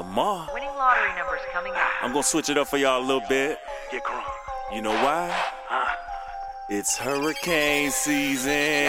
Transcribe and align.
Lamar. 0.00 0.48
Winning 0.54 0.70
lottery 0.78 1.14
numbers 1.14 1.40
coming 1.52 1.72
up. 1.74 2.02
I'm 2.02 2.12
gonna 2.12 2.22
switch 2.22 2.48
it 2.48 2.56
up 2.56 2.68
for 2.68 2.78
y'all 2.78 3.02
a 3.02 3.04
little 3.04 3.28
bit. 3.28 3.58
Get 3.92 4.02
crunk. 4.02 4.24
You 4.72 4.80
know 4.80 4.94
why? 4.94 5.28
Huh? 5.68 5.94
It's 6.70 6.96
hurricane 6.96 7.90
season. 7.90 8.86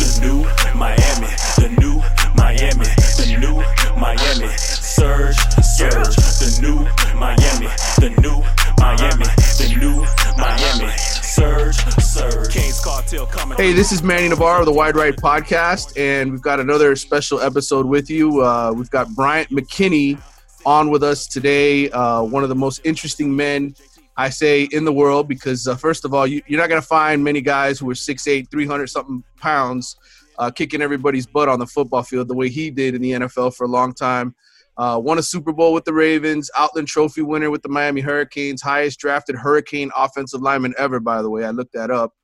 The 0.00 0.18
new 0.22 0.42
Miami, 0.74 1.30
the 1.62 1.68
new 1.78 2.02
Miami, 2.34 2.90
the 3.14 3.36
new 3.38 3.62
Miami. 3.94 4.48
Surge, 4.56 5.38
surge. 5.62 6.16
The 6.42 6.58
new 6.62 6.78
Miami, 7.16 7.68
the 8.02 8.10
new 8.18 8.42
Miami, 8.76 9.24
the 9.60 9.76
new 9.78 10.04
Miami. 10.36 11.19
Surge, 11.40 11.76
surge. 12.02 12.52
Kings 12.52 12.84
cartel 12.84 13.24
coming. 13.24 13.56
Hey, 13.56 13.72
this 13.72 13.92
is 13.92 14.02
Manny 14.02 14.28
Navarro 14.28 14.60
of 14.60 14.66
the 14.66 14.72
Wide 14.74 14.94
Right 14.94 15.16
Podcast, 15.16 15.98
and 15.98 16.30
we've 16.30 16.42
got 16.42 16.60
another 16.60 16.94
special 16.94 17.40
episode 17.40 17.86
with 17.86 18.10
you. 18.10 18.42
Uh, 18.44 18.74
we've 18.76 18.90
got 18.90 19.08
Bryant 19.14 19.48
McKinnie 19.48 20.20
on 20.66 20.90
with 20.90 21.02
us 21.02 21.26
today, 21.26 21.88
uh, 21.92 22.22
one 22.22 22.42
of 22.42 22.50
the 22.50 22.54
most 22.54 22.82
interesting 22.84 23.34
men, 23.34 23.74
I 24.18 24.28
say, 24.28 24.68
in 24.70 24.84
the 24.84 24.92
world, 24.92 25.28
because 25.28 25.66
uh, 25.66 25.76
first 25.76 26.04
of 26.04 26.12
all, 26.12 26.26
you, 26.26 26.42
you're 26.46 26.60
not 26.60 26.68
going 26.68 26.82
to 26.82 26.86
find 26.86 27.24
many 27.24 27.40
guys 27.40 27.78
who 27.78 27.88
are 27.88 27.94
6'8, 27.94 28.50
300 28.50 28.86
something 28.88 29.24
pounds 29.38 29.96
uh, 30.38 30.50
kicking 30.50 30.82
everybody's 30.82 31.26
butt 31.26 31.48
on 31.48 31.58
the 31.58 31.66
football 31.66 32.02
field 32.02 32.28
the 32.28 32.34
way 32.34 32.50
he 32.50 32.70
did 32.70 32.94
in 32.94 33.00
the 33.00 33.12
NFL 33.12 33.54
for 33.54 33.64
a 33.64 33.68
long 33.68 33.94
time. 33.94 34.34
Uh, 34.80 34.98
won 34.98 35.18
a 35.18 35.22
Super 35.22 35.52
Bowl 35.52 35.74
with 35.74 35.84
the 35.84 35.92
Ravens, 35.92 36.50
Outland 36.56 36.88
Trophy 36.88 37.20
winner 37.20 37.50
with 37.50 37.60
the 37.62 37.68
Miami 37.68 38.00
Hurricanes, 38.00 38.62
highest 38.62 38.98
drafted 38.98 39.36
Hurricane 39.36 39.90
offensive 39.94 40.40
lineman 40.40 40.72
ever, 40.78 40.98
by 41.00 41.20
the 41.20 41.28
way. 41.28 41.44
I 41.44 41.50
looked 41.50 41.74
that 41.74 41.90
up. 41.90 42.14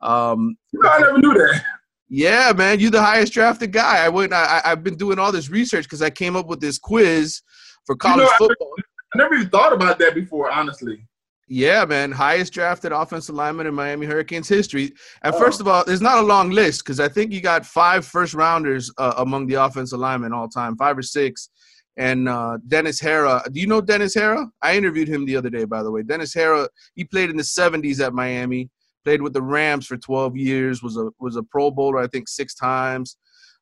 Um, 0.00 0.56
I 0.84 1.00
never 1.00 1.18
knew 1.18 1.34
that. 1.34 1.60
yeah, 2.08 2.52
man, 2.54 2.78
you're 2.78 2.92
the 2.92 3.02
highest 3.02 3.32
drafted 3.32 3.72
guy. 3.72 4.04
I 4.04 4.08
wouldn't. 4.08 4.32
I, 4.32 4.60
I've 4.64 4.84
been 4.84 4.94
doing 4.96 5.18
all 5.18 5.32
this 5.32 5.50
research 5.50 5.86
because 5.86 6.02
I 6.02 6.10
came 6.10 6.36
up 6.36 6.46
with 6.46 6.60
this 6.60 6.78
quiz 6.78 7.42
for 7.84 7.96
college 7.96 8.18
know, 8.26 8.30
I- 8.32 8.38
football. 8.38 8.74
I 9.12 9.18
never 9.18 9.34
even 9.34 9.48
thought 9.48 9.72
about 9.72 9.98
that 9.98 10.14
before, 10.14 10.52
honestly. 10.52 11.04
Yeah, 11.48 11.84
man, 11.84 12.12
highest 12.12 12.52
drafted 12.52 12.92
offensive 12.92 13.34
lineman 13.34 13.66
in 13.66 13.74
Miami 13.74 14.06
Hurricanes 14.06 14.48
history. 14.48 14.92
And 15.22 15.34
Oh. 15.34 15.38
first 15.38 15.60
of 15.60 15.66
all, 15.68 15.84
there's 15.84 16.00
not 16.00 16.18
a 16.18 16.26
long 16.26 16.50
list 16.50 16.84
because 16.84 17.00
I 17.00 17.08
think 17.08 17.32
you 17.32 17.40
got 17.40 17.66
five 17.66 18.06
first 18.06 18.34
rounders 18.34 18.90
uh, 18.98 19.14
among 19.18 19.46
the 19.48 19.54
offensive 19.54 19.98
linemen 19.98 20.32
all 20.32 20.48
time, 20.48 20.76
five 20.76 20.96
or 20.96 21.02
six. 21.02 21.50
And 21.96 22.28
uh, 22.28 22.58
Dennis 22.66 23.00
Harrah, 23.00 23.44
do 23.52 23.60
you 23.60 23.66
know 23.66 23.80
Dennis 23.80 24.16
Harrah? 24.16 24.48
I 24.62 24.76
interviewed 24.76 25.08
him 25.08 25.24
the 25.26 25.36
other 25.36 25.50
day, 25.50 25.64
by 25.64 25.82
the 25.82 25.90
way. 25.90 26.02
Dennis 26.02 26.34
Harrah, 26.34 26.68
he 26.94 27.04
played 27.04 27.30
in 27.30 27.36
the 27.36 27.42
70s 27.44 28.04
at 28.04 28.12
Miami, 28.12 28.68
played 29.04 29.22
with 29.22 29.32
the 29.32 29.42
Rams 29.42 29.86
for 29.86 29.96
12 29.96 30.36
years, 30.36 30.82
was 30.82 30.96
a 30.96 31.10
was 31.20 31.36
a 31.36 31.42
Pro 31.42 31.70
Bowler, 31.70 31.98
I 31.98 32.08
think, 32.08 32.28
six 32.28 32.54
times. 32.54 33.16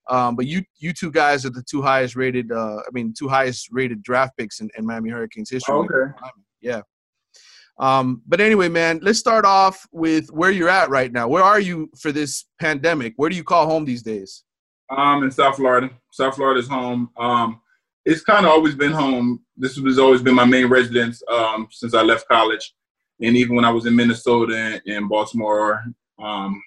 Um, 0.09 0.35
but 0.35 0.47
you 0.47 0.63
you 0.79 0.93
two 0.93 1.11
guys 1.11 1.45
are 1.47 1.51
the 1.51 1.63
two 1.63 1.83
highest 1.83 2.17
rated, 2.17 2.51
uh, 2.51 2.79
I 2.79 2.91
mean, 2.93 3.15
two 3.17 3.29
highest 3.29 3.69
rated 3.71 4.03
draft 4.03 4.37
picks 4.37 4.61
in, 4.61 4.69
in 4.77 4.87
Miami 4.87 5.11
Hurricanes 5.11 5.51
history. 5.51 5.75
Okay. 5.75 6.13
Yeah. 6.61 6.83
Um, 7.79 8.23
but 8.27 8.41
anyway, 8.41 8.69
man, 8.69 9.01
let's 9.03 9.19
start 9.19 9.45
off 9.45 9.87
with 9.93 10.31
where 10.31 10.51
you're 10.51 10.69
at 10.69 10.91
right 10.91 11.11
now. 11.11 11.29
Where 11.29 11.43
are 11.43 11.61
you 11.61 11.91
for 11.99 12.13
this 12.13 12.47
pandemic? 12.61 13.15
Where 13.17 13.31
do 13.31 13.37
you 13.37 13.45
call 13.45 13.67
home 13.67 13.85
these 13.85 14.03
days? 14.03 14.45
Um, 14.91 15.23
in 15.23 15.31
South 15.31 15.57
Florida. 15.57 15.91
South 16.11 16.35
Florida's 16.35 16.69
home. 16.69 17.11
Um, 17.17 17.62
it's 18.05 18.23
kind 18.23 18.47
of 18.47 18.53
always 18.53 18.75
been 18.75 18.93
home. 18.93 19.41
This 19.57 19.77
has 19.77 19.99
always 19.99 20.23
been 20.23 20.35
my 20.35 20.45
main 20.45 20.67
residence 20.67 21.23
um, 21.31 21.69
since 21.71 21.95
I 21.95 22.03
left 22.03 22.29
college, 22.29 22.75
and 23.21 23.37
even 23.37 23.57
when 23.57 23.65
I 23.65 23.71
was 23.71 23.87
in 23.87 23.95
Minnesota 23.95 24.81
and 24.87 25.09
Baltimore, 25.09 25.85
um, 26.21 26.61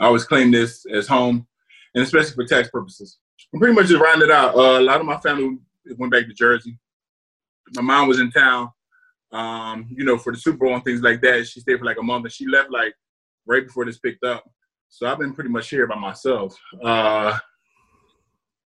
I 0.00 0.06
always 0.06 0.24
claimed 0.24 0.54
this 0.54 0.84
as 0.92 1.06
home, 1.08 1.46
and 1.94 2.04
especially 2.04 2.34
for 2.34 2.44
tax 2.44 2.68
purposes. 2.70 3.18
I'm 3.52 3.60
pretty 3.60 3.74
much 3.74 3.88
just 3.88 4.02
rounded 4.02 4.30
out. 4.30 4.54
Uh, 4.54 4.78
a 4.78 4.82
lot 4.82 5.00
of 5.00 5.06
my 5.06 5.18
family 5.18 5.58
went 5.98 6.12
back 6.12 6.26
to 6.26 6.32
Jersey. 6.32 6.78
My 7.74 7.82
mom 7.82 8.08
was 8.08 8.20
in 8.20 8.30
town, 8.30 8.70
um, 9.32 9.88
you 9.90 10.04
know, 10.04 10.16
for 10.16 10.32
the 10.32 10.38
Super 10.38 10.58
Bowl 10.58 10.74
and 10.74 10.84
things 10.84 11.02
like 11.02 11.20
that. 11.22 11.46
She 11.46 11.60
stayed 11.60 11.78
for 11.78 11.84
like 11.84 11.98
a 11.98 12.02
month, 12.02 12.24
and 12.24 12.32
she 12.32 12.46
left 12.46 12.70
like 12.70 12.94
right 13.46 13.66
before 13.66 13.84
this 13.84 13.98
picked 13.98 14.24
up. 14.24 14.44
So 14.88 15.06
I've 15.06 15.18
been 15.18 15.34
pretty 15.34 15.50
much 15.50 15.70
here 15.70 15.86
by 15.86 15.96
myself. 15.96 16.56
Uh, 16.82 17.36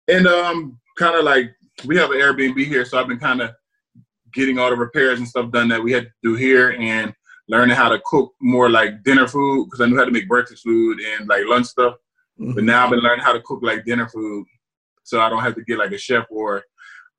and 0.09 0.27
um, 0.27 0.79
kind 0.99 1.17
of 1.17 1.25
like 1.25 1.55
we 1.85 1.97
have 1.97 2.11
an 2.11 2.19
Airbnb 2.19 2.65
here, 2.67 2.85
so 2.85 2.99
I've 2.99 3.09
been 3.09 3.19
kind 3.19 3.41
of 3.41 3.51
getting 4.33 4.59
all 4.59 4.71
the 4.71 4.77
repairs 4.77 5.19
and 5.19 5.29
stuff 5.29 5.51
done 5.51 5.69
that 5.69 5.83
we 5.83 5.93
had 5.93 6.05
to 6.05 6.11
do 6.23 6.35
here, 6.35 6.77
and 6.79 7.13
learning 7.49 7.77
how 7.77 7.89
to 7.89 8.01
cook 8.05 8.33
more 8.41 8.71
like 8.71 9.03
dinner 9.03 9.27
food 9.27 9.67
because 9.67 9.81
I 9.81 9.87
knew 9.87 9.97
how 9.97 10.05
to 10.05 10.11
make 10.11 10.29
breakfast 10.29 10.63
food 10.63 11.01
and 11.01 11.29
like 11.29 11.43
lunch 11.47 11.67
stuff. 11.67 11.97
But 12.39 12.65
now 12.65 12.85
I've 12.85 12.91
been 12.91 13.01
learning 13.01 13.25
how 13.25 13.33
to 13.33 13.43
cook 13.43 13.61
like 13.63 13.85
dinner 13.85 14.09
food, 14.09 14.47
so 15.03 15.21
I 15.21 15.29
don't 15.29 15.43
have 15.43 15.55
to 15.57 15.65
get 15.65 15.79
like 15.79 15.93
a 15.93 15.99
chef 15.99 16.25
or 16.31 16.63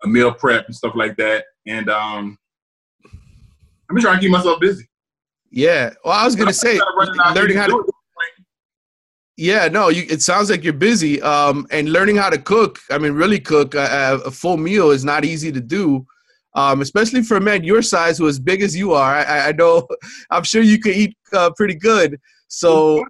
a 0.03 0.07
meal 0.07 0.33
prep 0.33 0.65
and 0.65 0.75
stuff 0.75 0.95
like 0.95 1.15
that. 1.17 1.45
And 1.67 1.89
um, 1.89 2.37
I've 3.05 3.95
been 3.95 4.01
trying 4.01 4.15
to 4.15 4.21
keep 4.21 4.31
myself 4.31 4.59
busy. 4.59 4.87
Yeah. 5.51 5.93
Well, 6.03 6.13
I 6.13 6.25
was 6.25 6.35
gonna 6.35 6.51
say 6.51 6.71
Kinda 6.71 6.85
running 6.97 7.15
out 7.23 7.35
learning 7.35 7.57
how 7.57 7.67
to. 7.67 7.85
Yeah, 9.35 9.67
no, 9.67 9.89
you, 9.89 10.05
it 10.09 10.21
sounds 10.21 10.49
like 10.51 10.63
you're 10.63 10.73
busy. 10.73 11.21
Um, 11.21 11.65
and 11.71 11.91
learning 11.91 12.17
how 12.17 12.29
to 12.29 12.37
cook. 12.37 12.79
I 12.91 12.97
mean, 12.97 13.13
really 13.13 13.39
cook 13.39 13.73
a, 13.73 14.19
a 14.25 14.31
full 14.31 14.57
meal 14.57 14.91
is 14.91 15.03
not 15.03 15.25
easy 15.25 15.51
to 15.51 15.61
do. 15.61 16.05
Um, 16.55 16.81
especially 16.81 17.23
for 17.23 17.37
a 17.37 17.41
man 17.41 17.63
your 17.63 17.81
size 17.81 18.19
who 18.19 18.27
as 18.27 18.39
big 18.39 18.61
as 18.61 18.75
you 18.75 18.93
are. 18.93 19.15
I, 19.15 19.49
I- 19.49 19.51
know. 19.53 19.87
I'm 20.29 20.43
sure 20.43 20.61
you 20.61 20.79
could 20.79 20.95
eat 20.95 21.17
uh, 21.33 21.49
pretty 21.57 21.75
good. 21.75 22.19
So 22.47 23.03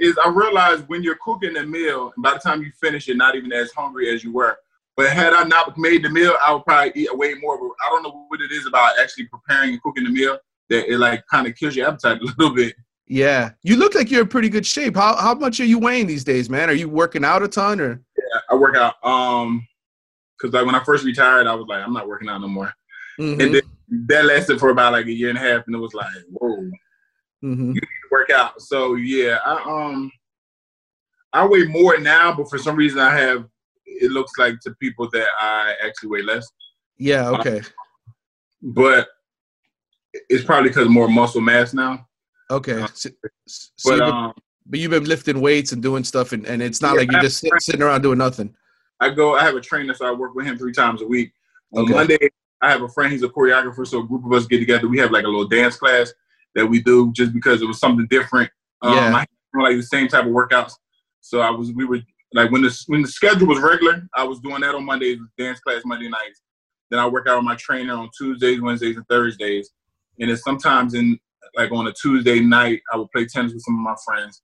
is 0.00 0.18
I 0.24 0.28
realized 0.30 0.88
when 0.88 1.02
you're 1.02 1.18
cooking 1.24 1.56
a 1.56 1.64
meal, 1.64 2.12
by 2.18 2.34
the 2.34 2.38
time 2.40 2.62
you 2.62 2.70
finish, 2.80 3.06
you're 3.06 3.16
not 3.16 3.34
even 3.36 3.52
as 3.52 3.70
hungry 3.72 4.12
as 4.12 4.22
you 4.24 4.32
were. 4.32 4.56
But 4.96 5.10
had 5.10 5.32
I 5.32 5.44
not 5.44 5.78
made 5.78 6.02
the 6.04 6.08
meal, 6.08 6.34
I 6.44 6.52
would 6.52 6.64
probably 6.64 6.92
eat 6.96 7.16
way 7.16 7.34
more. 7.34 7.56
But 7.56 7.70
I 7.86 7.90
don't 7.90 8.02
know 8.02 8.24
what 8.28 8.40
it 8.40 8.50
is 8.50 8.66
about 8.66 8.98
actually 8.98 9.26
preparing 9.26 9.70
and 9.70 9.82
cooking 9.82 10.04
the 10.04 10.10
meal 10.10 10.38
that 10.70 10.92
it 10.92 10.98
like 10.98 11.24
kind 11.30 11.46
of 11.46 11.54
kills 11.54 11.76
your 11.76 11.86
appetite 11.88 12.20
a 12.22 12.24
little 12.36 12.54
bit. 12.54 12.74
Yeah, 13.08 13.50
you 13.62 13.76
look 13.76 13.94
like 13.94 14.10
you're 14.10 14.22
in 14.22 14.28
pretty 14.28 14.48
good 14.48 14.66
shape. 14.66 14.94
How 14.96 15.16
how 15.16 15.34
much 15.34 15.60
are 15.60 15.64
you 15.64 15.78
weighing 15.78 16.06
these 16.06 16.24
days, 16.24 16.48
man? 16.50 16.68
Are 16.68 16.74
you 16.74 16.88
working 16.88 17.24
out 17.24 17.42
a 17.42 17.48
ton 17.48 17.80
or? 17.80 18.02
Yeah, 18.16 18.40
I 18.50 18.54
work 18.54 18.76
out. 18.76 18.94
Um, 19.02 19.66
cause 20.40 20.52
like 20.52 20.66
when 20.66 20.74
I 20.74 20.84
first 20.84 21.04
retired, 21.04 21.46
I 21.46 21.54
was 21.54 21.66
like, 21.68 21.82
I'm 21.82 21.92
not 21.94 22.06
working 22.06 22.28
out 22.28 22.40
no 22.40 22.48
more. 22.48 22.72
Mhm, 23.18 23.42
And 23.42 23.54
then 23.54 23.62
that 24.08 24.26
lasted 24.26 24.60
for 24.60 24.70
about 24.70 24.92
like 24.92 25.06
a 25.06 25.12
year 25.12 25.30
and 25.30 25.38
a 25.38 25.40
half, 25.40 25.66
and 25.66 25.74
it 25.74 25.78
was 25.78 25.94
like, 25.94 26.06
whoa, 26.30 26.70
mhm. 27.42 27.58
You 27.58 27.74
need 27.74 27.80
to 27.80 28.08
work 28.10 28.30
out. 28.30 28.60
So 28.60 28.94
yeah, 28.94 29.38
I 29.44 29.62
um 29.64 30.10
I 31.32 31.46
weigh 31.46 31.64
more 31.64 31.98
now, 31.98 32.34
but 32.34 32.48
for 32.50 32.58
some 32.58 32.76
reason 32.76 32.98
I 33.00 33.16
have 33.16 33.46
it 33.86 34.12
looks 34.12 34.32
like 34.38 34.60
to 34.60 34.74
people 34.80 35.08
that 35.12 35.26
I 35.40 35.74
actually 35.84 36.10
weigh 36.10 36.22
less. 36.22 36.46
Yeah. 36.98 37.30
Okay. 37.30 37.62
But 38.60 39.08
it's 40.28 40.44
probably 40.44 40.70
because 40.70 40.88
more 40.88 41.08
muscle 41.08 41.40
mass 41.40 41.72
now. 41.72 42.07
Okay. 42.50 42.82
Uh, 42.82 42.88
So, 42.94 43.10
so 43.46 43.68
But 43.84 43.90
you've 43.96 43.98
been- 44.06 44.14
um 44.14 44.32
but 44.70 44.78
you've 44.80 44.90
been 44.90 45.04
lifting 45.04 45.40
weights 45.40 45.72
and 45.72 45.82
doing 45.82 46.04
stuff, 46.04 46.32
and, 46.32 46.44
and 46.44 46.60
it's 46.62 46.82
not 46.82 46.92
Yeah, 46.92 47.00
like 47.00 47.10
you're 47.12 47.22
just 47.22 47.38
sit, 47.38 47.50
sitting 47.58 47.80
around 47.80 48.02
doing 48.02 48.18
nothing. 48.18 48.54
I 49.00 49.08
go 49.08 49.34
I 49.34 49.42
have 49.44 49.54
a 49.56 49.62
trainer, 49.62 49.94
so 49.94 50.04
I 50.06 50.12
work 50.12 50.34
with 50.34 50.44
him 50.44 50.58
three 50.58 50.72
times 50.74 51.00
a 51.00 51.06
week. 51.06 51.32
On 51.74 51.84
Okay. 51.84 51.94
Monday, 51.94 52.28
I 52.60 52.70
have 52.70 52.82
a 52.82 52.88
friend, 52.88 53.10
he's 53.10 53.22
a 53.22 53.28
choreographer, 53.28 53.86
so 53.86 54.00
a 54.00 54.06
group 54.06 54.26
of 54.26 54.32
us 54.34 54.46
get 54.46 54.58
together. 54.58 54.86
We 54.86 54.98
have 54.98 55.10
like 55.10 55.24
a 55.24 55.28
little 55.28 55.48
dance 55.48 55.76
class 55.76 56.12
that 56.54 56.66
we 56.66 56.82
do 56.82 57.10
just 57.12 57.32
because 57.32 57.62
it 57.62 57.66
was 57.66 57.78
something 57.80 58.06
different. 58.10 58.50
Um 58.82 58.94
Yeah. 58.94 59.14
I 59.14 59.20
had 59.20 59.28
like 59.62 59.76
the 59.76 59.82
same 59.82 60.06
type 60.08 60.26
of 60.26 60.32
workouts. 60.32 60.72
So 61.22 61.40
I 61.40 61.50
was 61.50 61.72
we 61.72 61.86
were 61.86 62.00
like 62.34 62.50
when 62.50 62.60
the 62.60 62.84
when 62.88 63.00
the 63.00 63.08
schedule 63.08 63.46
was 63.46 63.60
regular, 63.60 64.06
I 64.14 64.24
was 64.24 64.38
doing 64.40 64.60
that 64.60 64.74
on 64.74 64.84
Mondays, 64.84 65.18
dance 65.38 65.60
class 65.60 65.80
Monday 65.86 66.10
nights. 66.10 66.42
Then 66.90 67.00
I 67.00 67.06
work 67.08 67.26
out 67.26 67.36
with 67.38 67.44
my 67.46 67.56
trainer 67.56 67.94
on 67.94 68.10
Tuesdays, 68.18 68.60
Wednesdays, 68.60 68.96
and 68.96 69.06
Thursdays. 69.08 69.70
And 70.20 70.30
it's 70.30 70.42
sometimes 70.42 70.92
in 70.92 71.18
like 71.56 71.72
on 71.72 71.86
a 71.86 71.92
Tuesday 71.92 72.40
night, 72.40 72.80
I 72.92 72.96
would 72.96 73.10
play 73.10 73.26
tennis 73.26 73.52
with 73.52 73.62
some 73.62 73.74
of 73.74 73.80
my 73.80 73.96
friends. 74.04 74.42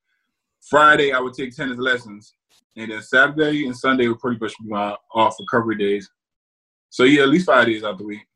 Friday, 0.69 1.13
I 1.13 1.21
would 1.21 1.35
take 1.35 1.55
tennis 1.55 1.79
lessons. 1.79 2.35
And 2.77 2.91
then 2.91 3.03
Saturday 3.03 3.67
and 3.67 3.77
Sunday 3.77 4.09
would 4.09 4.19
pretty 4.19 4.39
much 4.41 4.55
be 4.63 4.69
my 4.69 4.97
off 5.15 5.37
recovery 5.39 5.77
days. 5.77 6.11
So 6.91 7.05
yeah, 7.05 7.23
at 7.23 7.29
least 7.29 7.47
five 7.47 7.67
days 7.67 7.85
out 7.85 7.99
the 7.99 8.05
week. 8.05 8.27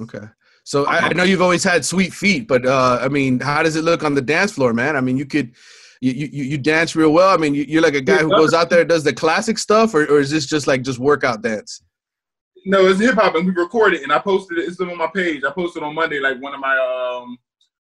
Okay. 0.00 0.26
So 0.64 0.84
I, 0.86 0.98
I 0.98 1.12
know 1.12 1.22
you've 1.22 1.42
always 1.42 1.62
had 1.62 1.84
sweet 1.84 2.12
feet, 2.12 2.48
but 2.48 2.66
uh, 2.66 2.98
I 3.00 3.08
mean, 3.08 3.38
how 3.38 3.62
does 3.62 3.76
it 3.76 3.84
look 3.84 4.02
on 4.02 4.14
the 4.14 4.22
dance 4.22 4.52
floor, 4.52 4.72
man? 4.72 4.96
I 4.96 5.00
mean, 5.00 5.16
you 5.16 5.24
could, 5.24 5.54
you 6.00 6.12
you, 6.12 6.44
you 6.44 6.58
dance 6.58 6.96
real 6.96 7.12
well. 7.12 7.32
I 7.32 7.36
mean, 7.36 7.54
you, 7.54 7.64
you're 7.68 7.82
like 7.82 7.94
a 7.94 8.00
guy 8.00 8.18
who 8.18 8.30
goes 8.30 8.52
out 8.52 8.68
there 8.68 8.80
and 8.80 8.88
does 8.88 9.04
the 9.04 9.12
classic 9.12 9.58
stuff, 9.58 9.94
or, 9.94 10.04
or 10.06 10.18
is 10.18 10.30
this 10.30 10.46
just 10.46 10.66
like 10.66 10.82
just 10.82 10.98
workout 10.98 11.42
dance? 11.42 11.82
No, 12.66 12.86
it's 12.86 12.98
hip 12.98 13.14
hop, 13.14 13.36
and 13.36 13.46
we 13.46 13.52
recorded, 13.52 14.02
and 14.02 14.12
I 14.12 14.18
posted 14.18 14.58
it. 14.58 14.68
It's 14.68 14.80
on 14.80 14.98
my 14.98 15.06
page. 15.14 15.44
I 15.44 15.52
posted 15.52 15.84
on 15.84 15.94
Monday, 15.94 16.18
like 16.18 16.42
one 16.42 16.52
of 16.52 16.58
my 16.58 16.76
um 16.76 17.38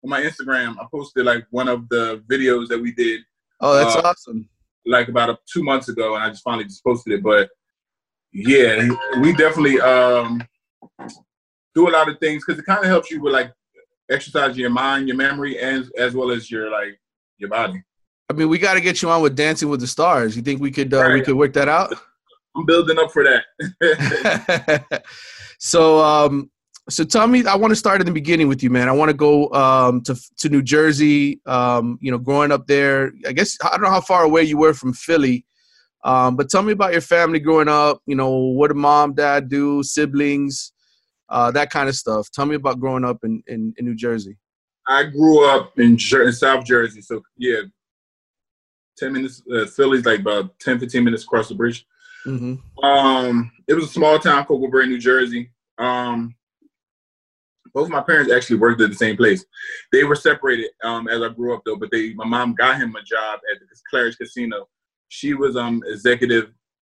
on 0.02 0.10
my 0.10 0.22
Instagram. 0.22 0.76
I 0.80 0.86
posted 0.90 1.26
like 1.26 1.46
one 1.50 1.68
of 1.68 1.88
the 1.88 2.22
videos 2.30 2.68
that 2.68 2.80
we 2.80 2.92
did 2.92 3.20
Oh, 3.60 3.74
that's 3.74 3.94
Uh, 3.96 4.00
awesome. 4.04 4.48
like 4.86 5.08
about 5.08 5.30
a, 5.30 5.38
two 5.52 5.62
months 5.62 5.88
ago, 5.88 6.14
and 6.14 6.24
I 6.24 6.30
just 6.30 6.42
finally 6.42 6.64
just 6.64 6.82
posted 6.82 7.12
it. 7.12 7.22
But 7.22 7.50
yeah, 8.32 8.88
we 9.20 9.32
definitely 9.34 9.80
um 9.80 10.42
do 11.74 11.88
a 11.88 11.90
lot 11.90 12.08
of 12.08 12.18
things 12.18 12.44
because 12.44 12.58
it 12.58 12.64
kind 12.64 12.80
of 12.80 12.86
helps 12.86 13.10
you 13.10 13.20
with 13.20 13.32
like 13.34 13.52
exercise 14.10 14.56
your 14.56 14.70
mind, 14.70 15.08
your 15.08 15.16
memory, 15.16 15.58
and 15.60 15.90
as 15.98 16.14
well 16.14 16.30
as 16.30 16.50
your 16.50 16.70
like 16.70 16.98
your 17.38 17.50
body. 17.50 17.82
I 18.30 18.32
mean, 18.32 18.48
we 18.48 18.58
got 18.58 18.74
to 18.74 18.80
get 18.80 19.02
you 19.02 19.10
on 19.10 19.22
with 19.22 19.34
Dancing 19.36 19.68
with 19.68 19.80
the 19.80 19.86
Stars. 19.86 20.36
You 20.36 20.42
think 20.42 20.60
we 20.60 20.70
could 20.70 20.94
uh, 20.94 21.10
we 21.12 21.20
could 21.20 21.34
work 21.34 21.52
that 21.54 21.68
out? 21.68 21.92
I'm 22.56 22.64
building 22.64 22.98
up 22.98 23.12
for 23.12 23.24
that. 23.24 25.04
so 25.58 25.98
um 26.00 26.50
so 26.90 27.04
tell 27.04 27.26
me 27.26 27.44
i 27.46 27.54
want 27.54 27.70
to 27.70 27.76
start 27.76 28.00
at 28.00 28.06
the 28.06 28.12
beginning 28.12 28.48
with 28.48 28.62
you 28.62 28.70
man 28.70 28.88
i 28.88 28.92
want 28.92 29.08
to 29.08 29.16
go 29.16 29.50
um 29.52 30.00
to 30.02 30.14
to 30.36 30.48
new 30.48 30.62
jersey 30.62 31.40
um 31.46 31.98
you 32.00 32.10
know 32.10 32.18
growing 32.18 32.52
up 32.52 32.66
there 32.66 33.12
i 33.26 33.32
guess 33.32 33.56
i 33.64 33.70
don't 33.70 33.82
know 33.82 33.90
how 33.90 34.00
far 34.00 34.24
away 34.24 34.42
you 34.42 34.58
were 34.58 34.74
from 34.74 34.92
philly 34.92 35.46
um 36.04 36.36
but 36.36 36.48
tell 36.48 36.62
me 36.62 36.72
about 36.72 36.92
your 36.92 37.00
family 37.00 37.38
growing 37.38 37.68
up 37.68 38.00
you 38.06 38.14
know 38.14 38.30
what 38.30 38.68
did 38.68 38.76
mom 38.76 39.14
dad 39.14 39.48
do 39.48 39.82
siblings 39.82 40.72
uh 41.28 41.50
that 41.50 41.70
kind 41.70 41.88
of 41.88 41.94
stuff 41.94 42.30
tell 42.30 42.46
me 42.46 42.54
about 42.54 42.80
growing 42.80 43.04
up 43.04 43.18
in 43.24 43.42
in, 43.46 43.72
in 43.78 43.84
new 43.84 43.94
jersey 43.94 44.36
I 44.90 45.04
grew 45.04 45.48
up 45.48 45.78
in, 45.78 45.96
Jer- 45.96 46.24
in 46.24 46.32
South 46.32 46.64
Jersey, 46.64 47.00
so 47.00 47.22
yeah, 47.36 47.60
ten 48.96 49.12
minutes. 49.12 49.40
Uh, 49.50 49.66
Philly's 49.66 50.04
like 50.04 50.20
about 50.20 50.58
10, 50.58 50.80
15 50.80 51.04
minutes 51.04 51.22
across 51.22 51.48
the 51.48 51.54
bridge. 51.54 51.86
hmm 52.24 52.56
Um, 52.82 53.52
it 53.68 53.74
was 53.74 53.84
a 53.84 53.88
small 53.88 54.18
town, 54.18 54.44
Cocklebray, 54.44 54.88
New 54.88 54.98
Jersey. 54.98 55.52
Um, 55.78 56.34
both 57.72 57.88
my 57.88 58.00
parents 58.00 58.32
actually 58.32 58.58
worked 58.58 58.80
at 58.80 58.90
the 58.90 58.96
same 58.96 59.16
place. 59.16 59.44
They 59.92 60.04
were 60.04 60.14
separated 60.14 60.70
um, 60.82 61.08
as 61.08 61.22
I 61.22 61.28
grew 61.28 61.54
up, 61.54 61.62
though. 61.64 61.76
But 61.76 61.90
they, 61.90 62.14
my 62.14 62.24
mom 62.24 62.54
got 62.54 62.78
him 62.78 62.94
a 62.96 63.02
job 63.02 63.40
at 63.52 63.60
the 63.60 63.66
Claridge 63.92 64.16
Casino. 64.18 64.68
She 65.08 65.34
was 65.34 65.56
um 65.56 65.82
executive 65.86 66.52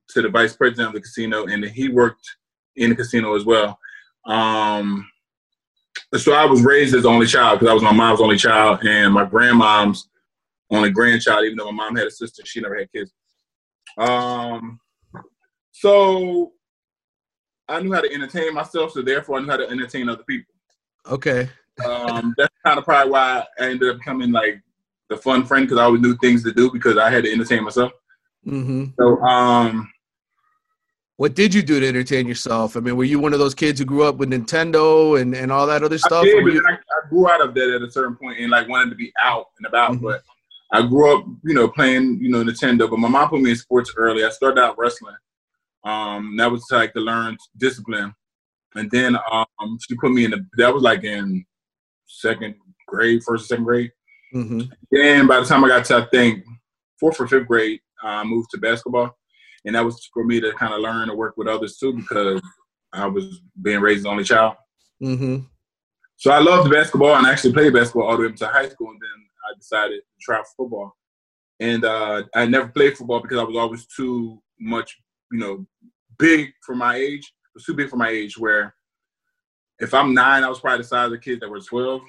to 0.09 0.21
the 0.21 0.29
vice 0.29 0.55
president 0.55 0.89
of 0.89 0.93
the 0.93 1.01
casino, 1.01 1.45
and 1.45 1.63
he 1.63 1.89
worked 1.89 2.27
in 2.75 2.89
the 2.89 2.95
casino 2.95 3.35
as 3.35 3.45
well. 3.45 3.77
Um, 4.25 5.07
so 6.15 6.33
I 6.33 6.45
was 6.45 6.63
raised 6.63 6.95
as 6.95 7.05
only 7.05 7.25
child 7.25 7.59
because 7.59 7.71
I 7.71 7.73
was 7.73 7.83
my 7.83 7.91
mom's 7.91 8.21
only 8.21 8.37
child 8.37 8.85
and 8.85 9.13
my 9.13 9.25
grandmom's 9.25 10.09
only 10.69 10.91
grandchild. 10.91 11.45
Even 11.45 11.57
though 11.57 11.71
my 11.71 11.85
mom 11.85 11.95
had 11.95 12.07
a 12.07 12.11
sister, 12.11 12.43
she 12.45 12.61
never 12.61 12.77
had 12.77 12.91
kids. 12.91 13.11
Um, 13.97 14.79
so 15.71 16.53
I 17.67 17.81
knew 17.81 17.93
how 17.93 18.01
to 18.01 18.13
entertain 18.13 18.53
myself, 18.53 18.91
so 18.91 19.01
therefore 19.01 19.37
I 19.37 19.41
knew 19.41 19.49
how 19.49 19.57
to 19.57 19.69
entertain 19.69 20.09
other 20.09 20.23
people. 20.23 20.52
Okay 21.09 21.49
Um, 21.85 22.33
that's 22.37 22.53
kind 22.65 22.77
of 22.79 22.85
probably 22.85 23.11
why 23.11 23.45
I 23.59 23.63
ended 23.69 23.89
up 23.89 23.97
becoming 23.97 24.31
like 24.31 24.61
the 25.09 25.17
fun 25.17 25.45
friend 25.45 25.65
because 25.65 25.79
I 25.79 25.83
always 25.83 26.01
knew 26.01 26.15
things 26.17 26.43
to 26.43 26.53
do 26.53 26.71
because 26.71 26.97
I 26.97 27.09
had 27.09 27.23
to 27.25 27.31
entertain 27.31 27.63
myself. 27.63 27.91
hmm 28.43 28.85
So 28.99 29.19
um, 29.21 29.91
what 31.17 31.35
did 31.35 31.53
you 31.53 31.61
do 31.61 31.79
to 31.79 31.87
entertain 31.87 32.27
yourself 32.27 32.75
i 32.75 32.79
mean 32.79 32.97
were 32.97 33.03
you 33.03 33.19
one 33.19 33.33
of 33.33 33.39
those 33.39 33.53
kids 33.53 33.79
who 33.79 33.85
grew 33.85 34.03
up 34.03 34.15
with 34.17 34.29
nintendo 34.31 35.21
and 35.21 35.35
and 35.35 35.51
all 35.51 35.67
that 35.67 35.83
other 35.83 35.97
stuff? 35.97 36.23
I 36.23 36.25
did, 36.25 36.45
you- 36.53 36.63
I, 36.67 36.73
I 36.73 37.09
grew 37.09 37.29
out 37.29 37.39
of 37.41 37.53
that 37.53 37.69
at 37.75 37.81
a 37.81 37.91
certain 37.91 38.15
point 38.15 38.39
and 38.39 38.49
like 38.49 38.67
wanted 38.67 38.89
to 38.89 38.95
be 38.95 39.13
out 39.23 39.47
and 39.57 39.65
about. 39.67 39.91
Mhm. 39.93 40.01
But 40.01 40.23
I 40.71 40.81
grew 40.87 41.15
up, 41.15 41.25
you 41.43 41.53
know, 41.53 41.67
playing, 41.67 42.17
you 42.19 42.29
know, 42.29 42.43
Nintendo. 42.43 42.89
But 42.89 42.97
my 42.97 43.07
mom 43.07 43.29
put 43.29 43.41
me 43.41 43.51
in 43.51 43.55
sports 43.55 43.93
early. 43.95 44.25
I 44.25 44.29
started 44.29 44.59
out 44.59 44.75
wrestling. 44.77 45.15
Um, 45.83 46.35
that 46.37 46.49
was 46.51 46.65
like 46.71 46.93
to 46.93 46.99
learn 46.99 47.37
discipline, 47.57 48.15
and 48.75 48.89
then 48.91 49.17
um, 49.31 49.77
she 49.87 49.95
put 49.95 50.11
me 50.11 50.25
in 50.25 50.31
the. 50.31 50.45
That 50.57 50.73
was 50.73 50.83
like 50.83 51.03
in 51.03 51.45
second 52.07 52.55
grade, 52.87 53.23
first 53.23 53.45
or 53.45 53.47
second 53.47 53.65
grade. 53.65 53.91
Mhm. 54.33 54.71
Then 54.91 55.27
by 55.27 55.39
the 55.39 55.45
time 55.45 55.63
I 55.63 55.67
got 55.67 55.85
to 55.85 55.97
I 55.97 56.05
think 56.05 56.43
fourth 56.99 57.19
or 57.19 57.27
fifth 57.27 57.47
grade, 57.47 57.79
I 58.01 58.23
moved 58.23 58.49
to 58.51 58.57
basketball, 58.57 59.15
and 59.65 59.75
that 59.75 59.85
was 59.85 60.09
for 60.13 60.23
me 60.23 60.39
to 60.41 60.51
kind 60.53 60.73
of 60.73 60.81
learn 60.81 61.07
to 61.07 61.15
work 61.15 61.35
with 61.37 61.47
others 61.47 61.77
too 61.77 61.93
because 61.93 62.41
I 62.93 63.07
was 63.07 63.41
being 63.61 63.81
raised 63.81 63.99
as 63.99 64.03
the 64.03 64.09
only 64.09 64.23
child. 64.23 64.55
Mhm. 65.01 65.47
So 66.17 66.31
I 66.31 66.39
loved 66.39 66.71
basketball 66.71 67.15
and 67.15 67.27
I 67.27 67.31
actually 67.31 67.53
played 67.53 67.73
basketball 67.73 68.07
all 68.07 68.17
the 68.17 68.23
way 68.23 68.29
up 68.29 68.35
to 68.37 68.47
high 68.47 68.69
school, 68.69 68.89
and 68.91 68.99
then 69.01 69.27
I 69.49 69.57
decided 69.57 70.01
to 70.01 70.19
try 70.21 70.41
football. 70.55 70.95
And 71.59 71.85
uh, 71.85 72.23
I 72.35 72.45
never 72.45 72.69
played 72.69 72.97
football 72.97 73.21
because 73.21 73.37
I 73.37 73.43
was 73.43 73.55
always 73.55 73.85
too 73.87 74.41
much, 74.59 74.97
you 75.31 75.39
know, 75.39 75.65
big 76.17 76.51
for 76.65 76.75
my 76.75 76.95
age. 76.95 77.31
Was 77.55 77.65
too 77.65 77.73
big 77.73 77.89
for 77.89 77.97
my 77.97 78.09
age. 78.09 78.37
Where 78.37 78.73
if 79.79 79.93
I'm 79.93 80.13
nine, 80.13 80.43
I 80.43 80.49
was 80.49 80.59
probably 80.59 80.79
the 80.79 80.83
size 80.85 81.05
of 81.05 81.11
the 81.11 81.17
kids 81.17 81.39
that 81.41 81.49
were 81.49 81.59
12, 81.59 82.01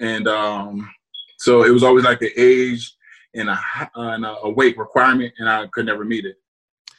and 0.00 0.28
um, 0.28 0.90
so 1.38 1.64
it 1.64 1.70
was 1.70 1.82
always 1.82 2.04
like 2.04 2.22
an 2.22 2.30
age 2.36 2.94
and 3.34 3.48
a 3.48 3.58
and 3.94 4.24
a, 4.24 4.48
weight 4.50 4.78
requirement, 4.78 5.32
and 5.38 5.48
I 5.48 5.66
could 5.68 5.86
never 5.86 6.04
meet 6.04 6.24
it. 6.24 6.36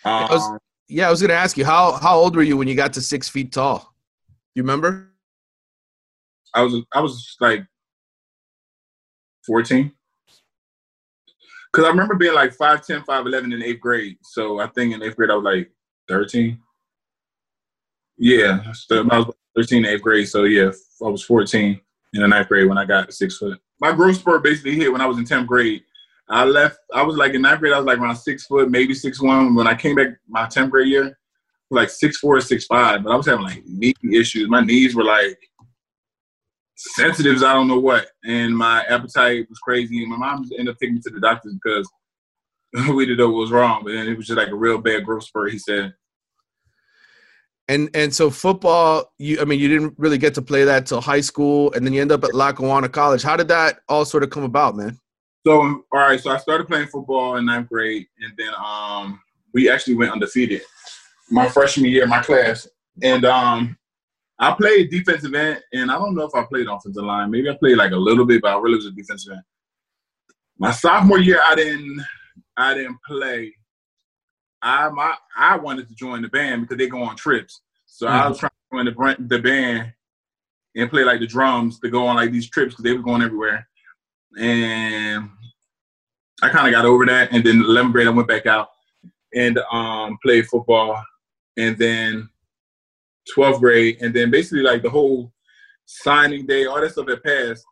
Um, 0.03 0.11
I 0.13 0.33
was- 0.33 0.59
Yeah, 0.87 1.07
I 1.07 1.11
was 1.11 1.21
gonna 1.21 1.33
ask 1.33 1.57
you 1.57 1.65
how 1.65 1.93
how 1.93 2.17
old 2.17 2.35
were 2.35 2.43
you 2.43 2.57
when 2.57 2.67
you 2.67 2.75
got 2.75 2.93
to 2.93 3.01
six 3.01 3.29
feet 3.29 3.51
tall? 3.51 3.93
You 4.55 4.63
remember? 4.63 5.11
I 6.53 6.61
was 6.61 6.75
I 6.93 7.01
was 7.01 7.35
like 7.39 7.65
14. 9.45 9.91
Cause 11.73 11.83
I 11.83 11.89
remember 11.89 12.15
being 12.15 12.33
like 12.33 12.55
5'10, 12.55 13.03
5'11 13.05 13.53
in 13.53 13.61
eighth 13.61 13.81
grade. 13.81 14.17
So 14.23 14.59
I 14.59 14.67
think 14.67 14.93
in 14.93 15.03
eighth 15.03 15.17
grade 15.17 15.29
I 15.29 15.35
was 15.35 15.43
like 15.43 15.71
13. 16.07 16.57
Yeah, 18.17 18.71
so 18.73 19.07
I 19.09 19.17
was 19.19 19.33
13 19.55 19.85
eighth 19.85 20.01
grade. 20.01 20.27
So 20.27 20.43
yeah, 20.43 20.71
I 21.03 21.09
was 21.09 21.23
14 21.23 21.79
in 22.13 22.21
the 22.21 22.27
ninth 22.27 22.47
grade 22.47 22.67
when 22.67 22.77
I 22.77 22.85
got 22.85 23.13
six 23.13 23.37
foot. 23.37 23.59
My 23.81 23.91
growth 23.91 24.17
spurt 24.17 24.43
basically 24.43 24.75
hit 24.75 24.91
when 24.91 25.01
I 25.01 25.05
was 25.05 25.17
in 25.17 25.25
10th 25.25 25.47
grade. 25.47 25.83
I 26.29 26.43
left, 26.45 26.79
I 26.93 27.03
was 27.03 27.17
like 27.17 27.33
in 27.33 27.41
ninth 27.41 27.59
grade, 27.59 27.73
I 27.73 27.77
was 27.77 27.85
like 27.85 27.99
around 27.99 28.15
six 28.15 28.45
foot, 28.45 28.71
maybe 28.71 28.93
six 28.93 29.21
one. 29.21 29.53
When 29.53 29.67
I 29.67 29.75
came 29.75 29.95
back 29.95 30.07
my 30.27 30.45
10th 30.45 30.71
grade 30.71 30.87
year, 30.87 31.17
like 31.69 31.89
six 31.89 32.17
four, 32.17 32.39
six 32.41 32.65
five. 32.65 33.03
But 33.03 33.11
I 33.11 33.15
was 33.15 33.25
having 33.25 33.43
like 33.43 33.63
knee 33.65 33.93
issues. 34.11 34.49
My 34.49 34.61
knees 34.61 34.95
were 34.95 35.03
like 35.03 35.37
sensitive 36.75 37.35
as 37.35 37.43
I 37.43 37.53
don't 37.53 37.67
know 37.67 37.79
what, 37.79 38.07
and 38.23 38.55
my 38.55 38.83
appetite 38.83 39.47
was 39.49 39.59
crazy. 39.59 40.01
And 40.01 40.11
my 40.11 40.17
mom 40.17 40.43
just 40.43 40.53
ended 40.57 40.73
up 40.73 40.79
taking 40.79 40.95
me 40.95 41.01
to 41.01 41.09
the 41.09 41.19
doctors 41.19 41.53
because 41.53 41.89
we 42.95 43.05
didn't 43.05 43.19
know 43.19 43.29
what 43.29 43.41
was 43.41 43.51
wrong. 43.51 43.81
But 43.83 43.93
then 43.93 44.07
it 44.07 44.17
was 44.17 44.27
just 44.27 44.37
like 44.37 44.49
a 44.49 44.55
real 44.55 44.77
bad 44.77 45.05
growth 45.05 45.23
spurt. 45.23 45.51
He 45.51 45.59
said, 45.59 45.93
And 47.67 47.89
and 47.95 48.13
so 48.13 48.29
football, 48.29 49.11
you 49.17 49.41
I 49.41 49.45
mean 49.45 49.59
you 49.59 49.67
didn't 49.67 49.95
really 49.97 50.19
get 50.19 50.35
to 50.35 50.41
play 50.41 50.65
that 50.65 50.85
till 50.85 51.01
high 51.01 51.21
school, 51.21 51.73
and 51.73 51.85
then 51.85 51.93
you 51.93 52.01
end 52.01 52.11
up 52.11 52.23
at 52.23 52.35
Lackawanna 52.35 52.89
College. 52.89 53.23
How 53.23 53.35
did 53.35 53.47
that 53.47 53.79
all 53.89 54.05
sort 54.05 54.23
of 54.23 54.29
come 54.29 54.43
about, 54.43 54.75
man? 54.75 54.99
So 55.45 55.59
all 55.61 55.83
right, 55.91 56.19
so 56.19 56.31
I 56.31 56.37
started 56.37 56.67
playing 56.67 56.87
football 56.87 57.37
in 57.37 57.45
ninth 57.45 57.69
grade, 57.69 58.05
and 58.19 58.33
then 58.37 58.53
um, 58.63 59.19
we 59.53 59.69
actually 59.69 59.95
went 59.95 60.11
undefeated 60.11 60.61
my 61.31 61.47
freshman 61.49 61.89
year, 61.89 62.05
my 62.07 62.21
class, 62.21 62.67
and 63.01 63.25
um, 63.25 63.77
I 64.39 64.51
played 64.51 64.91
defensive 64.91 65.33
end, 65.33 65.61
and 65.73 65.91
I 65.91 65.95
don't 65.95 66.15
know 66.15 66.25
if 66.25 66.35
I 66.35 66.43
played 66.43 66.67
offensive 66.67 67.03
line. 67.03 67.31
Maybe 67.31 67.49
I 67.49 67.55
played 67.55 67.77
like 67.77 67.91
a 67.91 67.97
little 67.97 68.25
bit, 68.25 68.41
but 68.41 68.53
I 68.55 68.59
really 68.59 68.75
was 68.75 68.85
a 68.85 68.91
defensive 68.91 69.33
end. 69.33 69.41
My 70.59 70.71
sophomore 70.71 71.19
year, 71.19 71.41
I 71.43 71.55
didn't, 71.55 72.03
I 72.57 72.73
didn't 72.73 72.97
play. 73.07 73.53
I 74.65 74.89
my 74.89 75.15
I 75.37 75.57
wanted 75.57 75.87
to 75.87 75.95
join 75.95 76.21
the 76.21 76.27
band 76.27 76.63
because 76.63 76.77
they 76.77 76.87
go 76.87 77.01
on 77.03 77.15
trips, 77.15 77.61
so 77.85 78.07
I 78.07 78.27
was 78.27 78.39
trying 78.39 78.51
to 78.51 78.91
join 78.91 79.17
the 79.19 79.35
the 79.37 79.41
band 79.41 79.93
and 80.75 80.89
play 80.89 81.05
like 81.05 81.21
the 81.21 81.27
drums 81.27 81.79
to 81.79 81.89
go 81.89 82.05
on 82.05 82.17
like 82.17 82.31
these 82.31 82.49
trips 82.49 82.73
because 82.73 82.83
they 82.83 82.91
were 82.91 83.03
going 83.03 83.21
everywhere 83.21 83.65
and 84.37 85.29
I 86.41 86.49
kind 86.49 86.67
of 86.67 86.73
got 86.73 86.85
over 86.85 87.05
that. 87.05 87.31
And 87.31 87.43
then 87.43 87.61
11th 87.61 87.91
grade, 87.91 88.07
I 88.07 88.11
went 88.11 88.27
back 88.27 88.45
out 88.45 88.69
and 89.33 89.57
um, 89.71 90.17
played 90.21 90.47
football. 90.47 91.01
And 91.57 91.77
then 91.77 92.29
12th 93.35 93.59
grade, 93.59 93.97
and 94.01 94.13
then 94.13 94.29
basically 94.29 94.61
like 94.61 94.81
the 94.81 94.89
whole 94.89 95.31
signing 95.85 96.45
day, 96.45 96.65
all 96.65 96.81
that 96.81 96.91
stuff 96.91 97.05
that 97.07 97.23
passed. 97.23 97.63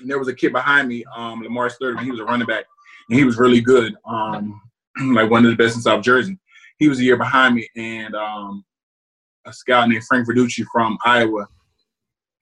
And 0.00 0.10
there 0.10 0.18
was 0.18 0.28
a 0.28 0.34
kid 0.34 0.52
behind 0.52 0.86
me, 0.86 1.02
um, 1.16 1.42
Lamar 1.42 1.70
Sturman. 1.70 2.04
He 2.04 2.10
was 2.10 2.20
a 2.20 2.24
running 2.24 2.46
back, 2.46 2.66
and 3.08 3.18
he 3.18 3.24
was 3.24 3.38
really 3.38 3.60
good, 3.60 3.96
um, 4.04 4.60
like 5.14 5.30
one 5.30 5.44
of 5.44 5.50
the 5.50 5.56
best 5.56 5.76
in 5.76 5.82
South 5.82 6.02
Jersey. 6.02 6.38
He 6.78 6.88
was 6.88 7.00
a 7.00 7.04
year 7.04 7.16
behind 7.16 7.54
me, 7.56 7.68
and 7.76 8.14
um, 8.14 8.64
a 9.46 9.52
scout 9.52 9.88
named 9.88 10.04
Frank 10.04 10.28
Verducci 10.28 10.64
from 10.72 10.98
Iowa. 11.04 11.46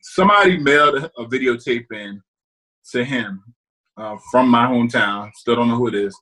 Somebody 0.02 0.58
mailed 0.58 0.96
a, 0.96 1.10
a 1.18 1.26
videotape 1.26 1.90
in 1.92 2.22
to 2.92 3.04
him 3.04 3.42
uh, 3.96 4.16
from 4.30 4.48
my 4.48 4.66
hometown. 4.66 5.30
Still 5.34 5.56
don't 5.56 5.68
know 5.68 5.76
who 5.76 5.88
it 5.88 5.94
is. 5.94 6.16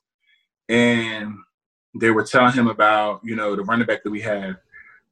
And 0.69 1.35
they 1.99 2.11
were 2.11 2.23
telling 2.23 2.53
him 2.53 2.67
about, 2.67 3.21
you 3.23 3.35
know, 3.35 3.55
the 3.55 3.63
running 3.63 3.85
back 3.85 4.03
that 4.03 4.11
we 4.11 4.21
had. 4.21 4.57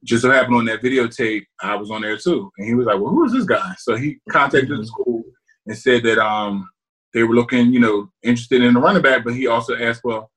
Just 0.02 0.22
so 0.22 0.30
happened 0.30 0.56
on 0.56 0.64
that 0.66 0.82
videotape, 0.82 1.46
I 1.62 1.76
was 1.76 1.90
on 1.90 2.02
there 2.02 2.18
too. 2.18 2.50
And 2.58 2.66
he 2.66 2.74
was 2.74 2.86
like, 2.86 3.00
Well, 3.00 3.10
who 3.10 3.24
is 3.24 3.32
this 3.32 3.44
guy? 3.44 3.72
So 3.78 3.96
he 3.96 4.18
contacted 4.30 4.78
the 4.78 4.84
school 4.84 5.24
and 5.66 5.76
said 5.76 6.02
that 6.02 6.18
um, 6.18 6.68
they 7.14 7.22
were 7.22 7.34
looking, 7.34 7.72
you 7.72 7.80
know, 7.80 8.10
interested 8.22 8.62
in 8.62 8.74
the 8.74 8.80
running 8.80 9.02
back, 9.02 9.24
but 9.24 9.34
he 9.34 9.46
also 9.46 9.76
asked, 9.76 10.02
Well, 10.04 10.30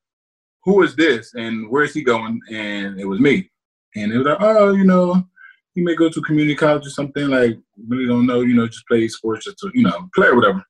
who 0.68 0.82
is 0.82 0.94
this 0.94 1.32
and 1.34 1.70
where 1.70 1.84
is 1.84 1.94
he 1.94 2.02
going? 2.02 2.38
And 2.50 3.00
it 3.00 3.06
was 3.06 3.20
me. 3.20 3.50
And 3.96 4.12
it 4.12 4.18
was 4.18 4.26
like, 4.26 4.36
Oh, 4.38 4.74
you 4.74 4.84
know, 4.84 5.26
he 5.74 5.80
may 5.80 5.94
go 5.94 6.10
to 6.10 6.20
community 6.20 6.54
college 6.54 6.86
or 6.86 6.90
something, 6.90 7.28
like 7.28 7.58
really 7.88 8.06
don't 8.06 8.26
know, 8.26 8.42
you 8.42 8.54
know, 8.54 8.66
just 8.66 8.86
play 8.86 9.08
sports 9.08 9.46
just 9.46 9.58
to, 9.60 9.70
you 9.72 9.84
know, 9.84 10.10
play 10.14 10.28
or 10.28 10.36
whatever. 10.36 10.62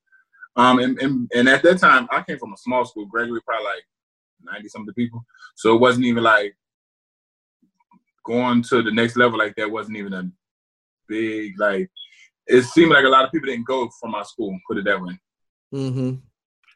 Um, 0.55 0.79
and, 0.79 0.97
and, 1.01 1.29
and 1.35 1.49
at 1.49 1.65
that 1.65 1.79
time, 1.79 2.07
I 2.13 2.23
came 2.23 2.39
from 2.39 2.53
a 2.53 2.57
small 2.57 2.85
school, 2.85 3.07
graduated 3.07 3.45
probably 3.45 3.65
like 3.65 3.83
90 4.55 4.69
something 4.69 4.95
people. 4.95 5.25
So 5.57 5.75
it 5.75 5.81
wasn't 5.81 6.07
even 6.07 6.23
like 6.23 6.57
going 8.25 8.63
to 8.65 8.83
the 8.83 8.93
next 8.93 9.17
level 9.17 9.39
like 9.39 9.57
that 9.57 9.71
wasn't 9.71 9.97
even 9.97 10.13
a 10.13 10.31
big, 11.09 11.59
like, 11.59 11.91
it 12.47 12.63
seemed 12.63 12.93
like 12.93 13.05
a 13.05 13.09
lot 13.09 13.25
of 13.25 13.33
people 13.33 13.47
didn't 13.47 13.67
go 13.67 13.91
from 14.01 14.13
my 14.13 14.23
school, 14.23 14.57
put 14.69 14.79
it 14.79 14.85
that 14.85 15.03
way. 15.03 15.19
Mm-hmm. 15.75 16.15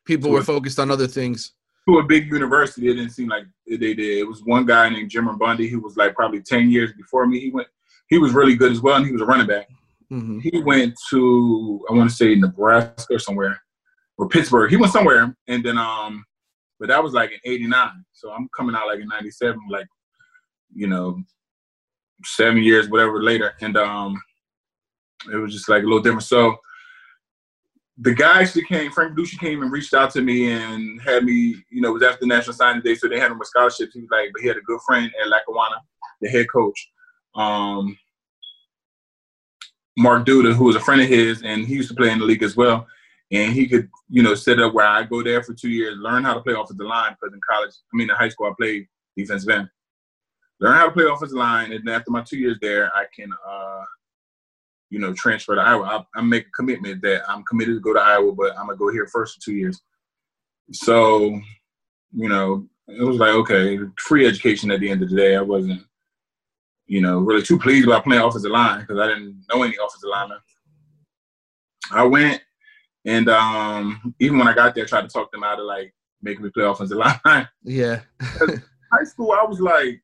People 0.07 0.31
So 0.31 0.35
were 0.35 0.43
focused 0.43 0.81
on 0.81 0.91
other 0.91 1.07
things. 1.07 1.53
To 1.89 1.99
a 1.99 2.05
big 2.05 2.31
university, 2.31 2.89
it 2.89 2.95
didn't 2.95 3.11
seem 3.11 3.29
like 3.29 3.45
they 3.67 3.77
did. 3.77 3.99
It 3.99 4.29
was 4.29 4.43
one 4.45 4.67
guy 4.67 4.89
named 4.89 5.11
Jim 5.11 5.29
Bundy 5.39 5.69
who 5.69 5.81
was 5.81 5.97
like 5.97 6.15
probably 6.15 6.41
ten 6.41 6.71
years 6.71 6.93
before 6.93 7.27
me. 7.27 7.41
He 7.41 7.51
went. 7.51 7.69
He 8.09 8.19
was 8.19 8.33
really 8.33 8.55
good 8.55 8.73
as 8.73 8.81
well, 8.81 8.97
and 8.97 9.07
he 9.07 9.13
was 9.13 9.23
a 9.23 9.27
running 9.27 9.47
back. 9.47 9.69
hmm 10.09 10.39
He 10.41 10.61
went 10.61 10.95
to 11.11 11.85
I 11.91 11.95
want 11.95 12.11
to 12.11 12.17
say 12.17 12.35
Nebraska 12.35 13.15
or 13.15 13.19
somewhere, 13.19 13.61
or 14.19 14.29
Pittsburgh. 14.29 14.71
He 14.71 14.77
went 14.77 14.93
somewhere, 14.93 15.35
and 15.49 15.65
then 15.65 15.79
um, 15.79 16.25
but 16.79 16.89
that 16.89 17.03
was 17.03 17.13
like 17.15 17.33
in 17.33 17.39
'89. 17.45 18.05
So 18.13 18.31
I'm 18.31 18.49
coming 18.57 18.77
out 18.77 18.87
like 18.87 19.01
in 19.01 19.09
'97, 19.09 19.59
like 19.71 19.87
you 20.75 20.87
know, 20.87 21.23
seven 22.25 22.63
years 22.63 22.89
whatever 22.89 23.23
later, 23.23 23.55
and 23.61 23.77
um, 23.77 24.21
it 25.33 25.37
was 25.37 25.53
just 25.53 25.69
like 25.69 25.83
a 25.83 25.87
little 25.87 26.03
different. 26.03 26.25
So 26.25 26.57
the 28.03 28.15
guy 28.15 28.43
actually 28.43 28.65
came, 28.65 28.91
Frank 28.91 29.17
Ducci 29.17 29.39
came 29.39 29.63
and 29.63 29.71
reached 29.71 29.95
out 29.95 30.11
to 30.13 30.23
me 30.23 30.51
and 30.51 31.01
had 31.03 31.25
me, 31.25 31.55
you 31.71 31.81
know, 31.81 31.91
it 31.91 31.95
was 31.95 32.03
after 32.03 32.21
the 32.21 32.27
National 32.27 32.55
Signing 32.55 32.83
Day, 32.83 32.97
so 32.97 33.09
they 33.09 33.21
had 33.21 33.31
him 33.31 33.39
with 33.39 33.47
scholarships. 33.47 33.95
He 33.95 34.01
was 34.01 34.11
like, 34.11 34.31
but 34.33 34.43
he 34.43 34.49
had 34.49 34.57
a 34.57 34.63
good 34.63 34.81
friend 34.85 35.09
at 35.23 35.29
Lackawanna, 35.29 35.77
the 36.21 36.29
head 36.29 36.47
coach, 36.53 36.91
um, 37.37 37.97
Mark 39.97 40.27
Duda, 40.27 40.53
who 40.53 40.65
was 40.65 40.75
a 40.75 40.81
friend 40.81 41.01
of 41.01 41.09
his, 41.09 41.43
and 41.43 41.65
he 41.65 41.75
used 41.75 41.91
to 41.91 41.95
play 41.95 42.11
in 42.11 42.19
the 42.19 42.25
league 42.25 42.43
as 42.43 42.57
well. 42.57 42.87
And 43.31 43.53
he 43.53 43.69
could, 43.69 43.89
you 44.09 44.23
know, 44.23 44.35
set 44.35 44.59
up 44.59 44.75
where 44.75 44.87
I 44.87 45.05
go 45.05 45.23
there 45.23 45.43
for 45.43 45.55
two 45.55 45.71
years, 45.71 45.97
learn 45.97 46.25
how 46.25 46.35
to 46.35 46.41
play 46.41 46.55
offensive 46.55 46.85
line 46.85 47.13
because 47.13 47.33
in 47.33 47.41
college, 47.49 47.73
I 47.93 47.97
mean, 47.97 48.11
in 48.11 48.17
high 48.17 48.29
school, 48.31 48.49
I 48.49 48.53
played 48.59 48.89
defensive 49.17 49.49
end. 49.49 49.69
Learn 50.61 50.77
how 50.77 50.87
to 50.87 50.93
play 50.93 51.05
offensive 51.05 51.39
line, 51.39 51.73
and 51.73 51.89
after 51.89 52.11
my 52.11 52.23
two 52.23 52.39
years 52.39 52.59
there, 52.61 52.91
I 52.97 53.05
can, 53.15 53.31
uh, 53.49 53.85
you 54.93 54.99
know, 54.99 55.15
transfer 55.15 55.55
to 55.55 55.61
Iowa. 55.63 56.05
I, 56.15 56.21
I 56.21 56.23
make 56.23 56.47
a 56.47 56.51
commitment 56.51 57.01
that 57.01 57.23
I'm 57.27 57.43
committed 57.45 57.77
to 57.77 57.81
go 57.81 57.95
to 57.95 58.01
Iowa, 58.01 58.31
but 58.33 58.57
I'm 58.59 58.67
gonna 58.67 58.77
go 58.77 58.93
here 58.93 59.07
first 59.07 59.37
for 59.37 59.41
two 59.41 59.55
years. 59.55 59.81
So, 60.71 61.41
you 62.13 62.29
know, 62.29 62.69
it 62.89 63.03
was 63.03 63.17
like 63.17 63.31
okay, 63.31 63.79
free 63.99 64.27
education 64.27 64.71
at 64.71 64.81
the 64.81 64.91
end 64.91 65.03
of 65.03 65.09
the 65.09 65.17
day. 65.17 65.35
I 65.35 65.41
wasn't, 65.41 65.81
you 66.87 67.01
know, 67.01 67.21
really 67.21 67.43
too 67.43 67.59
pleased 67.59 67.87
about 67.87 68.05
playing 68.05 68.23
offensive 68.23 68.51
line 68.51 68.81
because 68.81 68.99
I 68.99 69.07
didn't 69.07 69.43
know 69.51 69.63
any 69.63 69.77
offensive 69.77 70.11
linemen. 70.11 70.39
I 71.91 72.05
went, 72.05 72.43
and 73.07 73.31
um, 73.31 74.15
even 74.21 74.37
when 74.37 74.47
I 74.47 74.55
got 74.55 74.75
there, 74.75 74.85
I 74.85 74.89
tried 74.89 75.03
to 75.03 75.09
talk 75.09 75.33
them 75.33 75.43
out 75.43 75.59
of 75.59 75.65
like 75.65 75.95
making 76.21 76.45
me 76.45 76.51
play 76.51 76.65
offensive 76.65 76.99
line. 76.99 77.49
Yeah. 77.65 78.01
High 78.21 79.05
school, 79.05 79.33
I 79.33 79.47
was 79.47 79.59
like, 79.59 80.03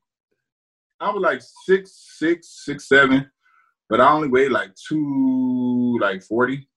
I 0.98 1.10
was 1.10 1.20
like 1.20 1.42
six, 1.66 2.16
six, 2.18 2.64
six, 2.64 2.88
seven, 2.88 3.30
but 3.88 4.00
I 4.00 4.10
only 4.10 4.28
weighed 4.28 4.52
like 4.52 4.70
two, 4.74 5.98
like 6.00 6.22
forty 6.22 6.68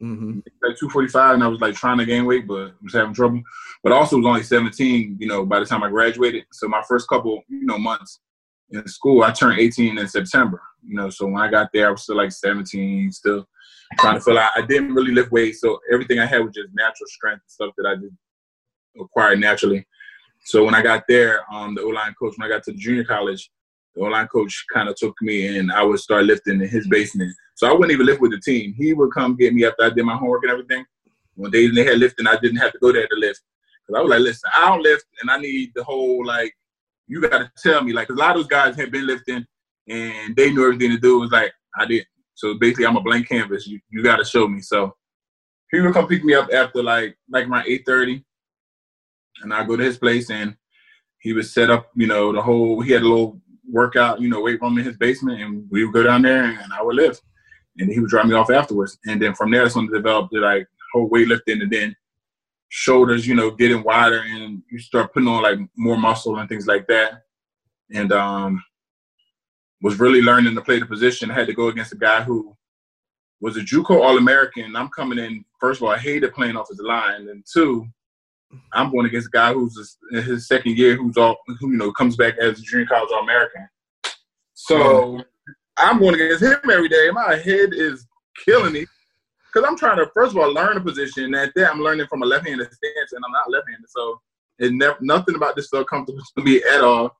hmm 0.00 0.40
like 0.62 0.76
245 0.76 1.34
and 1.34 1.44
I 1.44 1.48
was 1.48 1.60
like 1.60 1.74
trying 1.74 1.98
to 1.98 2.04
gain 2.04 2.26
weight 2.26 2.46
but 2.46 2.68
I 2.68 2.72
was 2.82 2.92
having 2.92 3.14
trouble. 3.14 3.40
But 3.82 3.92
also 3.92 4.16
was 4.16 4.26
only 4.26 4.42
17, 4.42 5.16
you 5.18 5.26
know, 5.26 5.46
by 5.46 5.60
the 5.60 5.66
time 5.66 5.82
I 5.82 5.88
graduated. 5.88 6.44
So 6.52 6.68
my 6.68 6.82
first 6.88 7.08
couple, 7.08 7.42
you 7.48 7.64
know, 7.64 7.78
months 7.78 8.20
in 8.70 8.86
school, 8.88 9.22
I 9.22 9.32
turned 9.32 9.58
18 9.58 9.98
in 9.98 10.08
September. 10.08 10.60
You 10.82 10.96
know, 10.96 11.10
so 11.10 11.26
when 11.26 11.40
I 11.40 11.50
got 11.50 11.70
there 11.72 11.88
I 11.88 11.90
was 11.90 12.02
still 12.02 12.16
like 12.16 12.32
17, 12.32 13.10
still 13.12 13.46
trying 13.98 14.16
to 14.16 14.20
feel 14.20 14.38
out. 14.38 14.52
I 14.56 14.62
didn't 14.62 14.94
really 14.94 15.12
lift 15.12 15.32
weights, 15.32 15.60
so 15.60 15.78
everything 15.92 16.18
I 16.18 16.26
had 16.26 16.44
was 16.44 16.54
just 16.54 16.68
natural 16.74 17.06
strength 17.06 17.42
and 17.42 17.50
stuff 17.50 17.74
that 17.78 17.86
I 17.86 17.94
did 17.94 18.16
acquired 19.00 19.40
naturally. 19.40 19.86
So 20.44 20.64
when 20.64 20.74
I 20.74 20.82
got 20.82 21.04
there, 21.08 21.42
um, 21.52 21.74
the 21.74 21.82
O-line 21.82 22.14
coach, 22.18 22.34
when 22.36 22.46
I 22.46 22.54
got 22.54 22.62
to 22.64 22.72
the 22.72 22.78
junior 22.78 23.04
college, 23.04 23.50
the 23.96 24.02
O-line 24.02 24.28
coach 24.28 24.64
kind 24.72 24.88
of 24.88 24.96
took 24.96 25.14
me 25.22 25.58
and 25.58 25.72
I 25.72 25.82
would 25.82 25.98
start 26.00 26.24
lifting 26.24 26.60
in 26.60 26.68
his 26.68 26.86
mm. 26.86 26.90
basement. 26.90 27.34
So 27.54 27.68
I 27.68 27.72
wouldn't 27.72 27.92
even 27.92 28.06
lift 28.06 28.20
with 28.20 28.32
the 28.32 28.40
team. 28.40 28.74
He 28.76 28.92
would 28.92 29.12
come 29.12 29.36
get 29.36 29.54
me 29.54 29.64
after 29.64 29.84
I 29.84 29.90
did 29.90 30.04
my 30.04 30.16
homework 30.16 30.42
and 30.42 30.52
everything. 30.52 30.84
When 31.34 31.50
they, 31.50 31.66
they 31.68 31.84
had 31.84 31.98
lifting, 31.98 32.26
I 32.26 32.36
didn't 32.40 32.58
have 32.58 32.72
to 32.72 32.78
go 32.78 32.92
there 32.92 33.06
to 33.08 33.16
lift. 33.16 33.40
Because 33.86 33.98
I 33.98 34.02
was 34.02 34.10
like, 34.10 34.20
listen, 34.20 34.50
I 34.54 34.66
don't 34.66 34.82
lift 34.82 35.04
and 35.20 35.30
I 35.30 35.38
need 35.38 35.72
the 35.74 35.84
whole, 35.84 36.24
like, 36.24 36.52
you 37.08 37.20
got 37.20 37.38
to 37.38 37.50
tell 37.62 37.82
me. 37.82 37.92
Like, 37.92 38.08
'cause 38.08 38.16
a 38.16 38.20
lot 38.20 38.36
of 38.36 38.42
those 38.42 38.48
guys 38.48 38.76
had 38.76 38.90
been 38.92 39.06
lifting 39.06 39.44
and 39.88 40.36
they 40.36 40.50
knew 40.50 40.64
everything 40.64 40.90
to 40.90 40.98
do. 40.98 41.16
It 41.18 41.20
was 41.20 41.30
like, 41.30 41.52
I 41.78 41.86
didn't. 41.86 42.08
So 42.34 42.54
basically, 42.54 42.86
I'm 42.86 42.96
a 42.96 43.00
blank 43.00 43.28
canvas. 43.28 43.66
You, 43.66 43.80
you 43.90 44.02
got 44.02 44.16
to 44.16 44.24
show 44.24 44.46
me. 44.46 44.60
So 44.60 44.94
he 45.70 45.80
would 45.80 45.94
come 45.94 46.06
pick 46.06 46.24
me 46.24 46.34
up 46.34 46.48
after 46.52 46.82
like 46.82 47.16
like 47.30 47.48
around 47.48 47.64
8.30 47.64 48.22
and 49.42 49.52
I 49.52 49.64
go 49.64 49.76
to 49.76 49.82
his 49.82 49.98
place 49.98 50.30
and 50.30 50.56
he 51.18 51.32
would 51.32 51.46
set 51.46 51.70
up, 51.70 51.90
you 51.96 52.06
know, 52.06 52.32
the 52.32 52.40
whole, 52.40 52.80
he 52.80 52.92
had 52.92 53.02
a 53.02 53.08
little 53.08 53.40
workout, 53.70 54.20
you 54.20 54.28
know, 54.28 54.40
weight 54.40 54.60
room 54.60 54.78
in 54.78 54.84
his 54.84 54.96
basement 54.96 55.40
and 55.40 55.66
we 55.70 55.84
would 55.84 55.94
go 55.94 56.02
down 56.02 56.22
there 56.22 56.44
and 56.44 56.72
I 56.72 56.82
would 56.82 56.96
lift. 56.96 57.22
And 57.78 57.92
he 57.92 58.00
would 58.00 58.08
drop 58.08 58.26
me 58.26 58.34
off 58.34 58.50
afterwards. 58.50 58.98
And 59.06 59.20
then 59.20 59.34
from 59.34 59.50
there, 59.50 59.62
that's 59.62 59.76
when 59.76 59.86
it 59.86 59.92
developed 59.92 60.32
like 60.32 60.66
whole 60.92 61.10
weightlifting 61.10 61.62
and 61.62 61.70
then 61.70 61.94
shoulders, 62.68 63.26
you 63.26 63.34
know, 63.34 63.50
getting 63.50 63.82
wider 63.82 64.22
and 64.26 64.62
you 64.70 64.78
start 64.78 65.12
putting 65.12 65.28
on 65.28 65.42
like 65.42 65.58
more 65.76 65.96
muscle 65.96 66.38
and 66.38 66.48
things 66.48 66.66
like 66.66 66.86
that. 66.86 67.22
And 67.92 68.12
um 68.12 68.62
was 69.82 70.00
really 70.00 70.22
learning 70.22 70.54
to 70.54 70.62
play 70.62 70.80
the 70.80 70.86
position. 70.86 71.30
I 71.30 71.34
had 71.34 71.46
to 71.46 71.52
go 71.52 71.68
against 71.68 71.92
a 71.92 71.96
guy 71.96 72.22
who 72.22 72.56
was 73.40 73.56
a 73.56 73.60
JUCO 73.60 74.02
All-American. 74.02 74.74
I'm 74.74 74.88
coming 74.88 75.18
in, 75.18 75.44
first 75.60 75.80
of 75.80 75.84
all, 75.84 75.90
I 75.90 75.98
hated 75.98 76.32
playing 76.32 76.56
off 76.56 76.68
his 76.68 76.80
line. 76.80 77.28
And 77.28 77.44
two, 77.44 77.86
I'm 78.72 78.90
going 78.90 79.06
against 79.06 79.28
a 79.28 79.30
guy 79.30 79.52
who's 79.52 79.98
in 80.12 80.22
his 80.22 80.46
second 80.46 80.76
year, 80.76 80.96
who's 80.96 81.16
all, 81.16 81.36
who 81.60 81.70
you 81.70 81.76
know 81.76 81.92
comes 81.92 82.16
back 82.16 82.36
as 82.38 82.58
a 82.58 82.62
junior 82.62 82.86
college 82.86 83.10
All 83.12 83.22
American. 83.22 83.68
So 84.54 84.76
mm-hmm. 84.76 85.20
I'm 85.76 85.98
going 85.98 86.14
against 86.14 86.42
him 86.42 86.70
every 86.70 86.88
day. 86.88 87.10
My 87.12 87.36
head 87.36 87.70
is 87.72 88.06
killing 88.44 88.72
me 88.72 88.86
because 89.52 89.68
I'm 89.68 89.76
trying 89.76 89.98
to 89.98 90.10
first 90.14 90.32
of 90.32 90.38
all 90.38 90.52
learn 90.52 90.76
a 90.76 90.80
position. 90.80 91.34
At 91.34 91.52
that, 91.56 91.70
I'm 91.70 91.80
learning 91.80 92.06
from 92.08 92.22
a 92.22 92.26
left-handed 92.26 92.72
stance, 92.72 93.12
and 93.12 93.24
I'm 93.24 93.32
not 93.32 93.50
left-handed, 93.50 93.88
so 93.88 94.20
it 94.58 94.72
never 94.72 94.96
nothing 95.00 95.34
about 95.34 95.56
this 95.56 95.68
felt 95.68 95.88
comfortable 95.88 96.22
to 96.38 96.44
me 96.44 96.62
at 96.72 96.82
all. 96.82 97.16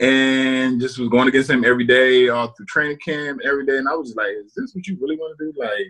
And 0.00 0.80
just 0.80 0.98
was 0.98 1.08
going 1.08 1.26
against 1.26 1.50
him 1.50 1.64
every 1.64 1.84
day, 1.84 2.28
all 2.28 2.48
through 2.48 2.66
training 2.66 2.98
camp, 3.04 3.40
every 3.44 3.66
day. 3.66 3.78
And 3.78 3.88
I 3.88 3.94
was 3.94 4.14
like, 4.14 4.30
"Is 4.30 4.54
this 4.54 4.72
what 4.74 4.86
you 4.86 4.96
really 5.00 5.16
want 5.16 5.36
to 5.36 5.44
do? 5.44 5.58
Like, 5.58 5.86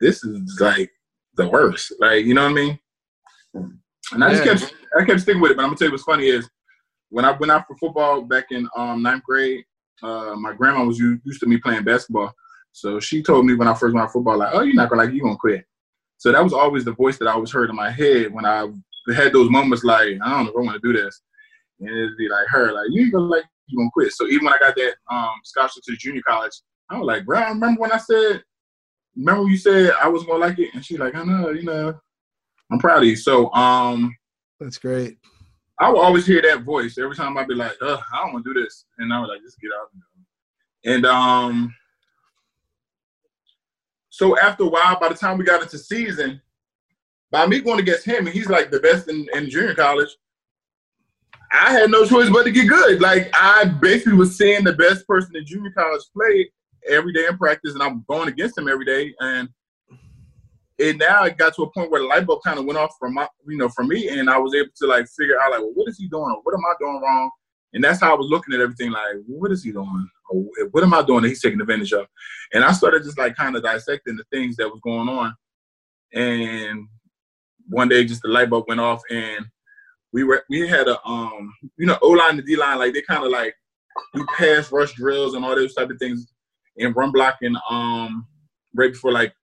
this 0.00 0.24
is 0.24 0.58
like 0.60 0.90
the 1.36 1.46
worst. 1.46 1.92
Like, 1.98 2.24
you 2.24 2.32
know 2.32 2.44
what 2.44 2.52
I 2.52 2.54
mean?" 2.54 2.78
And 3.54 4.24
I 4.24 4.30
just 4.30 4.44
Yeah. 4.44 4.54
kept 4.56 4.74
I 4.98 5.04
kept 5.04 5.20
sticking 5.20 5.40
with 5.40 5.52
it. 5.52 5.56
But 5.56 5.62
I'm 5.62 5.68
gonna 5.68 5.78
tell 5.78 5.88
you 5.88 5.92
what's 5.92 6.04
funny 6.04 6.28
is 6.28 6.48
when 7.10 7.24
I 7.24 7.32
went 7.32 7.50
out 7.50 7.66
for 7.66 7.76
football 7.76 8.22
back 8.22 8.46
in 8.50 8.68
um, 8.76 9.02
ninth 9.02 9.22
grade, 9.24 9.64
uh, 10.02 10.34
my 10.36 10.52
grandma 10.52 10.84
was 10.84 10.98
u- 10.98 11.20
used 11.24 11.40
to 11.40 11.46
me 11.46 11.58
playing 11.58 11.84
basketball. 11.84 12.32
So 12.72 13.00
she 13.00 13.22
told 13.22 13.46
me 13.46 13.54
when 13.54 13.68
I 13.68 13.74
first 13.74 13.94
went 13.94 14.04
out 14.04 14.08
for 14.12 14.18
football, 14.20 14.38
like, 14.38 14.50
"Oh, 14.52 14.60
you're 14.60 14.74
not 14.74 14.88
gonna 14.90 15.02
like, 15.02 15.12
you 15.12 15.22
gonna 15.22 15.36
quit." 15.36 15.64
So 16.18 16.30
that 16.32 16.42
was 16.42 16.52
always 16.52 16.84
the 16.84 16.92
voice 16.92 17.18
that 17.18 17.28
I 17.28 17.32
always 17.32 17.50
heard 17.50 17.70
in 17.70 17.76
my 17.76 17.90
head 17.90 18.32
when 18.32 18.44
I 18.44 18.68
had 19.14 19.32
those 19.32 19.50
moments 19.50 19.84
like, 19.84 20.18
I 20.22 20.30
don't 20.30 20.44
know 20.44 20.50
if 20.50 20.56
I 20.56 20.60
want 20.60 20.80
to 20.82 20.92
do 20.92 20.96
this, 20.96 21.20
and 21.80 21.88
it'd 21.88 22.16
be 22.16 22.28
like 22.28 22.46
her, 22.48 22.72
like, 22.72 22.88
"You 22.90 23.02
ain't 23.02 23.12
gonna 23.12 23.24
like, 23.24 23.44
you 23.66 23.78
gonna 23.78 23.90
quit." 23.92 24.12
So 24.12 24.26
even 24.26 24.44
when 24.44 24.54
I 24.54 24.58
got 24.58 24.76
that 24.76 24.94
um, 25.10 25.34
scholarship 25.44 25.82
to 25.84 25.96
junior 25.96 26.22
college, 26.26 26.52
I 26.90 26.98
was 26.98 27.06
like, 27.06 27.24
"Bro, 27.24 27.40
remember 27.48 27.80
when 27.80 27.92
I 27.92 27.98
said, 27.98 28.44
remember 29.16 29.42
when 29.42 29.50
you 29.52 29.58
said 29.58 29.92
I 30.00 30.08
wasn't 30.08 30.30
gonna 30.30 30.44
like 30.44 30.58
it?" 30.58 30.74
And 30.74 30.84
she's 30.84 30.98
like, 30.98 31.14
"I 31.14 31.24
know, 31.24 31.50
you 31.50 31.62
know." 31.62 31.98
I'm 32.70 32.78
proud 32.78 32.98
of 32.98 33.04
you. 33.04 33.16
So 33.16 33.52
um, 33.52 34.14
That's 34.58 34.78
great. 34.78 35.18
I 35.78 35.88
will 35.88 36.00
always 36.00 36.26
hear 36.26 36.42
that 36.42 36.62
voice 36.62 36.98
every 36.98 37.16
time 37.16 37.38
I'd 37.38 37.48
be 37.48 37.54
like, 37.54 37.72
Ugh, 37.80 38.00
I 38.12 38.22
don't 38.22 38.34
want 38.34 38.44
to 38.44 38.54
do 38.54 38.60
this. 38.62 38.84
And 38.98 39.12
I 39.12 39.20
was 39.20 39.28
like, 39.28 39.42
just 39.42 39.58
get 39.60 39.70
out. 39.80 39.88
And 40.84 41.06
um, 41.06 41.74
so 44.10 44.38
after 44.38 44.64
a 44.64 44.68
while, 44.68 44.98
by 45.00 45.08
the 45.08 45.14
time 45.14 45.38
we 45.38 45.44
got 45.44 45.62
into 45.62 45.78
season, 45.78 46.40
by 47.30 47.46
me 47.46 47.60
going 47.60 47.80
against 47.80 48.04
him, 48.04 48.26
and 48.26 48.34
he's 48.34 48.48
like 48.48 48.70
the 48.70 48.80
best 48.80 49.08
in, 49.08 49.26
in 49.34 49.48
junior 49.48 49.74
college, 49.74 50.10
I 51.52 51.72
had 51.72 51.90
no 51.90 52.04
choice 52.04 52.30
but 52.30 52.44
to 52.44 52.50
get 52.50 52.68
good. 52.68 53.00
Like 53.00 53.30
I 53.34 53.64
basically 53.64 54.14
was 54.14 54.36
seeing 54.36 54.64
the 54.64 54.72
best 54.72 55.06
person 55.06 55.36
in 55.36 55.46
junior 55.46 55.72
college 55.72 56.02
play 56.14 56.50
every 56.88 57.12
day 57.12 57.26
in 57.28 57.36
practice, 57.36 57.74
and 57.74 57.82
I'm 57.82 58.04
going 58.08 58.28
against 58.28 58.58
him 58.58 58.68
every 58.68 58.84
day. 58.84 59.14
And 59.20 59.48
it 60.80 60.96
now 60.96 61.24
it 61.24 61.36
got 61.36 61.54
to 61.54 61.62
a 61.62 61.70
point 61.70 61.90
where 61.90 62.00
the 62.00 62.06
light 62.06 62.26
bulb 62.26 62.40
kind 62.42 62.58
of 62.58 62.64
went 62.64 62.78
off 62.78 62.94
from 62.98 63.14
my, 63.14 63.28
you 63.46 63.58
know, 63.58 63.68
from 63.68 63.88
me, 63.88 64.08
and 64.08 64.30
I 64.30 64.38
was 64.38 64.54
able 64.54 64.70
to 64.76 64.86
like 64.86 65.06
figure 65.08 65.38
out 65.40 65.50
like, 65.50 65.60
well, 65.60 65.72
what 65.74 65.88
is 65.88 65.98
he 65.98 66.08
doing? 66.08 66.40
What 66.42 66.54
am 66.54 66.64
I 66.64 66.74
doing 66.80 67.00
wrong? 67.02 67.30
And 67.74 67.84
that's 67.84 68.00
how 68.00 68.14
I 68.14 68.18
was 68.18 68.28
looking 68.28 68.54
at 68.54 68.60
everything. 68.60 68.90
Like, 68.90 69.16
what 69.26 69.52
is 69.52 69.62
he 69.62 69.72
doing? 69.72 70.08
What 70.70 70.82
am 70.82 70.94
I 70.94 71.02
doing 71.02 71.22
that 71.22 71.28
he's 71.28 71.42
taking 71.42 71.60
advantage 71.60 71.92
of? 71.92 72.06
And 72.54 72.64
I 72.64 72.72
started 72.72 73.02
just 73.02 73.18
like 73.18 73.36
kind 73.36 73.56
of 73.56 73.62
dissecting 73.62 74.16
the 74.16 74.24
things 74.32 74.56
that 74.56 74.68
was 74.68 74.80
going 74.82 75.08
on. 75.08 75.34
And 76.14 76.88
one 77.68 77.88
day, 77.88 78.04
just 78.04 78.22
the 78.22 78.28
light 78.28 78.48
bulb 78.48 78.64
went 78.66 78.80
off, 78.80 79.02
and 79.10 79.44
we 80.12 80.24
were 80.24 80.44
we 80.48 80.66
had 80.66 80.88
a 80.88 80.98
um, 81.06 81.52
you 81.76 81.86
know, 81.86 81.98
O 82.00 82.08
line 82.08 82.38
and 82.38 82.46
D 82.46 82.56
line, 82.56 82.78
like 82.78 82.94
they 82.94 83.02
kind 83.02 83.24
of 83.24 83.30
like 83.30 83.54
do 84.14 84.24
pass 84.36 84.72
rush 84.72 84.94
drills 84.94 85.34
and 85.34 85.44
all 85.44 85.54
those 85.54 85.74
type 85.74 85.90
of 85.90 85.98
things, 85.98 86.32
and 86.78 86.96
run 86.96 87.12
blocking 87.12 87.54
um 87.68 88.26
right 88.74 88.92
before 88.92 89.12
like 89.12 89.34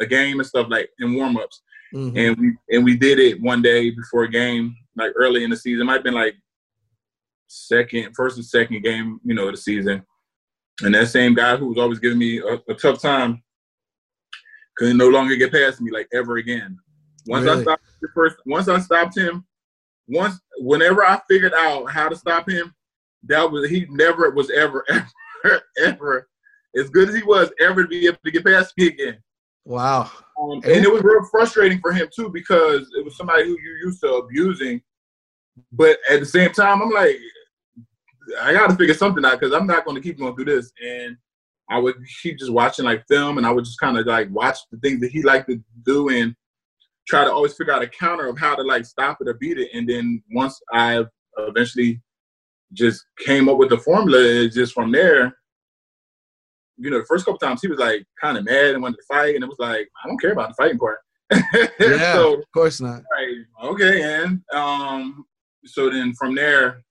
a 0.00 0.06
game 0.06 0.40
and 0.40 0.46
stuff 0.46 0.66
like 0.70 0.90
in 0.98 1.14
warm 1.14 1.36
ups 1.36 1.62
Mhm. 1.94 2.16
and 2.16 2.36
we 2.38 2.56
and 2.76 2.84
we 2.84 2.96
did 2.96 3.18
it 3.18 3.40
one 3.40 3.62
day 3.62 3.90
before 3.90 4.22
a 4.24 4.30
game, 4.30 4.76
like 4.96 5.12
early 5.16 5.42
in 5.44 5.50
the 5.50 5.56
season. 5.56 5.82
It 5.82 5.84
might 5.84 5.94
have 5.94 6.04
been 6.04 6.14
like 6.14 6.36
second, 7.48 8.14
first 8.14 8.36
and 8.36 8.44
second 8.46 8.82
game, 8.82 9.20
you 9.24 9.34
know, 9.34 9.48
of 9.48 9.54
the 9.54 9.60
season. 9.60 10.04
And 10.82 10.94
that 10.94 11.08
same 11.08 11.34
guy 11.34 11.56
who 11.56 11.66
was 11.66 11.78
always 11.78 11.98
giving 11.98 12.18
me 12.18 12.38
a, 12.38 12.54
a 12.68 12.74
tough 12.74 13.02
time 13.02 13.42
couldn't 14.76 14.96
no 14.96 15.08
longer 15.08 15.34
get 15.36 15.52
past 15.52 15.80
me 15.80 15.90
like 15.90 16.08
ever 16.14 16.36
again. 16.36 16.78
Once 17.26 17.46
I 17.46 17.60
stopped 17.62 17.82
the 18.00 18.08
first, 18.14 18.36
once 18.46 18.68
I 18.68 18.78
stopped 18.78 19.18
him, 19.18 19.44
once 20.08 20.40
whenever 20.58 21.04
I 21.04 21.20
figured 21.28 21.52
out 21.54 21.90
how 21.90 22.08
to 22.08 22.16
stop 22.16 22.48
him, 22.48 22.72
that 23.24 23.50
was 23.50 23.68
he 23.68 23.86
never 23.90 24.30
was 24.30 24.48
ever 24.50 24.84
ever 25.44 25.62
ever 25.78 26.28
as 26.76 26.88
good 26.88 27.08
as 27.08 27.14
he 27.16 27.22
was 27.24 27.50
ever 27.60 27.82
to 27.82 27.88
be 27.88 28.06
able 28.06 28.18
to 28.24 28.30
get 28.30 28.44
past 28.44 28.72
me 28.78 28.86
again. 28.86 29.18
Wow. 29.70 30.10
Um, 30.36 30.54
and 30.64 30.84
it 30.84 30.92
was 30.92 31.04
real 31.04 31.22
frustrating 31.30 31.78
for 31.78 31.92
him 31.92 32.08
too 32.12 32.28
because 32.28 32.90
it 32.98 33.04
was 33.04 33.16
somebody 33.16 33.44
who 33.44 33.50
you 33.50 33.78
used 33.84 34.00
to 34.00 34.14
abusing, 34.14 34.82
but 35.70 35.96
at 36.10 36.18
the 36.18 36.26
same 36.26 36.50
time, 36.50 36.82
I'm 36.82 36.90
like, 36.90 37.16
I 38.42 38.52
got 38.52 38.68
to 38.68 38.74
figure 38.74 38.94
something 38.94 39.24
out 39.24 39.38
because 39.38 39.54
I'm 39.54 39.68
not 39.68 39.84
going 39.84 39.94
to 39.94 40.02
keep 40.02 40.18
going 40.18 40.34
through 40.34 40.46
this. 40.46 40.72
And 40.84 41.16
I 41.70 41.78
would 41.78 41.94
keep 42.20 42.40
just 42.40 42.52
watching 42.52 42.84
like 42.84 43.06
film, 43.06 43.38
and 43.38 43.46
I 43.46 43.52
would 43.52 43.64
just 43.64 43.78
kind 43.78 43.96
of 43.96 44.06
like 44.06 44.28
watch 44.32 44.58
the 44.72 44.78
things 44.78 45.00
that 45.02 45.12
he 45.12 45.22
liked 45.22 45.48
to 45.50 45.62
do 45.84 46.08
and 46.08 46.34
try 47.06 47.24
to 47.24 47.32
always 47.32 47.54
figure 47.54 47.72
out 47.72 47.82
a 47.82 47.88
counter 47.88 48.26
of 48.26 48.38
how 48.40 48.56
to 48.56 48.62
like 48.62 48.84
stop 48.84 49.18
it 49.20 49.28
or 49.28 49.34
beat 49.34 49.58
it. 49.58 49.68
And 49.72 49.88
then 49.88 50.20
once 50.32 50.60
I 50.72 51.04
eventually 51.38 52.02
just 52.72 53.04
came 53.24 53.48
up 53.48 53.56
with 53.56 53.70
the 53.70 53.78
formula, 53.78 54.18
it's 54.20 54.56
just 54.56 54.74
from 54.74 54.90
there. 54.90 55.36
You 56.80 56.90
know, 56.90 56.98
the 56.98 57.04
first 57.04 57.24
couple 57.24 57.38
times 57.38 57.60
he 57.60 57.68
was 57.68 57.78
like 57.78 58.04
kind 58.20 58.38
of 58.38 58.44
mad 58.44 58.74
and 58.74 58.82
wanted 58.82 58.96
to 58.96 59.02
fight, 59.08 59.34
and 59.34 59.44
it 59.44 59.48
was 59.48 59.58
like 59.58 59.88
I 60.02 60.08
don't 60.08 60.20
care 60.20 60.32
about 60.32 60.48
the 60.50 60.54
fighting 60.54 60.78
part. 60.78 60.98
Yeah. 61.80 62.12
so 62.14 62.34
Of 62.38 62.52
course 62.52 62.80
not. 62.80 63.02
Right. 63.12 63.36
Okay, 63.62 64.02
and 64.02 64.40
um, 64.52 65.24
so 65.66 65.90
then 65.90 66.12
from 66.14 66.34
there, 66.34 66.82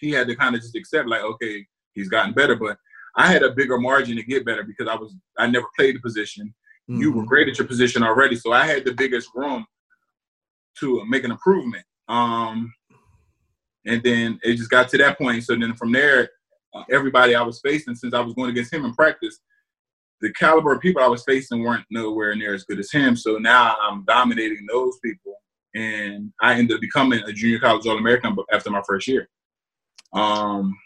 he 0.00 0.10
had 0.12 0.28
to 0.28 0.36
kind 0.36 0.54
of 0.54 0.60
just 0.60 0.76
accept, 0.76 1.08
like, 1.08 1.22
okay, 1.22 1.66
he's 1.94 2.08
gotten 2.08 2.32
better, 2.32 2.54
but 2.56 2.76
I 3.16 3.26
had 3.32 3.42
a 3.42 3.50
bigger 3.52 3.78
margin 3.78 4.16
to 4.16 4.22
get 4.22 4.44
better 4.44 4.62
because 4.62 4.86
I 4.86 4.94
was 4.94 5.14
I 5.38 5.46
never 5.48 5.66
played 5.76 5.96
the 5.96 6.00
position. 6.00 6.54
You 6.86 7.12
were 7.12 7.22
Mhm. 7.24 7.26
great 7.26 7.48
at 7.48 7.58
your 7.58 7.66
position 7.66 8.02
already, 8.02 8.36
so 8.36 8.52
I 8.52 8.64
had 8.66 8.84
the 8.84 8.94
biggest 8.94 9.28
room 9.34 9.66
to 10.80 11.04
make 11.06 11.24
an 11.24 11.30
improvement. 11.32 11.84
Um, 12.08 12.72
and 13.84 14.02
then 14.02 14.38
it 14.42 14.54
just 14.56 14.70
got 14.70 14.88
to 14.90 14.98
that 14.98 15.18
point. 15.18 15.42
So 15.44 15.54
then 15.56 15.74
from 15.74 15.92
there, 15.92 16.22
uh, 16.22 16.26
everybody 16.90 17.34
I 17.34 17.42
was 17.42 17.60
facing, 17.60 17.94
since 17.94 18.14
I 18.14 18.20
was 18.20 18.34
going 18.34 18.50
against 18.50 18.72
him 18.72 18.84
in 18.84 18.94
practice, 18.94 19.38
the 20.20 20.32
caliber 20.32 20.72
of 20.72 20.80
people 20.80 21.02
I 21.02 21.06
was 21.08 21.22
facing 21.24 21.62
weren't 21.62 21.86
nowhere 21.90 22.34
near 22.34 22.54
as 22.54 22.64
good 22.64 22.78
as 22.80 22.90
him. 22.90 23.16
So 23.16 23.38
now 23.38 23.76
I'm 23.80 24.04
dominating 24.04 24.66
those 24.68 24.98
people, 24.98 25.34
and 25.74 26.32
I 26.40 26.54
ended 26.54 26.74
up 26.76 26.80
becoming 26.80 27.22
a 27.24 27.32
junior 27.32 27.60
college 27.60 27.86
All 27.86 27.98
American 27.98 28.36
after 28.52 28.70
my 28.70 28.82
first 28.86 29.06
year. 29.06 29.28
Um, 30.12 30.76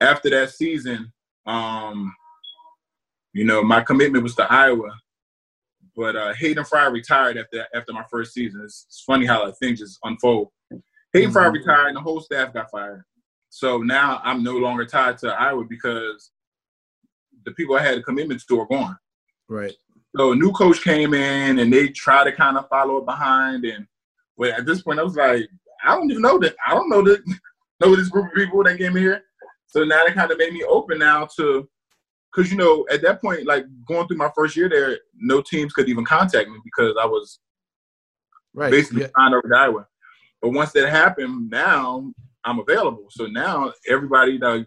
after 0.00 0.30
that 0.30 0.50
season, 0.50 1.12
um, 1.46 2.12
you 3.32 3.44
know, 3.44 3.62
my 3.62 3.80
commitment 3.82 4.24
was 4.24 4.34
to 4.36 4.52
Iowa, 4.52 4.90
but 5.94 6.16
uh, 6.16 6.34
Hayden 6.34 6.64
Fry 6.64 6.86
retired 6.86 7.36
after 7.36 7.66
after 7.74 7.92
my 7.92 8.04
first 8.10 8.32
season. 8.34 8.62
It's, 8.64 8.86
it's 8.88 9.02
funny 9.02 9.26
how 9.26 9.44
like, 9.44 9.56
things 9.58 9.78
just 9.78 9.98
unfold. 10.04 10.48
Hayden 11.12 11.30
Fry 11.30 11.44
Mhm. 11.48 11.52
retired, 11.52 11.88
and 11.88 11.96
the 11.96 12.00
whole 12.00 12.20
staff 12.20 12.52
got 12.52 12.70
fired. 12.70 13.04
So 13.54 13.76
now 13.82 14.18
I'm 14.24 14.42
no 14.42 14.56
longer 14.56 14.86
tied 14.86 15.18
to 15.18 15.28
Iowa 15.28 15.64
because 15.64 16.30
the 17.44 17.50
people 17.50 17.76
I 17.76 17.82
had 17.82 17.98
a 17.98 18.02
commitment 18.02 18.42
to 18.48 18.60
are 18.60 18.66
gone. 18.66 18.96
Right. 19.46 19.74
So 20.16 20.32
a 20.32 20.34
new 20.34 20.52
coach 20.52 20.82
came 20.82 21.12
in 21.12 21.58
and 21.58 21.70
they 21.70 21.88
try 21.88 22.24
to 22.24 22.32
kind 22.32 22.56
of 22.56 22.66
follow 22.70 22.96
it 22.96 23.04
behind. 23.04 23.66
And 23.66 23.86
but 24.38 24.52
at 24.52 24.64
this 24.64 24.80
point, 24.80 25.00
I 25.00 25.02
was 25.02 25.16
like, 25.16 25.46
I 25.84 25.94
don't 25.94 26.10
even 26.10 26.22
know 26.22 26.38
that. 26.38 26.56
I 26.66 26.72
don't 26.72 26.88
know 26.88 27.02
that 27.02 27.22
know 27.82 27.94
this 27.94 28.08
group 28.08 28.28
of 28.28 28.34
people 28.34 28.64
that 28.64 28.78
came 28.78 28.96
here. 28.96 29.22
So 29.66 29.84
now 29.84 30.02
that 30.06 30.14
kind 30.14 30.32
of 30.32 30.38
made 30.38 30.54
me 30.54 30.64
open 30.64 30.98
now 30.98 31.26
to, 31.36 31.68
because 32.34 32.50
you 32.50 32.56
know 32.56 32.86
at 32.90 33.02
that 33.02 33.20
point, 33.20 33.44
like 33.44 33.66
going 33.86 34.08
through 34.08 34.16
my 34.16 34.30
first 34.34 34.56
year 34.56 34.70
there, 34.70 34.98
no 35.14 35.42
teams 35.42 35.74
could 35.74 35.90
even 35.90 36.06
contact 36.06 36.48
me 36.48 36.56
because 36.64 36.96
I 36.98 37.04
was 37.04 37.38
Right. 38.54 38.70
basically 38.70 39.02
Yeah. 39.02 39.08
signed 39.14 39.34
over 39.34 39.46
to 39.46 39.56
Iowa. 39.56 39.86
But 40.40 40.52
once 40.52 40.72
that 40.72 40.88
happened, 40.88 41.50
now 41.50 42.12
I'm 42.44 42.58
available. 42.58 43.06
So 43.10 43.26
now 43.26 43.72
everybody 43.88 44.38
that 44.38 44.66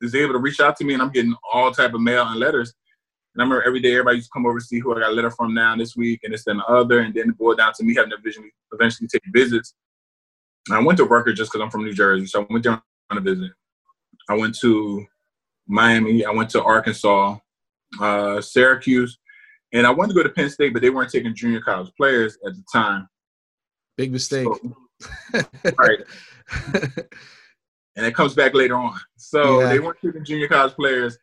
is 0.00 0.14
able 0.14 0.32
to 0.32 0.38
reach 0.38 0.60
out 0.60 0.76
to 0.76 0.84
me, 0.84 0.94
and 0.94 1.02
I'm 1.02 1.10
getting 1.10 1.34
all 1.52 1.70
type 1.70 1.94
of 1.94 2.00
mail 2.00 2.26
and 2.26 2.38
letters. 2.40 2.74
And 3.34 3.40
I 3.40 3.44
remember 3.44 3.62
every 3.66 3.80
day 3.80 3.92
everybody 3.92 4.16
used 4.16 4.28
to 4.28 4.32
come 4.34 4.46
over 4.46 4.58
to 4.58 4.64
see 4.64 4.78
who 4.78 4.94
I 4.94 5.00
got 5.00 5.10
a 5.10 5.14
letter 5.14 5.30
from 5.30 5.54
now 5.54 5.74
this 5.76 5.96
week, 5.96 6.20
and 6.24 6.32
this 6.34 6.46
and 6.46 6.60
the 6.60 6.64
other, 6.66 7.00
and 7.00 7.14
then 7.14 7.30
it 7.30 7.38
boiled 7.38 7.58
down 7.58 7.72
to 7.74 7.84
me 7.84 7.94
having 7.94 8.10
to 8.10 8.16
eventually, 8.16 8.50
eventually 8.72 9.08
take 9.08 9.22
visits. 9.32 9.74
And 10.68 10.76
I 10.76 10.82
went 10.82 10.98
to 10.98 11.04
Rutgers 11.04 11.38
just 11.38 11.50
because 11.52 11.64
I'm 11.64 11.70
from 11.70 11.84
New 11.84 11.94
Jersey, 11.94 12.26
so 12.26 12.42
I 12.42 12.46
went 12.50 12.64
there 12.64 12.82
on 13.10 13.18
a 13.18 13.20
visit. 13.20 13.50
I 14.28 14.34
went 14.34 14.58
to 14.60 15.06
Miami. 15.66 16.24
I 16.24 16.30
went 16.30 16.50
to 16.50 16.62
Arkansas, 16.62 17.36
uh, 18.00 18.40
Syracuse, 18.40 19.18
and 19.72 19.86
I 19.86 19.90
wanted 19.90 20.14
to 20.14 20.14
go 20.14 20.22
to 20.22 20.28
Penn 20.28 20.50
State, 20.50 20.72
but 20.72 20.82
they 20.82 20.90
weren't 20.90 21.10
taking 21.10 21.34
junior 21.34 21.60
college 21.60 21.90
players 21.96 22.36
at 22.46 22.54
the 22.54 22.64
time. 22.72 23.08
Big 23.96 24.12
mistake. 24.12 24.46
So- 24.46 24.76
right. 25.78 25.98
and 27.96 28.06
it 28.06 28.14
comes 28.14 28.34
back 28.34 28.54
later 28.54 28.76
on. 28.76 28.98
So 29.16 29.60
Yeah. 29.60 29.68
they 29.68 29.78
weren't 29.78 29.98
taking 30.04 30.24
junior 30.24 30.48
college 30.48 30.74
players 30.74 31.18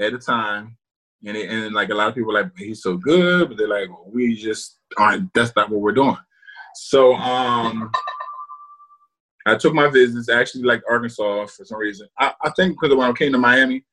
at 0.00 0.12
the 0.12 0.18
time, 0.18 0.76
and 1.24 1.36
it, 1.36 1.50
and 1.50 1.74
like 1.74 1.90
a 1.90 1.94
lot 1.94 2.08
of 2.08 2.14
people 2.14 2.32
like 2.34 2.50
he's 2.56 2.82
so 2.82 2.96
good, 2.96 3.48
but 3.48 3.56
they're 3.58 3.68
like 3.68 3.88
well, 3.88 4.10
we 4.12 4.34
just 4.34 4.78
aren't. 4.98 5.32
That's 5.34 5.54
not 5.56 5.70
what 5.70 5.80
we're 5.80 5.92
doing. 5.92 6.16
So 6.74 7.14
um, 7.14 7.90
I 9.46 9.56
took 9.56 9.72
my 9.74 9.88
visits. 9.88 10.28
I 10.28 10.40
actually 10.40 10.64
like 10.64 10.82
Arkansas 10.90 11.46
for 11.46 11.64
some 11.64 11.78
reason. 11.78 12.08
I, 12.18 12.34
I 12.42 12.50
think 12.50 12.78
because 12.78 12.94
when 12.94 13.08
I 13.08 13.12
came 13.12 13.32
to 13.32 13.38
Miami, 13.38 13.84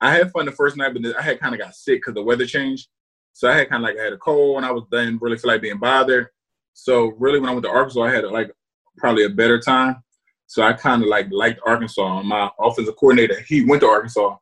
I 0.00 0.12
had 0.14 0.30
fun 0.30 0.46
the 0.46 0.52
first 0.52 0.76
night, 0.76 0.92
but 0.94 1.16
I 1.18 1.22
had 1.22 1.40
kind 1.40 1.54
of 1.54 1.60
got 1.60 1.74
sick 1.74 1.98
because 2.00 2.14
the 2.14 2.22
weather 2.22 2.46
changed. 2.46 2.88
So 3.32 3.48
I 3.48 3.56
had 3.56 3.68
kind 3.68 3.82
of 3.82 3.88
like 3.88 3.98
I 3.98 4.04
had 4.04 4.12
a 4.12 4.18
cold, 4.18 4.58
and 4.58 4.66
I 4.66 4.70
was 4.70 4.84
didn't 4.92 5.20
really 5.20 5.38
feel 5.38 5.50
like 5.50 5.62
being 5.62 5.78
bothered. 5.78 6.28
So 6.74 7.12
really, 7.18 7.40
when 7.40 7.48
I 7.48 7.52
went 7.52 7.64
to 7.64 7.70
Arkansas, 7.70 8.02
I 8.02 8.10
had 8.14 8.24
like 8.24 8.52
probably 8.96 9.24
a 9.24 9.30
better 9.30 9.58
time. 9.58 10.02
So 10.46 10.62
I 10.62 10.72
kind 10.72 11.02
of 11.02 11.08
like 11.08 11.28
liked 11.30 11.60
Arkansas. 11.66 12.22
My 12.22 12.50
offensive 12.58 12.96
coordinator, 12.96 13.40
he 13.40 13.64
went 13.64 13.80
to 13.80 13.88
Arkansas, 13.88 14.36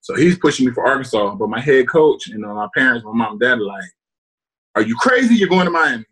so 0.00 0.14
he's 0.14 0.38
pushing 0.38 0.66
me 0.66 0.72
for 0.72 0.86
Arkansas. 0.86 1.34
But 1.34 1.48
my 1.48 1.60
head 1.60 1.88
coach, 1.88 2.28
you 2.28 2.38
know, 2.38 2.54
my 2.54 2.68
parents, 2.74 3.04
my 3.04 3.12
mom, 3.12 3.32
and 3.32 3.40
dad, 3.40 3.58
are 3.58 3.62
like, 3.62 3.90
"Are 4.76 4.82
you 4.82 4.96
crazy? 4.96 5.34
You're 5.34 5.48
going 5.48 5.66
to 5.66 5.70
Miami?" 5.70 6.04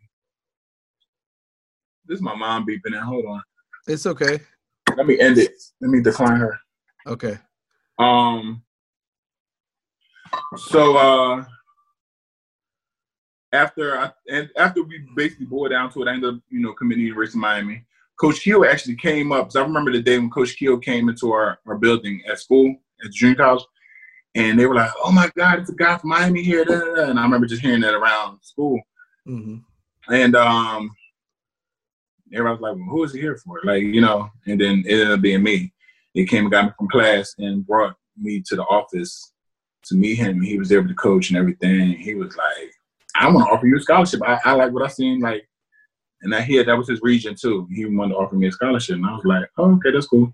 This 2.07 2.17
is 2.17 2.23
my 2.23 2.35
mom 2.35 2.67
beeping. 2.67 2.91
Now, 2.91 3.05
hold 3.05 3.27
on. 3.27 3.43
it's 3.87 4.07
okay. 4.07 4.41
Let 4.97 5.07
me 5.07 5.21
end 5.21 5.39
it. 5.39 5.53
Let 5.81 5.91
me 5.91 6.03
decline 6.03 6.37
her. 6.37 6.59
Okay. 7.07 7.39
Um. 7.99 8.63
So 10.57 10.97
uh, 10.97 11.45
after 13.53 13.99
I 13.99 14.11
and 14.31 14.51
after 14.57 14.83
we 14.83 15.07
basically 15.17 15.47
boiled 15.47 15.71
down 15.71 15.91
to 15.93 16.03
it, 16.03 16.09
I 16.09 16.15
ended 16.15 16.35
up 16.35 16.41
you 16.51 16.61
know 16.61 16.73
committing 16.73 17.05
to 17.05 17.09
University 17.09 17.39
of 17.39 17.43
Miami. 17.43 17.85
Coach 18.21 18.41
Kehoe 18.41 18.65
actually 18.65 18.97
came 18.97 19.31
up. 19.31 19.53
So 19.53 19.61
I 19.61 19.65
remember 19.67 19.93
the 19.93 20.03
day 20.03 20.19
when 20.19 20.31
Coach 20.31 20.57
Kehoe 20.57 20.79
came 20.79 21.09
into 21.09 21.33
our, 21.33 21.59
our 21.67 21.79
building 21.79 22.21
at 22.29 22.41
school 22.41 22.75
at 23.05 23.13
junior 23.13 23.37
college, 23.37 23.63
and 24.35 24.59
they 24.59 24.67
were 24.67 24.75
like, 24.75 24.91
"Oh 25.03 25.13
my 25.13 25.31
God, 25.37 25.61
it's 25.61 25.71
a 25.71 25.75
guy 25.75 25.97
from 25.99 26.11
Miami 26.11 26.43
here!" 26.43 26.65
Da, 26.65 26.79
da, 26.79 26.95
da. 26.95 27.11
And 27.11 27.19
I 27.19 27.23
remember 27.23 27.47
just 27.47 27.63
hearing 27.63 27.81
that 27.83 27.95
around 27.95 28.41
school, 28.43 28.81
hmm 29.25 29.57
and 30.11 30.35
um, 30.37 30.91
everybody 32.33 32.55
was 32.55 32.61
like, 32.61 32.77
well, 32.77 32.97
"Who 32.97 33.05
is 33.05 33.13
he 33.13 33.21
here 33.21 33.37
for?" 33.37 33.61
Like 33.65 33.83
you 33.83 34.01
know, 34.01 34.29
and 34.47 34.61
then 34.61 34.85
it 34.87 34.93
ended 34.93 35.11
up 35.13 35.21
being 35.21 35.43
me. 35.43 35.73
He 36.15 36.27
came 36.27 36.45
and 36.45 36.53
got 36.53 36.65
me 36.67 36.73
from 36.77 36.89
class 36.89 37.35
and 37.39 37.67
brought 37.67 37.95
me 38.17 38.43
to 38.47 38.57
the 38.57 38.65
office 38.65 39.33
to 39.85 39.95
meet 39.95 40.17
him. 40.17 40.41
He 40.43 40.59
was 40.59 40.69
there 40.69 40.81
with 40.81 40.89
the 40.89 40.95
coach 40.95 41.31
and 41.31 41.39
everything. 41.39 41.93
He 41.93 42.15
was 42.15 42.37
like, 42.37 42.73
"I 43.19 43.31
want 43.31 43.49
to 43.49 43.53
offer 43.53 43.67
you 43.67 43.77
a 43.77 43.81
scholarship. 43.81 44.21
I, 44.23 44.39
I 44.45 44.53
like 44.53 44.73
what 44.73 44.85
I 44.85 44.89
seen." 44.89 45.21
Like, 45.21 45.49
and 46.23 46.35
I 46.35 46.41
hear 46.43 46.65
that 46.65 46.77
was 46.77 46.89
his 46.89 47.01
region 47.03 47.35
too. 47.35 47.69
He 47.73 47.85
wanted 47.87 48.15
to 48.15 48.19
offer 48.19 48.37
me 48.37 48.49
a 48.49 48.53
scholarship, 48.53 48.97
and 48.97 49.07
I 49.07 49.15
was 49.15 49.25
like, 49.25 49.49
"Oh, 49.57 49.75
okay, 49.75 49.91
that's 49.93 50.07
cool." 50.07 50.33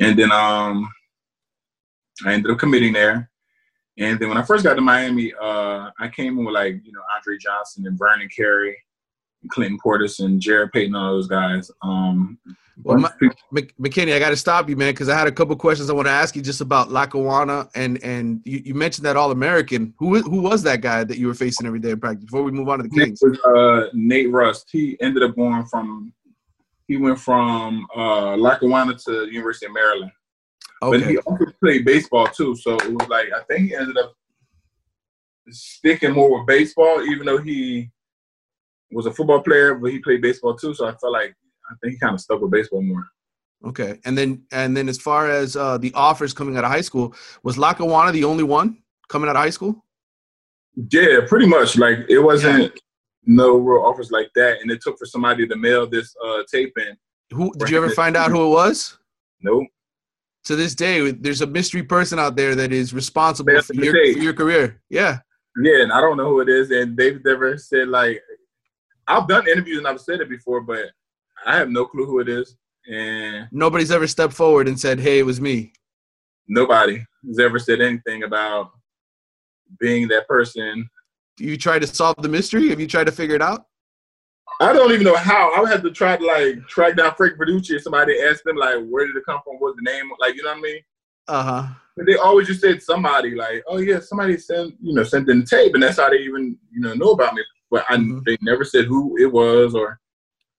And 0.00 0.18
then 0.18 0.32
um, 0.32 0.90
I 2.24 2.32
ended 2.34 2.50
up 2.50 2.58
committing 2.58 2.92
there. 2.92 3.30
And 3.96 4.18
then 4.18 4.28
when 4.28 4.38
I 4.38 4.42
first 4.42 4.64
got 4.64 4.74
to 4.74 4.80
Miami, 4.80 5.32
uh, 5.40 5.90
I 6.00 6.08
came 6.08 6.38
in 6.38 6.44
with 6.44 6.54
like 6.54 6.80
you 6.84 6.92
know 6.92 7.02
Andre 7.14 7.38
Johnson 7.38 7.86
and 7.86 7.98
Vernon 7.98 8.28
Carey, 8.34 8.76
and 9.42 9.50
Clinton 9.50 9.78
Portis 9.84 10.24
and 10.24 10.40
Jarrett 10.40 10.72
Payton, 10.72 10.94
all 10.94 11.12
those 11.12 11.28
guys. 11.28 11.70
Um, 11.82 12.38
Well, 12.82 12.96
bunch 12.96 13.12
of 13.12 13.18
people- 13.20 13.36
Mc- 13.52 13.76
McKinnie, 13.78 14.14
I 14.14 14.18
got 14.18 14.30
to 14.30 14.36
stop 14.36 14.68
you, 14.68 14.76
man, 14.76 14.92
because 14.92 15.08
I 15.08 15.16
had 15.16 15.28
a 15.28 15.32
couple 15.32 15.54
questions 15.56 15.88
I 15.88 15.92
want 15.92 16.06
to 16.06 16.12
ask 16.12 16.34
you 16.34 16.42
just 16.42 16.60
about 16.60 16.90
Lackawanna, 16.90 17.68
and 17.74 18.02
and 18.02 18.40
you, 18.44 18.62
you 18.64 18.74
mentioned 18.74 19.06
that 19.06 19.16
All 19.16 19.30
American. 19.30 19.94
Who 19.98 20.20
who 20.22 20.40
was 20.40 20.62
that 20.64 20.80
guy 20.80 21.04
that 21.04 21.18
you 21.18 21.26
were 21.26 21.34
facing 21.34 21.66
every 21.66 21.78
day 21.78 21.90
in 21.90 22.00
practice? 22.00 22.24
Before 22.24 22.42
we 22.42 22.50
move 22.50 22.68
on 22.68 22.78
to 22.78 22.82
the 22.84 22.90
Kings, 22.90 23.20
was 23.22 23.38
uh, 23.40 23.90
Nate 23.92 24.30
Rust. 24.30 24.68
He 24.72 24.96
ended 25.00 25.22
up 25.22 25.36
going 25.36 25.64
from 25.66 26.12
he 26.88 26.96
went 26.96 27.18
from 27.18 27.86
uh, 27.96 28.36
Lackawanna 28.36 28.94
to 29.06 29.26
University 29.30 29.66
of 29.66 29.72
Maryland, 29.72 30.12
but 30.80 30.94
okay, 31.00 31.10
he 31.12 31.18
also 31.18 31.46
played 31.62 31.84
baseball 31.84 32.26
too. 32.26 32.56
So 32.56 32.74
it 32.76 32.92
was 32.92 33.08
like 33.08 33.28
I 33.32 33.42
think 33.44 33.68
he 33.68 33.76
ended 33.76 33.96
up 33.98 34.14
sticking 35.50 36.12
more 36.12 36.38
with 36.38 36.46
baseball, 36.46 37.02
even 37.04 37.26
though 37.26 37.38
he 37.38 37.90
was 38.90 39.06
a 39.06 39.12
football 39.12 39.40
player, 39.42 39.74
but 39.74 39.92
he 39.92 39.98
played 40.00 40.22
baseball 40.22 40.54
too. 40.56 40.74
So 40.74 40.86
I 40.86 40.94
felt 40.96 41.12
like 41.12 41.34
I 41.74 41.76
think 41.82 41.94
he 41.94 41.98
kind 41.98 42.14
of 42.14 42.20
stuck 42.20 42.40
with 42.40 42.50
baseball 42.50 42.82
more. 42.82 43.04
okay, 43.66 43.98
and 44.04 44.16
then 44.16 44.44
and 44.52 44.76
then 44.76 44.88
as 44.88 44.98
far 44.98 45.28
as 45.30 45.56
uh, 45.56 45.78
the 45.78 45.92
offers 45.94 46.32
coming 46.32 46.56
out 46.56 46.64
of 46.64 46.70
high 46.70 46.80
school, 46.80 47.14
was 47.42 47.58
Lackawanna 47.58 48.12
the 48.12 48.24
only 48.24 48.44
one 48.44 48.78
coming 49.08 49.28
out 49.28 49.36
of 49.36 49.42
high 49.42 49.50
school? 49.50 49.84
Yeah, 50.90 51.20
pretty 51.26 51.46
much. 51.46 51.76
Like 51.76 51.98
it 52.08 52.18
wasn't. 52.18 52.72
no 53.26 53.56
real 53.56 53.82
offers 53.82 54.10
like 54.10 54.28
that, 54.34 54.60
and 54.60 54.70
it 54.70 54.80
took 54.82 54.98
for 54.98 55.06
somebody 55.06 55.46
to 55.46 55.56
mail 55.56 55.88
this 55.88 56.14
uh, 56.24 56.42
tape 56.50 56.72
in. 56.76 56.96
Who 57.36 57.52
did 57.58 57.70
you 57.70 57.76
ever 57.78 57.90
find 57.90 58.16
out 58.16 58.30
who 58.30 58.46
it 58.46 58.50
was? 58.50 58.98
Nope. 59.40 59.66
To 60.44 60.56
this 60.56 60.74
day, 60.74 61.10
there's 61.10 61.40
a 61.40 61.46
mystery 61.46 61.82
person 61.82 62.18
out 62.18 62.36
there 62.36 62.54
that 62.54 62.70
is 62.70 62.92
responsible 62.92 63.60
for 63.62 63.74
your, 63.74 63.92
for 63.92 64.18
your 64.20 64.34
career. 64.34 64.82
Yeah. 64.90 65.20
Yeah, 65.62 65.82
and 65.82 65.92
I 65.92 66.00
don't 66.02 66.18
know 66.18 66.28
who 66.28 66.40
it 66.40 66.50
is, 66.50 66.70
and 66.70 66.96
they've 66.96 67.24
never 67.24 67.56
said 67.56 67.88
like 67.88 68.20
I've 69.06 69.28
done 69.28 69.48
interviews 69.48 69.78
and 69.78 69.86
I've 69.86 70.00
said 70.00 70.20
it 70.20 70.28
before, 70.28 70.60
but 70.60 70.86
I 71.46 71.56
have 71.56 71.70
no 71.70 71.84
clue 71.84 72.06
who 72.06 72.20
it 72.20 72.28
is, 72.28 72.56
and 72.90 73.48
Nobody's 73.52 73.90
ever 73.90 74.06
stepped 74.06 74.32
forward 74.34 74.68
and 74.68 74.78
said, 74.78 74.98
"Hey, 75.00 75.18
it 75.18 75.26
was 75.26 75.40
me." 75.40 75.72
nobody 76.46 77.02
has 77.26 77.38
ever 77.38 77.58
said 77.58 77.80
anything 77.80 78.22
about 78.24 78.70
being 79.80 80.06
that 80.08 80.28
person. 80.28 80.88
You 81.38 81.56
tried 81.56 81.80
to 81.80 81.86
solve 81.86 82.16
the 82.18 82.28
mystery? 82.28 82.68
Have 82.68 82.78
you 82.80 82.86
tried 82.86 83.04
to 83.04 83.12
figure 83.12 83.34
it 83.34 83.40
out? 83.42 83.66
I 84.60 84.72
don't 84.72 84.92
even 84.92 85.04
know 85.04 85.16
how. 85.16 85.52
I 85.54 85.60
would 85.60 85.70
have 85.70 85.82
to 85.82 85.90
try 85.90 86.16
to 86.16 86.24
like 86.24 86.66
track 86.68 86.96
down 86.96 87.14
Frank 87.16 87.38
Verducci. 87.38 87.72
If 87.76 87.82
somebody 87.82 88.20
ask 88.20 88.44
them 88.44 88.56
like, 88.56 88.76
where 88.88 89.06
did 89.06 89.16
it 89.16 89.24
come 89.26 89.40
from? 89.42 89.56
What's 89.58 89.76
the 89.76 89.90
name? 89.90 90.10
Like, 90.20 90.34
you 90.36 90.42
know 90.42 90.50
what 90.50 90.58
I 90.58 90.62
mean? 90.62 90.80
Uh 91.28 91.42
huh. 91.42 91.74
But 91.96 92.06
they 92.06 92.16
always 92.16 92.46
just 92.46 92.60
said 92.60 92.82
somebody 92.82 93.34
like, 93.34 93.64
oh 93.66 93.78
yeah, 93.78 94.00
somebody 94.00 94.36
sent 94.36 94.74
you 94.80 94.94
know 94.94 95.02
sent 95.02 95.28
in 95.28 95.40
the 95.40 95.46
tape, 95.46 95.74
and 95.74 95.82
that's 95.82 95.96
how 95.98 96.10
they 96.10 96.18
even 96.18 96.58
you 96.70 96.80
know 96.80 96.92
know 96.94 97.12
about 97.12 97.34
me. 97.34 97.42
But 97.70 97.84
I, 97.88 97.96
Mhm. 97.96 98.22
they 98.26 98.36
never 98.42 98.64
said 98.64 98.84
who 98.84 99.16
it 99.18 99.32
was, 99.32 99.74
or 99.74 99.98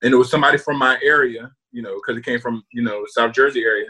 and 0.05 0.13
it 0.13 0.17
was 0.17 0.29
somebody 0.31 0.57
from 0.57 0.77
my 0.77 0.97
area, 1.03 1.51
you 1.71 1.81
know, 1.81 1.95
because 1.95 2.17
it 2.17 2.23
came 2.23 2.39
from 2.39 2.63
you 2.71 2.81
know 2.83 3.03
South 3.07 3.33
Jersey 3.33 3.63
area. 3.63 3.87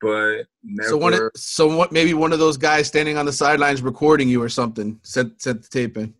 But 0.00 0.46
never. 0.64 0.88
So 0.88 0.96
one, 0.96 1.12
of- 1.14 1.30
so 1.36 1.76
what? 1.76 1.92
Maybe 1.92 2.14
one 2.14 2.32
of 2.32 2.38
those 2.38 2.56
guys 2.56 2.86
standing 2.88 3.16
on 3.18 3.26
the 3.26 3.32
sidelines 3.32 3.82
recording 3.82 4.28
you 4.28 4.42
or 4.42 4.48
something 4.48 4.98
sent 5.02 5.40
sent 5.40 5.62
the 5.62 5.68
tape 5.68 5.96
in. 5.96 6.14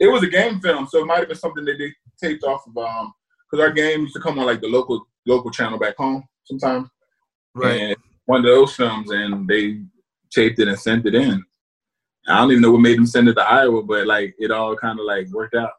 it 0.00 0.08
was 0.08 0.22
a 0.22 0.26
game 0.28 0.58
film, 0.60 0.86
so 0.86 1.00
it 1.00 1.06
might 1.06 1.18
have 1.18 1.28
been 1.28 1.36
something 1.36 1.64
that 1.66 1.76
they 1.78 1.92
taped 2.20 2.44
off 2.44 2.66
of 2.66 2.76
um 2.78 3.12
because 3.50 3.62
our 3.62 3.70
game 3.72 4.00
used 4.02 4.14
to 4.14 4.20
come 4.20 4.38
on 4.38 4.46
like 4.46 4.60
the 4.62 4.68
local 4.68 5.06
local 5.26 5.50
channel 5.50 5.78
back 5.78 5.96
home 5.96 6.24
sometimes. 6.44 6.88
And 7.70 7.96
one 8.26 8.40
of 8.40 8.46
those 8.46 8.74
films, 8.74 9.10
and 9.10 9.46
they 9.48 9.82
taped 10.32 10.58
it 10.58 10.68
and 10.68 10.78
sent 10.78 11.06
it 11.06 11.14
in. 11.14 11.42
I 12.28 12.38
don't 12.38 12.50
even 12.50 12.62
know 12.62 12.72
what 12.72 12.80
made 12.80 12.98
them 12.98 13.06
send 13.06 13.28
it 13.28 13.34
to 13.34 13.42
Iowa, 13.42 13.82
but 13.82 14.06
like 14.06 14.34
it 14.38 14.50
all 14.50 14.74
kind 14.76 14.98
of 14.98 15.06
like 15.06 15.28
worked 15.30 15.54
out. 15.54 15.70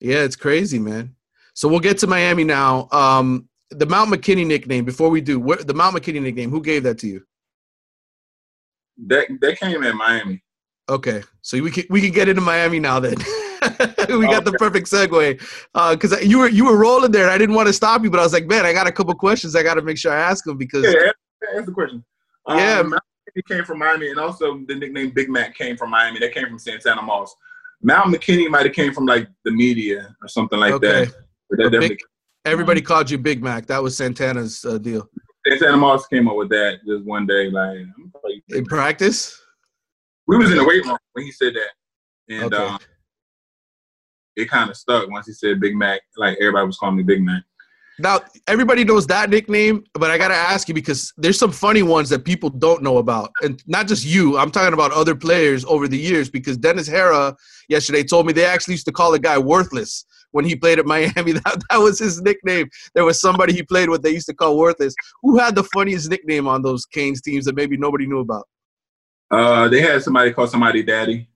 Yeah, 0.00 0.22
it's 0.22 0.36
crazy, 0.36 0.78
man. 0.78 1.14
So 1.54 1.68
we'll 1.68 1.80
get 1.80 1.98
to 1.98 2.06
Miami 2.06 2.44
now. 2.44 2.88
Um, 2.92 3.48
the 3.70 3.86
Mount 3.86 4.10
McKinnie 4.10 4.46
nickname. 4.46 4.84
Before 4.84 5.10
we 5.10 5.20
do, 5.20 5.38
where, 5.38 5.58
the 5.58 5.74
Mount 5.74 5.96
McKinnie 5.96 6.22
nickname. 6.22 6.50
Who 6.50 6.60
gave 6.60 6.82
that 6.84 6.98
to 6.98 7.06
you? 7.06 7.22
That 9.06 9.28
that 9.40 9.58
came 9.58 9.82
in 9.82 9.96
Miami. 9.96 10.42
Okay, 10.88 11.22
so 11.42 11.60
we 11.62 11.70
can 11.70 11.84
we 11.88 12.00
can 12.00 12.10
get 12.10 12.28
into 12.28 12.42
Miami 12.42 12.80
now. 12.80 13.00
Then 13.00 13.14
we 14.08 14.26
got 14.26 14.44
the 14.44 14.56
perfect 14.58 14.88
segue 14.90 15.38
because 15.92 16.24
you 16.24 16.38
were 16.38 16.48
you 16.48 16.64
were 16.64 16.76
rolling 16.76 17.12
there. 17.12 17.24
And 17.24 17.30
I 17.32 17.38
didn't 17.38 17.54
want 17.54 17.68
to 17.68 17.72
stop 17.72 18.02
you, 18.02 18.10
but 18.10 18.20
I 18.20 18.24
was 18.24 18.32
like, 18.32 18.46
man, 18.46 18.66
I 18.66 18.72
got 18.72 18.86
a 18.86 18.92
couple 18.92 19.14
questions. 19.14 19.56
I 19.56 19.62
got 19.62 19.74
to 19.74 19.82
make 19.82 19.96
sure 19.98 20.12
I 20.12 20.20
ask 20.20 20.44
them 20.44 20.58
because 20.58 20.84
Yeah, 20.84 21.06
ask, 21.06 21.16
ask 21.56 21.66
the 21.66 21.72
question. 21.72 22.04
Um, 22.46 22.58
Yeah. 22.58 22.82
Mount 22.82 23.02
McKinnie 23.28 23.46
came 23.56 23.64
from 23.64 23.78
Miami, 23.78 24.10
and 24.10 24.18
also 24.18 24.60
the 24.66 24.74
nickname 24.74 25.10
Big 25.10 25.30
Mac 25.30 25.54
came 25.56 25.76
from 25.76 25.90
Miami. 25.90 26.18
That 26.18 26.34
came 26.34 26.46
from 26.48 26.58
Santana 26.58 27.00
Moss. 27.02 27.34
Mount 27.82 28.14
McKinnie 28.14 28.50
might 28.50 28.66
have 28.66 28.74
came 28.74 28.92
from 28.92 29.06
like 29.06 29.28
the 29.44 29.50
media 29.52 30.14
or 30.20 30.28
something 30.28 30.58
like 30.58 30.74
Okay. 30.74 31.04
that. 31.06 31.14
Big- 31.56 31.98
everybody 32.44 32.80
called 32.80 33.10
you 33.10 33.18
Big 33.18 33.42
Mac. 33.42 33.66
That 33.66 33.82
was 33.82 33.96
Santana's 33.96 34.64
uh, 34.64 34.78
deal 34.78 35.08
Santana 35.46 35.76
Moss 35.76 36.06
came 36.06 36.28
up 36.28 36.36
with 36.36 36.50
that 36.50 36.80
just 36.86 37.04
one 37.04 37.26
day. 37.26 37.50
Like, 37.50 37.78
I'm 37.78 37.94
gonna 37.96 38.10
call 38.12 38.30
you 38.30 38.42
Big 38.48 38.58
in 38.58 38.64
practice. 38.66 39.40
we 40.26 40.36
was 40.36 40.50
in 40.50 40.58
the 40.58 40.64
weight 40.64 40.84
room 40.84 40.98
when 41.14 41.24
he 41.24 41.32
said 41.32 41.54
that, 41.54 42.34
and 42.34 42.52
Okay. 42.54 42.62
um, 42.64 42.78
it 44.36 44.48
kind 44.48 44.70
of 44.70 44.76
stuck 44.76 45.08
once 45.10 45.26
he 45.26 45.32
said 45.32 45.60
Big 45.60 45.74
Mac. 45.76 46.00
Like 46.16 46.36
everybody 46.40 46.66
was 46.66 46.76
calling 46.78 46.96
me 46.96 47.02
Big 47.02 47.22
Mac. 47.22 47.42
Now 48.00 48.20
everybody 48.46 48.84
knows 48.84 49.06
that 49.08 49.30
nickname, 49.30 49.84
but 49.94 50.10
I 50.10 50.18
gotta 50.18 50.34
ask 50.34 50.68
you 50.68 50.74
because 50.74 51.12
there's 51.16 51.38
some 51.38 51.52
funny 51.52 51.82
ones 51.82 52.08
that 52.08 52.24
people 52.24 52.48
don't 52.48 52.82
know 52.82 52.98
about, 52.98 53.30
and 53.42 53.62
not 53.66 53.88
just 53.88 54.04
you. 54.04 54.38
I'm 54.38 54.50
talking 54.50 54.72
about 54.72 54.92
other 54.92 55.14
players 55.14 55.64
over 55.66 55.86
the 55.86 55.98
years. 55.98 56.30
Because 56.30 56.56
Dennis 56.56 56.88
Harrah 56.88 57.36
yesterday 57.68 58.02
told 58.02 58.26
me 58.26 58.32
they 58.32 58.44
actually 58.44 58.74
used 58.74 58.86
to 58.86 58.92
call 58.92 59.14
a 59.14 59.18
guy 59.18 59.36
worthless 59.38 60.04
when 60.32 60.44
he 60.44 60.56
played 60.56 60.78
at 60.78 60.86
Miami. 60.94 61.32
That 61.32 61.62
that 61.68 61.76
was 61.76 61.98
his 61.98 62.20
nickname. 62.22 62.68
There 62.94 63.04
was 63.04 63.20
somebody 63.20 63.52
he 63.52 63.62
played 63.62 63.90
with 63.90 64.02
they 64.02 64.10
used 64.10 64.28
to 64.28 64.34
call 64.34 64.58
worthless. 64.58 64.94
Who 65.22 65.38
had 65.38 65.54
the 65.54 65.64
funniest 65.64 66.08
nickname 66.08 66.48
on 66.48 66.62
those 66.62 66.86
Canes 66.86 67.20
teams 67.20 67.44
that 67.44 67.54
maybe 67.54 67.76
nobody 67.76 68.06
knew 68.06 68.20
about? 68.20 68.46
Uh, 69.30 69.68
they 69.68 69.80
had 69.80 70.02
somebody 70.02 70.32
call 70.32 70.46
somebody 70.46 70.82
Daddy. 70.82 71.28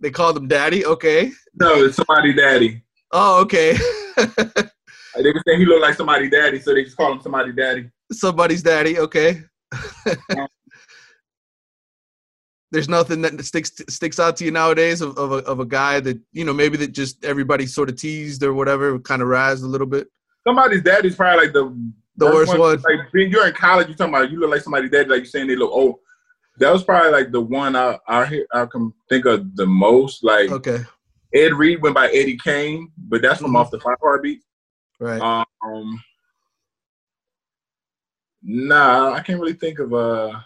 They 0.00 0.10
called 0.10 0.36
him 0.36 0.48
Daddy. 0.48 0.86
Okay. 0.86 1.30
No, 1.54 1.84
it's 1.84 1.96
somebody 1.96 2.32
Daddy. 2.32 2.82
Oh, 3.12 3.40
okay. 3.42 3.76
They 5.16 5.30
were 5.32 5.42
saying 5.46 5.60
he 5.60 5.66
looked 5.66 5.82
like 5.82 5.94
somebody 5.94 6.28
Daddy, 6.30 6.60
so 6.60 6.74
they 6.74 6.84
just 6.84 6.96
call 6.96 7.12
him 7.12 7.20
somebody 7.20 7.52
Daddy. 7.52 7.90
Somebody's 8.12 8.62
daddy. 8.62 8.98
Okay. 8.98 9.42
There's 12.70 12.88
nothing 12.88 13.22
that 13.22 13.42
sticks 13.44 13.72
sticks 13.88 14.20
out 14.20 14.36
to 14.36 14.44
you 14.44 14.50
nowadays 14.50 15.00
of, 15.00 15.16
of, 15.16 15.32
a, 15.32 15.36
of 15.36 15.58
a 15.60 15.64
guy 15.64 16.00
that 16.00 16.20
you 16.32 16.44
know 16.44 16.52
maybe 16.52 16.76
that 16.78 16.92
just 16.92 17.24
everybody 17.24 17.64
sort 17.66 17.88
of 17.88 17.96
teased 17.96 18.42
or 18.42 18.52
whatever, 18.52 18.98
kind 18.98 19.22
of 19.22 19.28
razzed 19.28 19.62
a 19.62 19.66
little 19.66 19.86
bit. 19.86 20.08
Somebody's 20.46 20.82
daddy's 20.82 21.16
probably 21.16 21.46
like 21.46 21.54
the 21.54 21.74
The 22.16 22.26
worst 22.26 22.56
one. 22.58 22.76
Like 22.82 23.10
being 23.12 23.30
you're 23.30 23.46
in 23.46 23.54
college, 23.54 23.88
you're 23.88 23.96
talking 23.96 24.14
about 24.14 24.30
you 24.30 24.38
look 24.40 24.50
like 24.50 24.60
somebody's 24.60 24.90
daddy, 24.90 25.08
like 25.08 25.18
you're 25.18 25.24
saying 25.26 25.46
they 25.46 25.56
look 25.56 25.70
old. 25.72 25.96
That 26.58 26.72
was 26.72 26.84
probably 26.84 27.10
like 27.10 27.30
the 27.32 27.40
one 27.40 27.74
I 27.74 27.98
I, 28.06 28.42
I 28.52 28.66
can 28.66 28.92
think 29.08 29.24
of 29.24 29.56
the 29.56 29.64
most. 29.66 30.22
Like 30.22 30.50
Okay. 30.50 30.84
Ed 31.34 31.54
Reed 31.54 31.80
went 31.82 31.94
by 31.94 32.08
Eddie 32.08 32.38
Kane, 32.42 32.90
but 32.98 33.22
that's 33.22 33.40
from 33.40 33.52
Mhm. 33.52 33.58
off 33.60 33.70
the 33.70 33.80
five 33.80 33.96
heartbeat. 34.02 34.42
Right. 35.00 35.20
Um, 35.20 36.02
nah, 38.42 39.12
I 39.12 39.20
can't 39.20 39.40
really 39.40 39.52
think 39.52 39.78
of 39.78 39.94
uh. 39.94 40.40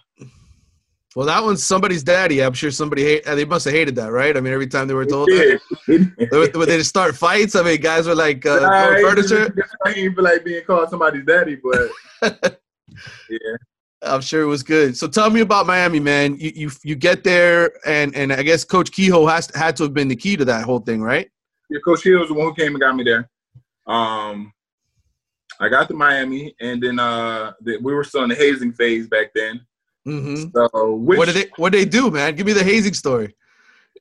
Well, 1.14 1.26
that 1.26 1.42
one's 1.42 1.62
somebody's 1.62 2.02
daddy. 2.02 2.42
I'm 2.42 2.54
sure 2.54 2.70
somebody 2.70 3.02
hate. 3.02 3.24
They 3.26 3.44
must 3.44 3.66
have 3.66 3.74
hated 3.74 3.96
that, 3.96 4.12
right? 4.12 4.34
I 4.34 4.40
mean, 4.40 4.52
every 4.52 4.66
time 4.66 4.88
they 4.88 4.94
were 4.94 5.04
told 5.04 5.28
that, 5.28 5.60
they 5.86 6.38
would, 6.38 6.68
they 6.68 6.82
start 6.82 7.14
fights. 7.14 7.54
I 7.54 7.62
mean, 7.62 7.80
guys 7.82 8.06
were 8.06 8.14
like 8.14 8.46
uh, 8.46 8.60
Nah, 8.60 8.94
furniture. 9.00 9.54
I 9.84 9.92
feel 9.92 10.14
like 10.16 10.42
being 10.42 10.64
called 10.64 10.88
somebody's 10.88 11.26
daddy, 11.26 11.56
but 11.56 11.90
yeah. 13.28 13.56
I'm 14.02 14.22
sure 14.22 14.42
it 14.42 14.46
was 14.46 14.62
good. 14.62 14.96
So 14.96 15.06
tell 15.06 15.28
me 15.28 15.40
about 15.40 15.66
Miami, 15.66 16.00
man. 16.00 16.36
You 16.38 16.50
you 16.54 16.70
you 16.82 16.94
get 16.94 17.24
there, 17.24 17.72
and 17.86 18.14
and 18.16 18.32
I 18.32 18.42
guess 18.42 18.64
Coach 18.64 18.90
Kehoe 18.90 19.26
has 19.26 19.50
had 19.54 19.76
to 19.76 19.84
have 19.84 19.94
been 19.94 20.08
the 20.08 20.16
key 20.16 20.36
to 20.36 20.44
that 20.46 20.64
whole 20.64 20.80
thing, 20.80 21.02
right? 21.02 21.30
Yeah, 21.70 21.78
Coach 21.84 22.04
Hill 22.04 22.20
was 22.20 22.28
the 22.28 22.34
one 22.34 22.48
who 22.48 22.54
came 22.54 22.72
and 22.72 22.80
got 22.80 22.96
me 22.96 23.04
there. 23.04 23.28
Um, 23.86 24.52
I 25.60 25.68
got 25.68 25.88
to 25.88 25.94
Miami, 25.94 26.54
and 26.60 26.82
then 26.82 26.98
uh, 26.98 27.52
the, 27.60 27.78
we 27.78 27.94
were 27.94 28.04
still 28.04 28.22
in 28.22 28.28
the 28.28 28.34
hazing 28.34 28.72
phase 28.72 29.06
back 29.08 29.28
then. 29.34 29.64
Mm-hmm. 30.06 30.48
So, 30.56 30.94
which 30.96 31.18
What 31.18 31.26
did 31.26 31.36
they 31.36 31.50
What 31.56 31.72
they 31.72 31.84
do, 31.84 32.10
man? 32.10 32.34
Give 32.34 32.46
me 32.46 32.52
the 32.52 32.64
hazing 32.64 32.94
story. 32.94 33.34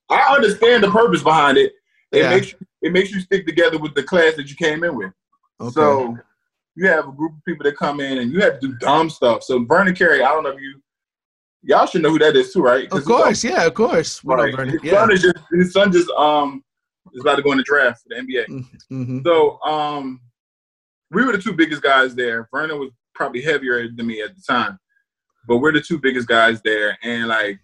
I 0.10 0.36
understand 0.36 0.84
the 0.84 0.90
purpose 0.90 1.24
behind 1.24 1.58
it. 1.58 1.74
It 2.12 2.24
Yeah. 2.24 2.30
makes 2.30 2.52
you, 2.52 2.58
it 2.82 2.92
makes 2.92 3.12
you 3.12 3.22
stick 3.22 3.46
together 3.46 3.78
with 3.78 3.94
the 3.96 4.04
class 4.04 4.36
that 4.36 4.50
you 4.50 4.56
came 4.56 4.84
in 4.84 4.96
with. 4.96 5.12
Okay. 5.60 5.72
So 5.74 6.18
you 6.76 6.88
have 6.88 7.08
a 7.08 7.12
group 7.12 7.34
of 7.34 7.46
people 7.46 7.64
that 7.66 7.78
come 7.78 8.00
in, 8.00 8.18
and 8.18 8.32
you 8.32 8.42
have 8.42 8.60
to 8.60 8.68
do 8.68 8.74
dumb 8.76 9.10
stuff. 9.10 9.44
So 9.44 9.64
Vernon 9.66 9.94
Carey, 9.94 10.24
I 10.24 10.30
don't 10.30 10.44
know 10.44 10.50
if 10.52 10.60
you 10.60 10.82
y'all 11.64 11.86
should 11.86 12.02
know 12.02 12.10
who 12.10 12.20
that 12.20 12.36
is 12.36 12.52
too, 12.54 12.62
right? 12.64 12.92
of 12.92 13.06
course, 13.06 13.44
yeah, 13.44 13.66
of 13.66 13.74
course. 13.74 14.24
Right. 14.24 14.56
Vernon, 14.56 14.74
His 14.74 14.84
Yeah. 14.84 15.00
son 15.00 15.12
is 15.12 15.22
just 15.22 15.38
his 15.52 15.74
son 15.74 15.92
just 15.92 16.10
um 16.12 16.64
is 17.14 17.22
about 17.22 17.36
to 17.36 17.42
go 17.42 17.52
in 17.52 17.58
the 17.58 17.64
draft 17.64 18.02
for 18.02 18.10
the 18.10 18.16
NBA. 18.16 18.66
Mm-hmm. 18.92 19.20
So 19.26 19.62
um 19.62 20.22
we 21.12 21.26
were 21.26 21.34
the 21.34 21.42
two 21.42 21.54
biggest 21.54 21.82
guys 21.82 22.16
there. 22.16 22.48
Vernon 22.54 22.80
was 22.80 22.92
probably 23.14 23.42
heavier 23.42 23.88
than 23.90 24.08
me 24.08 24.22
at 24.22 24.36
the 24.36 24.42
time. 24.48 24.80
But 25.48 25.58
we're 25.58 25.74
the 25.74 25.82
two 25.82 26.00
biggest 26.00 26.28
guys 26.28 26.62
there. 26.64 26.98
And 27.04 27.28
like 27.28 27.60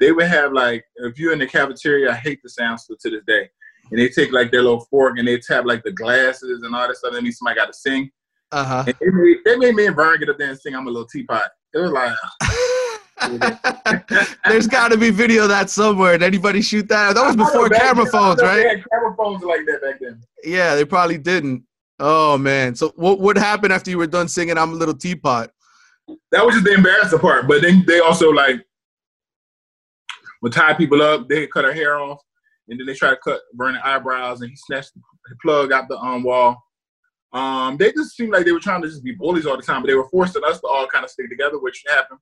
they 0.00 0.12
would 0.12 0.26
have 0.26 0.52
like 0.52 0.84
if 0.96 1.18
you're 1.18 1.32
in 1.32 1.38
the 1.38 1.46
cafeteria, 1.46 2.10
I 2.10 2.14
hate 2.14 2.40
the 2.42 2.50
sound 2.50 2.80
still 2.80 2.96
to 3.00 3.10
this 3.10 3.22
day. 3.26 3.48
And 3.90 3.98
they 3.98 4.08
take 4.08 4.32
like 4.32 4.50
their 4.50 4.62
little 4.62 4.84
fork 4.90 5.18
and 5.18 5.26
they 5.26 5.38
tap 5.38 5.64
like 5.64 5.82
the 5.82 5.92
glasses 5.92 6.62
and 6.62 6.74
all 6.74 6.86
that 6.86 6.96
stuff. 6.96 7.12
That 7.12 7.22
means 7.22 7.38
somebody 7.38 7.58
got 7.58 7.66
to 7.66 7.74
sing. 7.74 8.10
Uh 8.50 8.64
huh. 8.64 8.84
And 8.86 8.96
they 9.00 9.10
made, 9.10 9.36
they 9.44 9.56
made 9.56 9.74
me 9.74 9.86
and 9.86 9.96
Vernon 9.96 10.20
get 10.20 10.30
up 10.30 10.38
there 10.38 10.50
and 10.50 10.58
sing 10.58 10.74
I'm 10.74 10.86
a 10.86 10.90
little 10.90 11.08
teapot. 11.08 11.50
It 11.74 11.78
was 11.78 11.90
like 11.90 12.16
There's 14.44 14.66
got 14.66 14.88
to 14.88 14.96
be 14.96 15.10
video 15.10 15.42
of 15.44 15.48
that 15.48 15.70
somewhere. 15.70 16.12
Did 16.18 16.24
anybody 16.24 16.62
shoot 16.62 16.88
that? 16.88 17.14
That 17.14 17.26
was 17.26 17.36
before 17.36 17.68
camera 17.68 18.04
then, 18.04 18.12
phones, 18.12 18.40
don't 18.40 18.46
know 18.46 18.52
if 18.52 18.56
right? 18.56 18.62
They 18.62 18.68
had 18.68 18.84
camera 18.90 19.16
phones 19.16 19.42
like 19.42 19.60
that 19.66 19.82
back 19.82 20.00
then. 20.00 20.20
Yeah, 20.44 20.74
they 20.74 20.84
probably 20.84 21.18
didn't. 21.18 21.64
Oh 21.98 22.38
man. 22.38 22.74
So 22.74 22.92
what 22.96 23.20
what 23.20 23.36
happened 23.36 23.72
after 23.72 23.90
you 23.90 23.98
were 23.98 24.06
done 24.06 24.28
singing 24.28 24.56
"I'm 24.56 24.72
a 24.72 24.76
Little 24.76 24.94
Teapot"? 24.94 25.50
that 26.32 26.44
was 26.44 26.54
just 26.54 26.64
the 26.64 26.74
embarrassing 26.74 27.18
part. 27.18 27.48
But 27.48 27.62
then 27.62 27.84
they 27.86 28.00
also 28.00 28.30
like 28.30 28.64
would 30.42 30.52
tie 30.52 30.74
people 30.74 31.02
up. 31.02 31.28
They 31.28 31.46
cut 31.46 31.64
her 31.64 31.72
hair 31.72 31.98
off, 31.98 32.20
and 32.68 32.78
then 32.78 32.86
they 32.86 32.94
try 32.94 33.10
to 33.10 33.16
cut 33.16 33.40
Vernon 33.54 33.80
eyebrows, 33.84 34.40
and 34.40 34.50
he 34.50 34.56
snatched 34.56 34.94
the 34.94 35.00
plug 35.42 35.72
out 35.72 35.88
the 35.88 35.98
um 35.98 36.22
wall. 36.22 36.56
Um, 37.32 37.76
they 37.76 37.92
just 37.92 38.16
seemed 38.16 38.32
like 38.32 38.46
they 38.46 38.52
were 38.52 38.60
trying 38.60 38.80
to 38.82 38.88
just 38.88 39.04
be 39.04 39.12
bullies 39.12 39.44
all 39.44 39.56
the 39.56 39.62
time, 39.62 39.82
but 39.82 39.88
they 39.88 39.94
were 39.94 40.08
forcing 40.08 40.44
us 40.44 40.60
to 40.60 40.66
all 40.66 40.86
kind 40.86 41.04
of 41.04 41.10
stick 41.10 41.28
together, 41.28 41.58
which 41.58 41.84
happened. 41.86 42.20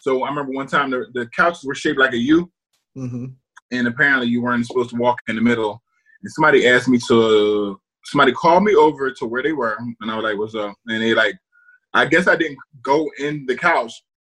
So 0.00 0.24
I 0.24 0.28
remember 0.30 0.52
one 0.52 0.66
time 0.66 0.90
the, 0.90 1.06
the 1.14 1.26
couches 1.36 1.62
were 1.64 1.74
shaped 1.74 1.98
like 1.98 2.12
a 2.12 2.18
U, 2.18 2.50
Mm-hmm. 2.96 3.26
and 3.70 3.86
apparently 3.86 4.26
you 4.26 4.42
weren't 4.42 4.66
supposed 4.66 4.90
to 4.90 4.96
walk 4.96 5.18
in 5.28 5.36
the 5.36 5.42
middle. 5.42 5.80
and 6.22 6.32
somebody 6.32 6.66
asked 6.68 6.88
me 6.88 6.98
to. 7.08 7.80
Somebody 8.06 8.32
called 8.32 8.64
me 8.64 8.74
over 8.74 9.10
to 9.12 9.26
where 9.26 9.42
they 9.42 9.52
were, 9.52 9.76
and 10.00 10.10
I 10.10 10.16
was 10.16 10.24
like, 10.24 10.38
"What's 10.38 10.54
up?" 10.54 10.74
And 10.88 11.02
they 11.02 11.14
like, 11.14 11.36
I 11.92 12.06
guess 12.06 12.26
I 12.26 12.34
didn't 12.34 12.58
go 12.82 13.06
in 13.18 13.44
the 13.46 13.54
couch, 13.54 13.92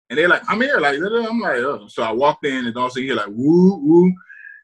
and 0.10 0.18
they're 0.18 0.30
like, 0.30 0.42
"I'm 0.50 0.62
here." 0.62 0.80
Like, 0.80 0.96
I'm 0.96 1.40
like, 1.42 1.58
oh. 1.58 1.86
so 1.90 2.02
I 2.02 2.12
walked 2.12 2.46
in, 2.46 2.66
and 2.66 2.78
also 2.78 3.02
here 3.02 3.14
like, 3.16 3.28
"Woo 3.28 3.76
woo," 3.84 4.14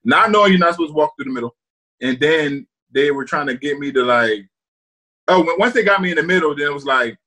not 0.06 0.32
knowing 0.32 0.52
you're 0.54 0.60
not 0.60 0.72
supposed 0.74 0.92
to 0.92 0.96
walk 0.96 1.14
through 1.18 1.26
the 1.26 1.32
middle, 1.32 1.54
and 2.02 2.18
then 2.20 2.66
they 2.94 3.12
were 3.12 3.26
trying 3.26 3.48
to 3.48 3.58
get 3.58 3.78
me 3.78 3.92
to 3.92 4.04
like, 4.04 4.48
oh, 5.28 5.54
once 5.60 5.74
they 5.74 5.84
got 5.84 6.02
me 6.02 6.12
in 6.12 6.18
the 6.18 6.24
middle, 6.24 6.56
then 6.56 6.68
it 6.68 6.74
was 6.74 6.86
like, 6.86 7.18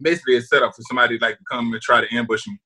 basically 0.00 0.36
a 0.36 0.42
setup 0.42 0.74
for 0.74 0.82
somebody 0.82 1.18
like 1.18 1.38
to 1.38 1.44
come 1.50 1.72
and 1.72 1.82
try 1.82 2.00
to 2.00 2.14
ambush 2.14 2.46
me. 2.46 2.58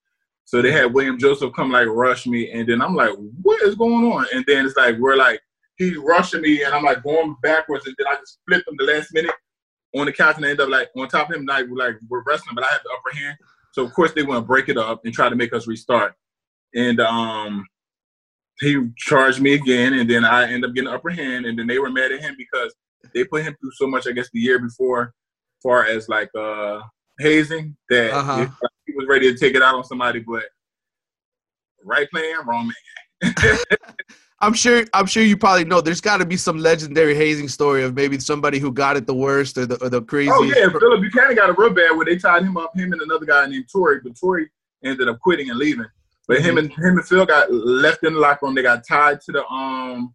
So 0.45 0.61
they 0.61 0.71
had 0.71 0.93
William 0.93 1.19
Joseph 1.19 1.55
come 1.55 1.71
like 1.71 1.87
rush 1.89 2.27
me, 2.27 2.51
and 2.51 2.69
then 2.69 2.83
I'm 2.83 2.95
like, 2.95 3.13
what 3.43 3.63
is 3.63 3.75
going 3.75 4.13
on? 4.13 4.27
And 4.35 4.45
then 4.47 4.67
it's 4.67 4.77
like 4.77 4.99
we're 4.99 5.17
like 5.17 5.41
he's 5.77 5.97
rushing 5.97 6.43
me, 6.43 6.63
and 6.63 6.75
I'm 6.75 6.85
like 6.85 7.03
going 7.03 7.37
backwards, 7.43 7.87
and 7.87 7.95
then 7.99 8.07
I 8.07 8.17
just 8.17 8.41
flip 8.47 8.63
him 8.67 8.75
the 8.79 8.85
last 8.85 9.13
minute 9.13 9.35
on 9.97 10.07
the 10.07 10.13
couch, 10.13 10.37
and 10.37 10.45
I 10.45 10.51
end 10.51 10.61
up 10.61 10.69
like 10.69 10.91
on 10.97 11.09
top 11.09 11.31
of 11.31 11.37
him, 11.37 11.47
like 11.47 11.67
we're 11.69 11.77
like 11.77 11.97
we're 12.09 12.23
wrestling, 12.25 12.55
but 12.55 12.65
I 12.65 12.73
have 12.73 12.83
the 12.85 12.91
upper 12.91 13.17
hand. 13.17 13.37
So 13.73 13.85
of 13.85 13.93
course 13.93 14.13
they 14.13 14.23
want 14.23 14.39
to 14.39 14.47
break 14.47 14.69
it 14.69 14.77
up 14.77 15.01
and 15.05 15.15
try 15.15 15.29
to 15.29 15.37
make 15.37 15.53
us 15.53 15.67
restart. 15.67 16.15
And 16.75 17.01
um, 17.01 17.67
he 18.61 18.79
charged 18.97 19.41
me 19.41 19.55
again, 19.55 19.95
and 19.95 20.09
then 20.09 20.25
I 20.25 20.51
end 20.51 20.65
up 20.65 20.75
getting 20.75 20.91
upper 20.91 21.11
hand, 21.11 21.47
and 21.47 21.59
then 21.59 21.67
they 21.67 21.79
were 21.79 21.91
mad 21.91 22.13
at 22.13 22.21
him 22.21 22.35
because 22.37 22.75
they 23.15 23.25
put 23.25 23.45
him 23.45 23.57
through 23.61 23.73
so 23.73 23.87
much, 23.87 24.07
I 24.07 24.13
guess, 24.13 24.29
the 24.33 24.41
year 24.41 24.59
before, 24.59 25.15
far 25.63 25.85
as 25.85 26.09
like 26.09 26.31
uh 26.39 26.81
hazing 27.19 27.77
that 27.91 28.13
Uh-huh. 28.13 28.47
he 28.87 28.95
was 28.95 29.07
ready 29.09 29.33
to 29.33 29.39
take 29.39 29.55
it 29.55 29.63
out 29.63 29.75
on 29.75 29.85
somebody, 29.85 30.21
but 30.21 30.45
right 31.85 32.09
plan, 32.11 32.47
wrong 32.47 32.71
man. 33.23 33.57
I'm 34.41 34.53
sure. 34.53 34.85
I'm 34.93 35.07
sure 35.07 35.23
you 35.23 35.37
probably 35.39 35.65
know. 35.65 35.81
There's 35.81 36.03
got 36.03 36.19
to 36.19 36.27
be 36.27 36.37
some 36.37 36.59
legendary 36.59 37.15
hazing 37.15 37.49
story 37.49 37.83
of 37.83 37.95
maybe 37.95 38.19
somebody 38.19 38.59
who 38.59 38.71
got 38.73 38.97
it 38.97 39.07
the 39.07 39.15
worst 39.15 39.57
or 39.57 39.65
the 39.65 39.83
or 39.83 39.89
the 39.89 40.03
crazy. 40.03 40.31
Oh 40.33 40.43
yeah, 40.43 40.69
Phillip 40.69 41.01
Buchanon 41.01 41.35
got 41.35 41.49
it 41.49 41.57
real 41.57 41.71
bad 41.71 41.97
where 41.97 42.05
they 42.05 42.17
tied 42.17 42.43
him 42.43 42.57
up, 42.59 42.77
him 42.77 42.93
and 42.93 43.01
another 43.01 43.25
guy 43.25 43.47
named 43.47 43.67
Tory, 43.73 44.01
but 44.03 44.19
Tory 44.21 44.51
ended 44.85 45.09
up 45.09 45.19
quitting 45.21 45.49
and 45.49 45.59
leaving. 45.59 45.87
But 46.29 46.41
him 46.43 46.59
and 46.59 46.71
him 46.71 46.99
and 46.99 47.07
Phil 47.07 47.25
got 47.25 47.51
left 47.53 48.03
in 48.05 48.15
the 48.15 48.21
locker 48.21 48.45
room. 48.47 48.55
They 48.55 48.63
got 48.63 48.87
tied 48.87 49.21
to 49.23 49.33
the 49.33 49.47
um, 49.47 50.15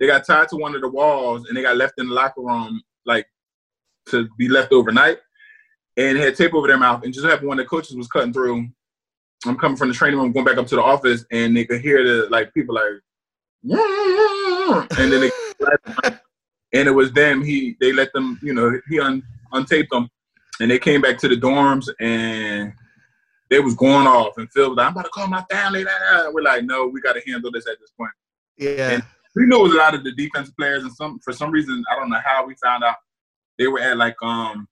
they 0.00 0.06
got 0.06 0.26
tied 0.26 0.48
to 0.48 0.56
one 0.56 0.74
of 0.74 0.82
the 0.82 0.88
walls, 0.90 1.46
and 1.48 1.56
they 1.56 1.62
got 1.62 1.76
left 1.78 1.94
in 1.98 2.08
the 2.08 2.14
locker 2.14 2.42
room 2.42 2.82
like 3.06 3.26
to 4.10 4.28
be 4.36 4.48
left 4.48 4.72
overnight, 4.72 5.18
and 5.96 6.18
had 6.18 6.36
tape 6.36 6.54
over 6.54 6.66
their 6.66 6.78
mouth. 6.78 7.02
And 7.04 7.12
just 7.12 7.26
happened 7.26 7.48
when 7.48 7.58
the 7.58 7.64
coaches 7.64 7.96
was 7.96 8.08
cutting 8.08 8.32
through. 8.32 8.68
I'm 9.44 9.56
coming 9.56 9.76
from 9.76 9.88
the 9.88 9.94
training 9.94 10.18
room, 10.18 10.32
going 10.32 10.46
back 10.46 10.56
up 10.56 10.66
to 10.68 10.76
the 10.76 10.82
office, 10.82 11.24
and 11.30 11.56
they 11.56 11.64
could 11.64 11.80
hear 11.80 12.02
the 12.02 12.28
like 12.30 12.52
people 12.54 12.74
like, 12.74 12.84
and 14.98 15.12
then 15.12 15.20
they, 15.20 15.30
and 16.72 16.88
it 16.88 16.94
was 16.94 17.12
them. 17.12 17.44
He 17.44 17.76
they 17.80 17.92
let 17.92 18.12
them, 18.12 18.38
you 18.42 18.54
know, 18.54 18.80
he 18.88 18.98
un, 18.98 19.22
untaped 19.52 19.90
them, 19.90 20.08
and 20.60 20.70
they 20.70 20.78
came 20.78 21.00
back 21.00 21.18
to 21.18 21.28
the 21.28 21.36
dorms, 21.36 21.88
and 22.00 22.72
they 23.50 23.60
was 23.60 23.74
going 23.74 24.06
off. 24.06 24.38
And 24.38 24.50
Phil 24.52 24.70
was 24.70 24.76
like, 24.76 24.86
"I'm 24.86 24.92
about 24.92 25.04
to 25.04 25.10
call 25.10 25.28
my 25.28 25.44
family." 25.50 25.84
We're 26.32 26.42
like, 26.42 26.64
"No, 26.64 26.86
we 26.86 27.00
got 27.00 27.12
to 27.12 27.22
handle 27.30 27.52
this 27.52 27.68
at 27.68 27.78
this 27.78 27.90
point." 27.90 28.12
Yeah. 28.56 28.90
And 28.90 29.02
we 29.34 29.46
knew 29.46 29.60
it 29.60 29.62
was 29.64 29.74
a 29.74 29.78
lot 29.78 29.94
of 29.94 30.02
the 30.02 30.12
defensive 30.12 30.56
players, 30.56 30.82
and 30.82 30.92
some 30.92 31.18
for 31.20 31.32
some 31.32 31.50
reason 31.50 31.84
I 31.90 31.96
don't 31.96 32.10
know 32.10 32.20
how 32.24 32.46
we 32.46 32.54
found 32.56 32.82
out 32.82 32.96
they 33.58 33.66
were 33.66 33.80
at 33.80 33.96
like 33.96 34.16
um 34.22 34.66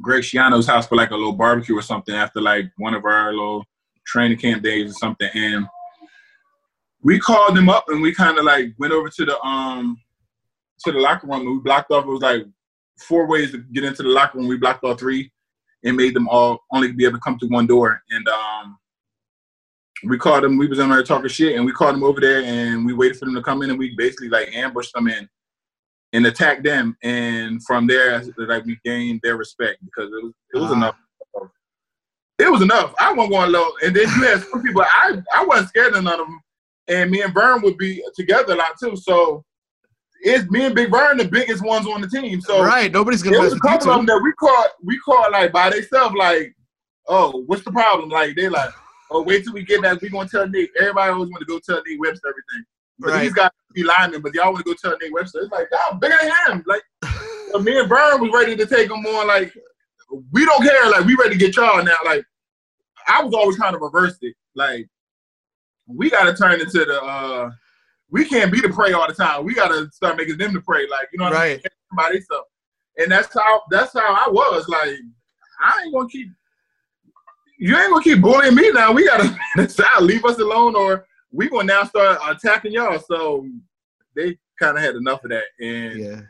Greg 0.00 0.22
Schiano's 0.22 0.66
house 0.66 0.86
for 0.86 0.96
like 0.96 1.10
a 1.10 1.16
little 1.16 1.32
barbecue 1.32 1.76
or 1.76 1.82
something 1.82 2.14
after 2.14 2.40
like 2.40 2.70
one 2.76 2.94
of 2.94 3.04
our 3.04 3.32
little 3.32 3.64
training 4.06 4.38
camp 4.38 4.62
days 4.62 4.90
or 4.90 4.94
something, 4.94 5.30
and 5.34 5.66
we 7.02 7.18
called 7.18 7.56
them 7.56 7.68
up 7.68 7.84
and 7.88 8.02
we 8.02 8.14
kind 8.14 8.38
of 8.38 8.44
like 8.44 8.72
went 8.78 8.92
over 8.92 9.08
to 9.08 9.24
the 9.24 9.40
um 9.42 9.96
to 10.84 10.92
the 10.92 10.98
locker 10.98 11.26
room. 11.26 11.40
and 11.40 11.50
We 11.50 11.58
blocked 11.60 11.90
off. 11.90 12.04
It 12.04 12.08
was 12.08 12.20
like 12.20 12.44
four 12.98 13.26
ways 13.26 13.52
to 13.52 13.58
get 13.58 13.84
into 13.84 14.02
the 14.02 14.08
locker 14.08 14.38
room. 14.38 14.48
We 14.48 14.58
blocked 14.58 14.84
all 14.84 14.94
three 14.94 15.32
and 15.84 15.96
made 15.96 16.14
them 16.14 16.28
all 16.28 16.60
only 16.72 16.92
be 16.92 17.04
able 17.04 17.16
to 17.16 17.20
come 17.20 17.38
through 17.38 17.50
one 17.50 17.66
door. 17.66 18.02
And 18.10 18.28
um 18.28 18.78
we 20.04 20.18
called 20.18 20.44
them. 20.44 20.58
We 20.58 20.66
was 20.66 20.78
in 20.78 20.90
there 20.90 21.02
talking 21.02 21.28
shit, 21.28 21.56
and 21.56 21.64
we 21.64 21.72
called 21.72 21.94
them 21.94 22.04
over 22.04 22.20
there, 22.20 22.42
and 22.42 22.84
we 22.84 22.92
waited 22.92 23.18
for 23.18 23.24
them 23.24 23.34
to 23.34 23.42
come 23.42 23.62
in, 23.62 23.70
and 23.70 23.78
we 23.78 23.94
basically 23.96 24.28
like 24.28 24.54
ambushed 24.54 24.92
them 24.92 25.08
in 25.08 25.28
and 26.16 26.26
attacked 26.26 26.64
them. 26.64 26.96
And 27.02 27.62
from 27.64 27.86
there, 27.86 28.22
like 28.38 28.64
we 28.64 28.78
gained 28.84 29.20
their 29.22 29.36
respect 29.36 29.78
because 29.84 30.10
it 30.10 30.24
was 30.24 30.32
it 30.54 30.58
was 30.58 30.70
Ah. 30.70 30.74
enough. 30.74 30.96
It 32.38 32.50
was 32.50 32.62
enough. 32.62 32.94
I 32.98 33.12
wasn't 33.12 33.32
going 33.32 33.52
low, 33.52 33.70
and 33.82 33.94
then 33.94 34.02
you 34.08 34.22
had 34.24 34.42
some 34.42 34.62
people. 34.62 34.82
I 34.82 35.22
I 35.34 35.44
wasn't 35.44 35.68
scared 35.68 35.94
of 35.94 36.04
none 36.04 36.20
of 36.20 36.26
them, 36.26 36.40
and 36.88 37.10
me 37.10 37.22
and 37.22 37.32
Vern 37.32 37.62
would 37.62 37.78
be 37.78 38.02
together 38.14 38.54
a 38.54 38.56
lot 38.56 38.78
too. 38.82 38.96
So 38.96 39.44
it's 40.20 40.50
me 40.50 40.64
and 40.66 40.74
Big 40.74 40.90
Vern 40.90 41.18
the 41.18 41.24
biggest 41.26 41.62
ones 41.64 41.86
on 41.86 42.00
the 42.00 42.08
team. 42.08 42.40
So 42.40 42.62
right. 42.62 42.90
Nobody's 42.92 43.22
gonna 43.22 43.36
there 43.36 43.44
was 43.44 43.54
a 43.54 43.60
couple 43.60 43.90
of 43.90 43.96
them 43.98 44.06
that 44.06 44.20
we 44.22 44.32
caught. 44.32 44.70
We 44.82 44.98
caught 45.00 45.32
like 45.32 45.52
by 45.52 45.70
themselves. 45.70 46.14
Like, 46.14 46.54
oh, 47.08 47.42
what's 47.46 47.64
the 47.64 47.72
problem? 47.72 48.08
Like 48.10 48.36
they 48.36 48.48
like, 48.48 48.70
oh, 49.10 49.22
wait 49.22 49.44
till 49.44 49.52
we 49.54 49.64
get 49.64 49.82
that. 49.82 50.00
We 50.00 50.08
gonna 50.10 50.28
tell 50.28 50.48
Nick. 50.48 50.70
Everybody 50.78 51.12
always 51.12 51.30
want 51.30 51.40
to 51.40 51.46
go 51.46 51.58
tell 51.58 51.82
Nick 51.86 52.00
Webster 52.00 52.28
everything. 52.28 52.64
But 52.98 53.10
Right. 53.10 53.22
these 53.22 53.32
guys 53.34 53.50
be 53.74 53.82
linemen, 53.82 54.22
but 54.22 54.34
y'all 54.34 54.52
want 54.52 54.64
to 54.64 54.72
go 54.72 54.74
tell 54.74 54.96
Nick 55.00 55.12
Webster. 55.12 55.40
It's 55.40 55.52
like, 55.52 55.68
y'all 55.70 55.98
bigger 55.98 56.16
than 56.20 56.32
him. 56.56 56.64
Like, 56.66 56.82
so 57.52 57.58
me 57.58 57.78
and 57.78 57.88
Vern 57.88 58.20
was 58.20 58.30
ready 58.32 58.56
to 58.56 58.66
take 58.66 58.90
him 58.90 59.04
on. 59.04 59.26
Like, 59.26 59.52
we 60.32 60.44
don't 60.46 60.62
care. 60.62 60.90
Like, 60.90 61.04
we 61.04 61.14
ready 61.16 61.30
to 61.30 61.38
get 61.38 61.56
y'all 61.56 61.82
now. 61.84 61.96
Like, 62.04 62.24
I 63.08 63.22
was 63.22 63.34
always 63.34 63.56
trying 63.56 63.72
to 63.72 63.78
reverse 63.78 64.16
it. 64.22 64.34
Like, 64.54 64.86
we 65.86 66.10
got 66.10 66.24
to 66.24 66.34
turn 66.34 66.60
into 66.60 66.84
the. 66.84 67.00
uh 67.02 67.50
We 68.10 68.24
can't 68.24 68.50
be 68.50 68.60
the 68.60 68.68
prey 68.70 68.92
all 68.92 69.06
the 69.06 69.14
time. 69.14 69.44
We 69.44 69.54
got 69.54 69.68
to 69.68 69.90
start 69.92 70.16
making 70.16 70.38
them 70.38 70.54
the 70.54 70.60
prey. 70.60 70.88
Like, 70.88 71.08
you 71.12 71.18
know 71.18 71.26
what 71.26 71.36
I 71.36 71.48
mean? 71.48 71.56
Right. 71.62 71.72
Somebody 71.90 72.20
stuff. 72.22 72.44
And 72.98 73.12
that's 73.12 73.28
how 73.34 73.62
that's 73.70 73.92
how 73.92 74.14
I 74.26 74.28
was. 74.30 74.68
Like, 74.68 74.96
I 75.60 75.82
ain't 75.84 75.92
gonna 75.94 76.08
keep. 76.08 76.28
You 77.58 77.76
ain't 77.76 77.90
gonna 77.90 78.02
keep 78.04 78.20
bullying 78.20 78.54
me 78.54 78.70
now. 78.72 78.92
We 78.92 79.04
gotta 79.06 79.36
decide, 79.56 80.00
leave 80.02 80.24
us 80.24 80.38
alone, 80.38 80.74
or 80.76 81.06
we 81.36 81.48
gonna 81.48 81.64
now 81.64 81.84
start 81.84 82.18
attacking 82.28 82.72
y'all. 82.72 82.98
So 82.98 83.46
they 84.14 84.38
kind 84.58 84.76
of 84.76 84.82
had 84.82 84.94
enough 84.96 85.22
of 85.24 85.30
that, 85.30 85.44
and 85.60 85.98
Yeah. 85.98 86.20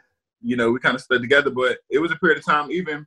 you 0.43 0.57
know 0.57 0.73
we 0.73 0.81
kind 0.81 0.95
of 0.97 1.01
stood 1.01 1.23
together. 1.23 1.51
But 1.51 1.79
it 1.91 1.99
was 1.99 2.11
a 2.11 2.17
period 2.17 2.39
of 2.39 2.45
time. 2.45 2.71
Even 2.71 3.07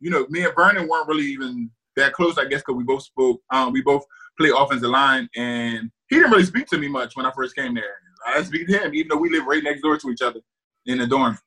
you 0.00 0.10
know, 0.10 0.26
me 0.28 0.44
and 0.44 0.54
Vernon 0.54 0.88
weren't 0.88 1.08
really 1.08 1.26
even 1.26 1.70
that 1.96 2.12
close. 2.12 2.38
I 2.38 2.44
guess 2.44 2.60
because 2.60 2.76
we 2.76 2.84
both 2.84 3.02
spoke. 3.02 3.40
Um, 3.50 3.72
we 3.72 3.82
both 3.82 4.04
play 4.38 4.50
offensive 4.56 4.90
line, 4.90 5.28
and 5.36 5.90
he 6.08 6.16
didn't 6.16 6.30
really 6.32 6.44
speak 6.44 6.66
to 6.68 6.78
me 6.78 6.88
much 6.88 7.16
when 7.16 7.26
I 7.26 7.32
first 7.32 7.54
came 7.54 7.74
there. 7.74 7.94
I 8.26 8.34
didn't 8.34 8.46
speak 8.46 8.66
to 8.68 8.78
him, 8.78 8.94
even 8.94 9.08
though 9.08 9.16
we 9.16 9.30
live 9.30 9.46
right 9.46 9.62
next 9.62 9.82
door 9.82 9.96
to 9.96 10.10
each 10.10 10.22
other 10.22 10.40
in 10.86 10.98
the 10.98 11.06
dorm. 11.06 11.38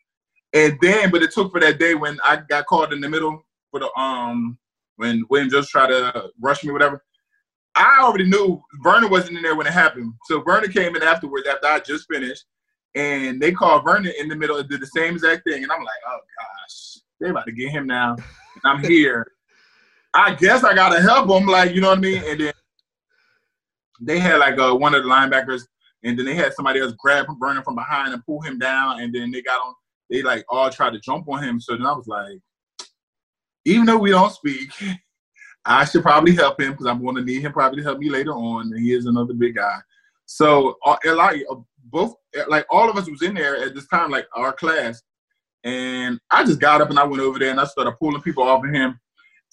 And 0.53 0.77
then, 0.81 1.11
but 1.11 1.23
it 1.23 1.31
took 1.31 1.51
for 1.51 1.59
that 1.61 1.79
day 1.79 1.95
when 1.95 2.19
I 2.23 2.37
got 2.37 2.65
caught 2.65 2.93
in 2.93 3.01
the 3.01 3.09
middle 3.09 3.45
for 3.71 3.79
the 3.79 3.89
um 3.99 4.57
when 4.97 5.23
William 5.29 5.49
just 5.49 5.69
tried 5.69 5.87
to 5.87 6.29
rush 6.39 6.63
me, 6.63 6.71
whatever. 6.71 7.03
I 7.75 7.99
already 8.01 8.25
knew 8.25 8.61
Vernon 8.83 9.09
wasn't 9.09 9.37
in 9.37 9.43
there 9.43 9.55
when 9.55 9.67
it 9.67 9.73
happened. 9.73 10.13
So 10.25 10.41
Vernon 10.41 10.71
came 10.71 10.95
in 10.95 11.03
afterwards 11.03 11.47
after 11.47 11.67
I 11.67 11.79
just 11.79 12.05
finished, 12.11 12.45
and 12.95 13.41
they 13.41 13.51
called 13.51 13.83
Vernon 13.85 14.13
in 14.19 14.27
the 14.27 14.35
middle 14.35 14.57
and 14.57 14.69
did 14.69 14.81
the 14.81 14.87
same 14.87 15.13
exact 15.13 15.43
thing. 15.45 15.63
And 15.63 15.71
I'm 15.71 15.79
like, 15.79 15.89
oh 16.07 16.19
gosh, 16.39 17.01
they 17.19 17.29
about 17.29 17.45
to 17.45 17.51
get 17.51 17.69
him 17.69 17.87
now. 17.87 18.15
And 18.15 18.63
I'm 18.65 18.83
here. 18.83 19.31
I 20.13 20.35
guess 20.35 20.63
I 20.63 20.75
gotta 20.75 21.01
help 21.01 21.29
him, 21.29 21.47
like 21.47 21.73
you 21.73 21.81
know 21.81 21.89
what 21.89 21.99
I 21.99 22.01
mean. 22.01 22.21
And 22.25 22.39
then 22.39 22.53
they 24.01 24.19
had 24.19 24.37
like 24.37 24.59
uh, 24.59 24.75
one 24.75 24.93
of 24.93 25.03
the 25.03 25.09
linebackers, 25.09 25.63
and 26.03 26.17
then 26.17 26.25
they 26.25 26.35
had 26.35 26.53
somebody 26.53 26.81
else 26.81 26.93
grab 26.97 27.27
Vernon 27.39 27.63
from 27.63 27.75
behind 27.75 28.13
and 28.13 28.25
pull 28.25 28.41
him 28.41 28.59
down, 28.59 28.99
and 28.99 29.13
then 29.13 29.31
they 29.31 29.41
got 29.41 29.61
on. 29.61 29.73
They 30.09 30.21
like 30.21 30.43
all 30.49 30.69
tried 30.69 30.91
to 30.91 30.99
jump 30.99 31.29
on 31.29 31.41
him. 31.41 31.61
So 31.61 31.77
then 31.77 31.85
I 31.85 31.93
was 31.93 32.07
like, 32.07 32.37
even 33.63 33.85
though 33.85 33.97
we 33.97 34.09
don't 34.09 34.33
speak, 34.33 34.69
I 35.65 35.85
should 35.85 36.01
probably 36.01 36.35
help 36.35 36.59
him 36.59 36.71
because 36.71 36.87
I'm 36.87 37.03
going 37.03 37.15
to 37.15 37.23
need 37.23 37.41
him 37.41 37.53
probably 37.53 37.77
to 37.77 37.83
help 37.83 37.99
me 37.99 38.09
later 38.09 38.33
on. 38.33 38.71
And 38.73 38.79
he 38.79 38.93
is 38.93 39.05
another 39.05 39.33
big 39.33 39.55
guy. 39.55 39.77
So 40.25 40.77
uh, 40.85 40.97
uh, 41.05 41.55
both, 41.85 42.15
like 42.47 42.65
all 42.69 42.89
of 42.89 42.97
us 42.97 43.09
was 43.09 43.21
in 43.21 43.35
there 43.35 43.57
at 43.57 43.75
this 43.75 43.87
time, 43.87 44.09
like 44.09 44.27
our 44.35 44.53
class, 44.53 45.03
and 45.63 46.19
I 46.31 46.43
just 46.43 46.59
got 46.59 46.81
up 46.81 46.89
and 46.89 46.97
I 46.97 47.03
went 47.03 47.21
over 47.21 47.37
there 47.37 47.51
and 47.51 47.59
I 47.59 47.65
started 47.65 47.91
pulling 47.99 48.21
people 48.21 48.43
off 48.43 48.63
of 48.63 48.73
him 48.73 48.99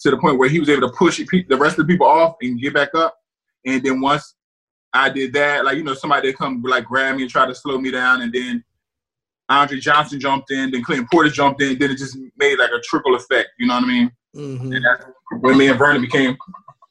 to 0.01 0.11
the 0.11 0.17
point 0.17 0.39
where 0.39 0.49
he 0.49 0.61
was 0.61 0.69
able 0.69 0.89
to 0.89 0.95
push 0.95 1.19
the 1.19 1.57
rest 1.57 1.79
of 1.79 1.87
the 1.87 1.93
people 1.93 2.07
off 2.07 2.37
and 2.41 2.61
get 2.61 2.73
back 2.73 2.95
up. 2.95 3.17
And 3.67 3.83
then 3.83 4.01
once 4.01 4.35
I 4.93 5.11
did 5.11 5.33
that, 5.35 5.65
like 5.65 5.77
you 5.77 5.85
know, 5.85 5.95
somebody 5.95 6.33
come 6.33 6.63
like 6.63 6.85
grab 6.85 7.17
me 7.17 7.23
and 7.23 7.31
try 7.31 7.47
to 7.47 7.55
slow 7.55 7.79
me 7.79 7.91
down, 7.91 8.23
and 8.23 8.33
then 8.33 8.65
Andre 9.49 9.81
Johnson 9.81 10.21
jumped 10.21 10.51
in, 10.51 10.71
then 10.71 10.83
Clinton 10.83 11.09
Portis 11.13 11.33
jumped 11.33 11.61
in, 11.63 11.79
then 11.79 11.91
it 11.91 11.99
just 11.99 12.17
made 12.37 12.59
like 12.59 12.71
a 12.71 12.81
trickle 12.83 13.15
effect. 13.15 13.51
You 13.59 13.67
know 13.67 13.75
what 13.75 13.85
I 13.85 13.89
mean? 13.89 14.11
Mhm. 14.37 14.75
And 14.77 14.85
that's 14.85 15.05
when 15.41 15.57
me 15.59 15.69
and 15.69 15.79
Vernon 15.79 16.03
became 16.03 16.37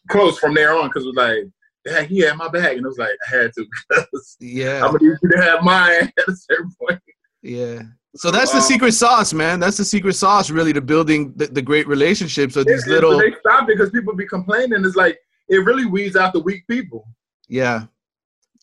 close 0.09 0.37
from 0.39 0.53
there 0.53 0.75
on 0.75 0.87
because 0.87 1.03
it 1.03 1.07
was 1.07 1.15
like, 1.15 1.37
yeah, 1.85 2.01
he 2.01 2.19
had 2.19 2.35
my 2.35 2.47
bag, 2.49 2.77
and 2.77 2.85
it 2.85 2.87
was 2.87 2.97
like 2.97 3.15
I 3.31 3.35
had 3.37 3.53
to 3.53 3.65
because 3.89 4.37
Yeah. 4.39 4.83
I'm 4.85 4.91
gonna 4.93 4.99
need 5.03 5.17
you 5.21 5.29
to 5.29 5.41
have 5.41 5.63
mine 5.63 6.11
at 6.17 6.27
a 6.27 6.35
certain 6.35 6.71
point. 6.79 7.01
Yeah. 7.41 7.81
So 8.15 8.31
that's 8.31 8.51
the 8.51 8.57
Um, 8.57 8.63
secret 8.63 8.93
sauce, 8.93 9.31
man. 9.33 9.59
That's 9.59 9.77
the 9.77 9.85
secret 9.85 10.13
sauce, 10.15 10.49
really, 10.49 10.73
to 10.73 10.81
building 10.81 11.33
the, 11.35 11.45
the 11.47 11.61
great 11.61 11.87
relationships 11.87 12.55
of 12.55 12.65
these 12.65 12.85
It- 12.87 12.89
it- 12.89 12.93
little. 12.93 13.17
they 13.19 13.31
stopped 13.39 13.69
it 13.69 13.77
because 13.77 13.91
people 13.91 14.15
be 14.15 14.25
complaining. 14.25 14.83
It's 14.83 14.95
like 14.95 15.19
it 15.49 15.57
really 15.59 15.85
weeds 15.85 16.15
out 16.15 16.33
the 16.33 16.39
weak 16.41 16.65
people 16.67 17.07
Yeah. 17.47 17.85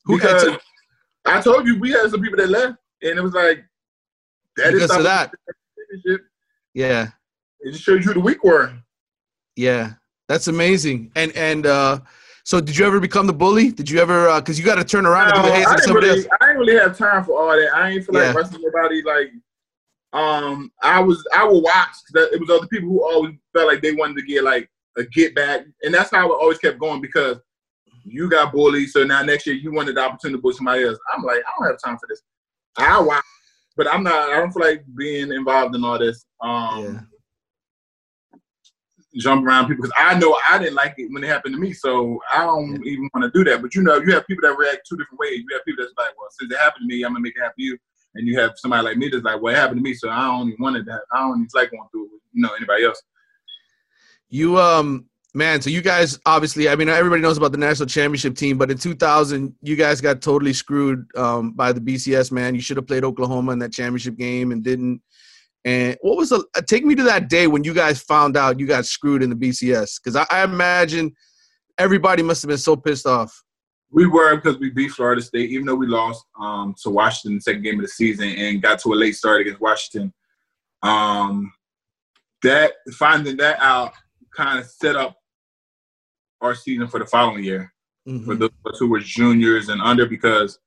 Who, 0.07 0.17
because 0.19 0.59
I 1.25 1.41
told 1.41 1.67
you 1.67 1.79
we 1.79 1.93
had 1.93 2.11
some 2.11 2.21
people 2.21 2.37
that 2.39 2.51
left, 2.51 2.77
and 3.03 3.19
it 3.19 3.23
was 3.23 3.33
like 3.33 3.65
that 4.57 4.75
is 4.75 4.83
Because 4.83 4.97
of 4.99 5.05
that. 5.05 5.33
It 7.65 7.73
just 7.73 7.85
shows 7.85 8.05
you 8.05 8.13
who 8.13 8.15
the 8.15 8.21
weak 8.21 8.45
were. 8.45 8.73
Yeah, 9.57 9.93
that's 10.29 10.49
amazing. 10.49 11.11
And 11.17 11.33
and 11.33 11.67
uh, 11.67 12.01
so 12.45 12.61
did 12.61 12.77
you 12.77 12.87
ever 12.87 13.01
become 13.01 13.27
the 13.27 13.33
bully? 13.33 13.71
Did 13.73 13.89
you 13.89 14.01
ever? 14.01 14.39
Because 14.41 14.59
you 14.59 14.65
got 14.65 14.75
to 14.77 14.85
turn 14.85 15.07
around 15.07 15.29
and 15.29 15.35
do 15.35 15.43
the 15.43 15.51
hazing 15.51 15.69
I, 15.69 15.71
didn't 15.77 15.85
somebody 15.85 16.07
really, 16.09 16.19
else. 16.21 16.29
I 16.41 16.47
didn't 16.47 16.61
really 16.61 16.77
have 16.77 16.99
time 16.99 17.25
for 17.25 17.41
all 17.41 17.57
that. 17.57 17.75
I 17.75 17.91
ain't 17.91 18.05
feel 18.05 18.15
like 18.15 18.25
Yeah. 18.25 18.33
wrestling 18.35 18.63
nobody. 18.63 19.03
Like, 19.03 19.31
um, 20.13 20.71
I 20.83 21.01
was, 21.01 21.27
I 21.35 21.45
would 21.45 21.63
watch. 21.63 21.95
That 22.13 22.33
it 22.33 22.41
was 22.41 22.51
other 22.51 22.67
people 22.67 22.91
who 22.91 23.03
always 23.03 23.35
felt 23.55 23.69
like 23.69 23.81
they 23.81 23.93
wanted 23.93 24.17
to 24.17 24.23
get 24.23 24.45
like 24.45 24.69
a 24.99 25.05
get 25.05 25.35
back, 25.35 25.63
and 25.83 25.95
that's 25.95 26.11
how 26.11 26.31
it 26.31 26.39
always 26.39 26.59
kept 26.59 26.79
going 26.79 27.01
because 27.01 27.39
you 28.05 28.29
got 28.29 28.53
bullied. 28.53 28.91
So 28.91 29.05
now 29.05 29.23
next 29.23 29.47
year 29.47 29.57
you 29.57 29.73
wanted 29.73 29.97
the 29.97 30.03
opportunity 30.05 30.37
to 30.37 30.43
bully 30.43 30.55
somebody 30.55 30.85
else. 30.85 30.99
I'm 31.17 31.23
like, 31.23 31.39
I 31.39 31.51
don't 31.59 31.69
have 31.69 31.81
time 31.83 31.97
for 31.97 32.07
this. 32.09 32.21
I 32.77 33.01
watch, 33.01 33.25
but 33.77 33.91
I'm 33.91 34.03
not. 34.03 34.31
I 34.31 34.37
don't 34.37 34.53
feel 34.53 34.63
like 34.63 34.85
being 34.99 35.33
involved 35.33 35.75
in 35.75 35.83
all 35.83 35.99
this. 35.99 36.27
Um, 36.43 36.85
Yeah. 36.85 37.01
Jump 39.19 39.47
around 39.47 39.69
people 39.69 39.83
because 39.83 39.97
I 39.99 40.19
know 40.19 40.39
I 40.49 40.59
didn't 40.59 40.75
like 40.75 40.95
it 40.99 41.09
when 41.11 41.25
it 41.25 41.29
happened 41.29 41.55
to 41.55 41.61
me, 41.61 41.73
so 41.73 42.19
I 42.33 42.45
don't 42.45 42.85
even 42.87 43.09
want 43.15 43.33
to 43.33 43.39
do 43.39 43.49
that. 43.51 43.63
But 43.63 43.75
you 43.75 43.83
know, 43.83 43.97
you 43.97 44.13
have 44.15 44.27
people 44.27 44.49
that 44.49 44.57
react 44.57 44.87
two 44.89 44.97
different 44.97 45.19
ways. 45.19 45.39
You 45.39 45.47
have 45.53 45.65
people 45.65 45.85
that's 45.85 45.97
like, 45.97 46.19
"Well, 46.19 46.29
since 46.31 46.53
it 46.53 46.59
happened 46.59 46.89
to 46.89 46.95
me, 46.95 47.03
I'm 47.03 47.13
gonna 47.13 47.21
make 47.21 47.37
it 47.37 47.43
happen 47.43 47.57
to 47.59 47.65
you," 47.65 47.79
and 48.15 48.27
you 48.27 48.39
have 48.41 48.53
somebody 48.57 48.85
like 48.85 48.97
me 48.97 49.09
that's 49.09 49.25
like, 49.25 49.41
"Well, 49.41 49.55
it 49.55 49.59
happened 49.59 49.79
to 49.79 49.83
me, 49.83 49.95
so 49.95 50.11
I 50.11 50.27
don't 50.27 50.49
even 50.49 50.57
want 50.61 50.77
it 50.77 50.89
happen. 50.89 51.07
I 51.13 51.21
don't 51.21 51.39
even 51.39 51.49
like 51.55 51.71
going 51.71 51.89
through 51.91 52.07
it 52.07 52.11
with 52.13 52.23
you 52.33 52.43
know 52.43 52.51
anybody 52.57 52.85
else." 52.85 53.03
You 54.31 54.59
um 54.59 55.07
man, 55.35 55.61
so 55.61 55.69
you 55.69 55.83
guys 55.83 56.19
obviously, 56.25 56.69
I 56.69 56.77
mean, 56.77 56.89
everybody 56.89 57.21
knows 57.21 57.37
about 57.37 57.53
the 57.53 57.59
national 57.59 57.89
championship 57.89 58.37
team, 58.37 58.57
but 58.57 58.71
in 58.71 58.79
2000, 58.79 59.55
you 59.63 59.77
guys 59.77 60.01
got 60.01 60.23
totally 60.23 60.53
screwed 60.53 61.05
um, 61.17 61.53
by 61.53 61.73
the 61.73 61.81
BCS. 61.81 62.33
Man, 62.33 62.55
you 62.55 62.61
should 62.61 62.77
have 62.77 62.87
played 62.87 63.05
Oklahoma 63.05 63.53
in 63.53 63.59
that 63.59 63.73
championship 63.73 64.17
game 64.17 64.53
and 64.53 64.63
didn't. 64.63 65.03
And 65.65 65.97
what 66.03 66.17
was 66.17 66.31
the? 66.31 66.45
Uh, 66.55 66.61
take 66.61 66.85
me 66.85 66.95
to 66.95 67.03
that 67.05 67.29
day 67.29 67.47
when 67.47 67.65
you 67.65 67.73
guys 67.73 68.01
found 68.01 68.37
out 68.37 68.61
you 68.61 68.67
got 68.67 68.85
screwed 68.85 69.23
in 69.23 69.31
the 69.31 69.37
BCS, 69.37 70.01
because 70.03 70.17
I, 70.17 70.27
I 70.31 70.45
imagine 70.45 71.15
everybody 71.79 72.23
must 72.23 72.43
have 72.43 72.49
been 72.49 72.59
so 72.59 72.77
pissed 72.77 73.07
off. 73.07 73.43
We 73.91 74.07
were 74.07 74.37
because 74.37 74.59
we 74.59 74.71
beat 74.71 74.91
Florida 74.91 75.23
State, 75.23 75.51
even 75.51 75.67
though 75.67 75.75
we 75.75 75.87
lost 75.87 76.25
um, 76.39 76.75
to 76.83 76.91
Washington 76.91 77.37
the 77.37 77.41
second 77.41 77.63
game 77.63 77.77
of 77.77 77.83
the 77.83 77.89
season 77.89 78.29
and 78.29 78.61
got 78.61 78.81
to 78.81 78.93
a 78.93 78.95
late 78.95 79.17
start 79.17 79.41
against 79.43 79.61
Washington. 79.61 80.13
Um, 80.83 81.53
that 82.43 82.73
finding 82.93 83.37
that 83.39 83.59
out 83.61 83.93
kind 84.37 84.59
of 84.59 84.67
set 84.67 84.97
up 84.97 85.17
our 86.41 86.55
season 86.55 86.89
for 86.89 86.99
the 86.99 87.07
following 87.07 87.45
year. 87.45 87.73
Mhm. 88.07 88.27
for 88.27 88.35
those 88.35 88.51
of 88.67 88.73
us 88.75 88.79
who 88.79 88.89
were 88.89 89.01
juniors 89.01 89.71
and 89.71 89.81
under 89.81 90.05
because 90.07 90.59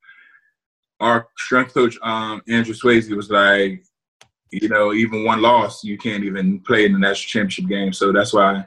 our 1.00 1.28
strength 1.38 1.72
coach 1.72 1.96
um, 2.02 2.42
Andreu 2.50 2.76
Swasey 2.76 3.16
was 3.16 3.30
like, 3.30 3.84
you 4.52 4.70
know, 4.70 4.94
even 4.94 5.26
one 5.26 5.42
loss, 5.42 5.84
you 5.84 5.98
can't 5.98 6.24
even 6.24 6.60
play 6.62 6.86
in 6.86 6.94
the 6.94 7.00
national 7.00 7.30
championship 7.30 7.68
game. 7.68 7.94
So 7.94 8.12
that's 8.12 8.34
why 8.34 8.66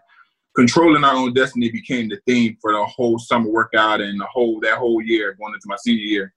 controlling 0.57 1.05
our 1.05 1.15
own 1.15 1.33
destiny 1.33 1.71
became 1.71 2.09
the 2.09 2.19
theme 2.27 2.57
for 2.61 2.73
the 2.73 2.85
whole 2.85 3.19
summer 3.19 3.49
workout 3.49 4.01
and 4.01 4.21
the 4.21 4.27
whole 4.27 4.61
that 4.61 4.79
whole 4.79 5.01
year 5.01 5.35
going 5.39 5.55
into 5.55 5.67
my 5.67 5.77
senior 5.77 6.03
year 6.03 6.35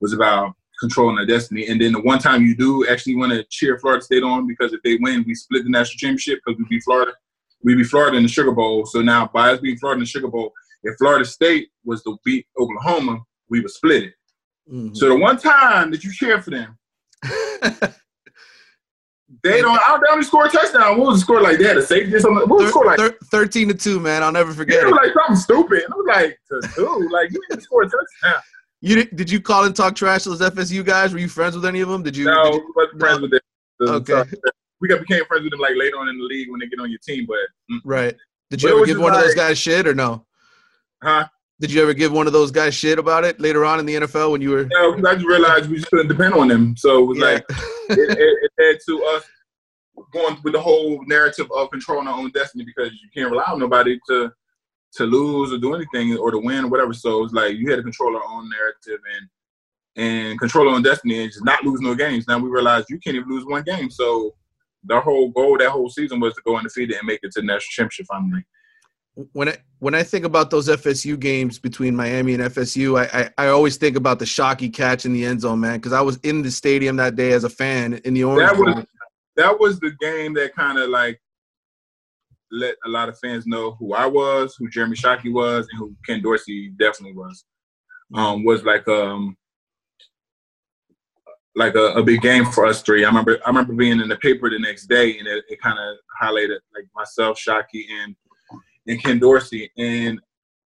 was 0.00 0.12
about 0.12 0.54
controlling 0.80 1.18
our 1.18 1.26
destiny. 1.26 1.66
And 1.66 1.80
then 1.80 1.92
the 1.92 2.00
one 2.00 2.18
time 2.18 2.42
you 2.42 2.54
do 2.56 2.86
actually 2.86 3.16
want 3.16 3.32
to 3.32 3.44
cheer 3.50 3.78
Florida 3.78 4.04
State 4.04 4.22
on 4.22 4.46
because 4.46 4.72
if 4.72 4.82
they 4.82 4.96
win, 5.00 5.24
we 5.26 5.34
split 5.34 5.64
the 5.64 5.70
national 5.70 5.98
championship 5.98 6.40
because 6.44 6.58
we 6.58 6.66
beat 6.68 6.84
Florida. 6.84 7.12
We 7.62 7.74
beat 7.74 7.86
Florida 7.86 8.16
in 8.16 8.22
the 8.22 8.28
Sugar 8.28 8.52
Bowl. 8.52 8.86
So 8.86 9.00
now 9.00 9.30
by 9.32 9.52
us 9.52 9.60
being 9.60 9.78
Florida 9.78 9.98
in 9.98 10.00
the 10.00 10.06
Sugar 10.06 10.28
Bowl, 10.28 10.52
if 10.82 10.96
Florida 10.98 11.24
State 11.24 11.70
was 11.84 12.02
to 12.04 12.18
beat 12.24 12.46
Oklahoma, 12.58 13.20
we 13.48 13.60
would 13.60 13.70
split 13.70 14.04
it. 14.04 14.14
Mhm. 14.70 14.96
So 14.96 15.08
the 15.08 15.16
one 15.16 15.38
time 15.38 15.90
that 15.90 16.04
you 16.04 16.12
cheer 16.12 16.40
for 16.42 16.50
them, 16.50 16.78
they 19.50 19.60
don't. 19.62 19.78
I 19.86 19.98
don't 20.04 20.22
score 20.24 20.46
a 20.46 20.48
touchdown. 20.48 20.98
What 20.98 21.08
was 21.08 21.16
the 21.16 21.20
score 21.22 21.40
like? 21.40 21.58
They 21.58 21.64
had 21.64 21.76
a 21.76 21.82
safety 21.82 22.14
or 22.14 22.20
something. 22.20 22.48
What 22.48 22.58
was 22.58 22.64
the 22.66 22.70
score 22.70 22.86
like? 22.86 23.18
13 23.30 23.68
to 23.68 23.74
2, 23.74 24.00
man. 24.00 24.22
I'll 24.22 24.32
never 24.32 24.52
forget 24.52 24.78
It 24.78 24.82
it. 24.82 24.86
was 24.86 24.94
like 25.02 25.12
something 25.14 25.36
stupid. 25.36 25.82
And 25.84 25.92
I 25.92 25.96
was 25.96 26.06
like, 26.06 26.38
to 26.62 26.68
who? 26.68 27.08
Like 27.12 27.30
you 27.32 27.40
didn't 27.50 27.62
score 27.62 27.82
a 27.82 27.86
touchdown. 27.86 28.42
You 28.82 28.94
did, 28.96 29.16
did 29.16 29.30
you 29.30 29.40
call 29.40 29.64
and 29.64 29.74
talk 29.74 29.94
trash 29.96 30.24
to 30.24 30.30
those 30.34 30.40
FSU 30.50 30.84
guys? 30.84 31.12
Were 31.12 31.18
you 31.18 31.28
friends 31.28 31.54
with 31.56 31.64
any 31.64 31.80
of 31.80 31.88
them? 31.88 32.02
Did 32.02 32.16
you? 32.16 32.26
No, 32.26 32.44
did 32.44 32.52
we 32.52 32.56
you- 32.58 32.72
wasn't 32.76 33.00
friends 33.00 33.20
with 33.20 33.30
them. 33.30 33.40
Okay. 33.80 34.22
We 34.80 34.88
got 34.88 35.00
became 35.00 35.24
friends 35.24 35.42
with 35.44 35.50
them 35.52 35.60
like 35.60 35.74
later 35.76 35.96
on 35.98 36.08
in 36.08 36.18
the 36.18 36.24
league 36.24 36.50
when 36.50 36.60
they 36.60 36.66
get 36.66 36.78
on 36.80 36.90
your 36.90 36.98
team. 37.06 37.26
But 37.26 37.36
mm, 37.74 37.80
right. 37.84 38.14
Did 38.50 38.62
you 38.62 38.68
it 38.68 38.76
ever 38.76 38.86
give 38.86 38.98
one 39.00 39.14
of 39.14 39.20
those 39.20 39.34
guys 39.34 39.58
shit 39.58 39.86
or 39.86 39.94
no? 39.94 40.24
huh? 41.02 41.26
Did 41.58 41.72
you 41.72 41.80
ever 41.82 41.94
give 41.94 42.12
one 42.12 42.26
of 42.26 42.34
those 42.34 42.50
guys 42.50 42.74
shit 42.74 42.98
about 42.98 43.24
it 43.24 43.40
later 43.40 43.64
on 43.64 43.80
in 43.80 43.86
the 43.86 43.94
NFL 43.94 44.32
when 44.32 44.42
you 44.42 44.50
were? 44.50 44.64
No, 44.66 44.92
'cause 44.92 45.04
I 45.06 45.14
just 45.14 45.26
realized 45.26 45.70
we 45.70 45.76
just 45.76 45.88
couldn't 45.90 46.08
depend 46.08 46.34
on 46.34 46.48
them. 46.48 46.76
So 46.76 47.02
it 47.02 47.06
was 47.06 47.18
Yeah. 47.18 47.24
like 47.24 47.44
it, 47.88 47.98
it, 47.98 48.18
it 48.18 48.50
led 48.58 48.78
to 48.86 49.04
us 49.04 49.24
going 50.12 50.38
with 50.42 50.52
the 50.52 50.60
whole 50.60 51.04
narrative 51.06 51.48
of 51.54 51.70
controlling 51.70 52.08
our 52.08 52.18
own 52.18 52.30
destiny 52.30 52.64
because 52.64 52.92
you 52.92 53.08
can't 53.14 53.30
rely 53.30 53.44
on 53.48 53.58
nobody 53.58 53.98
to 54.08 54.30
to 54.94 55.04
lose 55.04 55.52
or 55.52 55.58
do 55.58 55.74
anything 55.74 56.16
or 56.16 56.30
to 56.30 56.38
win 56.38 56.64
or 56.64 56.68
whatever. 56.68 56.92
So 56.92 57.24
it's 57.24 57.32
like 57.32 57.56
you 57.56 57.70
had 57.70 57.76
to 57.76 57.82
control 57.82 58.16
our 58.16 58.24
own 58.24 58.48
narrative 58.48 59.00
and 59.16 59.28
and 59.98 60.38
control 60.38 60.68
our 60.68 60.74
own 60.74 60.82
destiny 60.82 61.22
and 61.22 61.32
just 61.32 61.44
not 61.44 61.64
lose 61.64 61.80
no 61.80 61.94
games. 61.94 62.26
Now 62.28 62.38
we 62.38 62.50
realize 62.50 62.84
you 62.88 62.98
can't 62.98 63.16
even 63.16 63.28
lose 63.28 63.44
one 63.46 63.62
game. 63.62 63.90
So 63.90 64.34
the 64.84 65.00
whole 65.00 65.30
goal 65.30 65.58
that 65.58 65.70
whole 65.70 65.88
season 65.88 66.20
was 66.20 66.34
to 66.34 66.42
go 66.44 66.56
undefeated 66.56 66.96
and 66.96 67.06
make 67.06 67.20
it 67.22 67.32
to 67.32 67.40
the 67.40 67.46
national 67.46 67.70
championship 67.70 68.06
finally. 68.06 68.44
when 69.32 69.48
I 69.48 69.56
when 69.78 69.94
I 69.94 70.02
think 70.02 70.24
about 70.24 70.50
those 70.50 70.68
FSU 70.68 71.18
games 71.18 71.58
between 71.58 71.96
Miami 71.96 72.34
and 72.34 72.42
FSU, 72.42 72.98
I 72.98 73.30
I, 73.36 73.46
I 73.46 73.48
always 73.48 73.76
think 73.76 73.96
about 73.96 74.18
the 74.18 74.24
Shockey 74.24 74.72
catch 74.72 75.04
in 75.04 75.12
the 75.12 75.24
end 75.24 75.40
zone, 75.40 75.60
man, 75.60 75.76
because 75.76 75.92
I 75.92 76.02
was 76.02 76.18
in 76.22 76.42
the 76.42 76.50
stadium 76.50 76.96
that 76.96 77.16
day 77.16 77.32
as 77.32 77.44
a 77.44 77.50
fan 77.50 77.94
in 78.04 78.14
the 78.14 78.24
Orange 78.24 78.50
That 78.50 78.58
was. 78.58 78.84
That 79.36 79.58
was 79.58 79.78
the 79.78 79.92
game 80.00 80.34
that 80.34 80.54
kind 80.54 80.78
of 80.78 80.88
like 80.88 81.20
let 82.50 82.76
a 82.84 82.88
lot 82.88 83.08
of 83.08 83.18
fans 83.18 83.46
know 83.46 83.72
who 83.72 83.94
I 83.94 84.06
was, 84.06 84.54
who 84.58 84.68
Jeremy 84.68 84.96
Shockey 84.96 85.32
was, 85.32 85.66
and 85.70 85.78
who 85.78 85.94
Ken 86.06 86.22
Dorsey 86.22 86.70
definitely 86.78 87.16
was. 87.16 87.44
Um, 88.14 88.44
was 88.44 88.62
like 88.62 88.86
um 88.88 89.36
like 91.56 91.74
a, 91.74 91.94
a 91.94 92.02
big 92.02 92.20
game 92.20 92.44
for 92.44 92.66
us 92.66 92.82
three. 92.82 93.04
I 93.04 93.08
remember 93.08 93.38
I 93.44 93.48
remember 93.48 93.72
being 93.72 94.00
in 94.00 94.08
the 94.08 94.16
paper 94.16 94.48
the 94.48 94.58
next 94.58 94.86
day, 94.86 95.18
and 95.18 95.26
it, 95.26 95.44
it 95.48 95.60
kind 95.60 95.78
of 95.78 95.96
highlighted 96.20 96.58
like 96.74 96.86
myself, 96.94 97.38
Shockey, 97.38 97.84
and 98.02 98.14
and 98.86 99.02
Ken 99.02 99.18
Dorsey, 99.18 99.70
and 99.76 100.20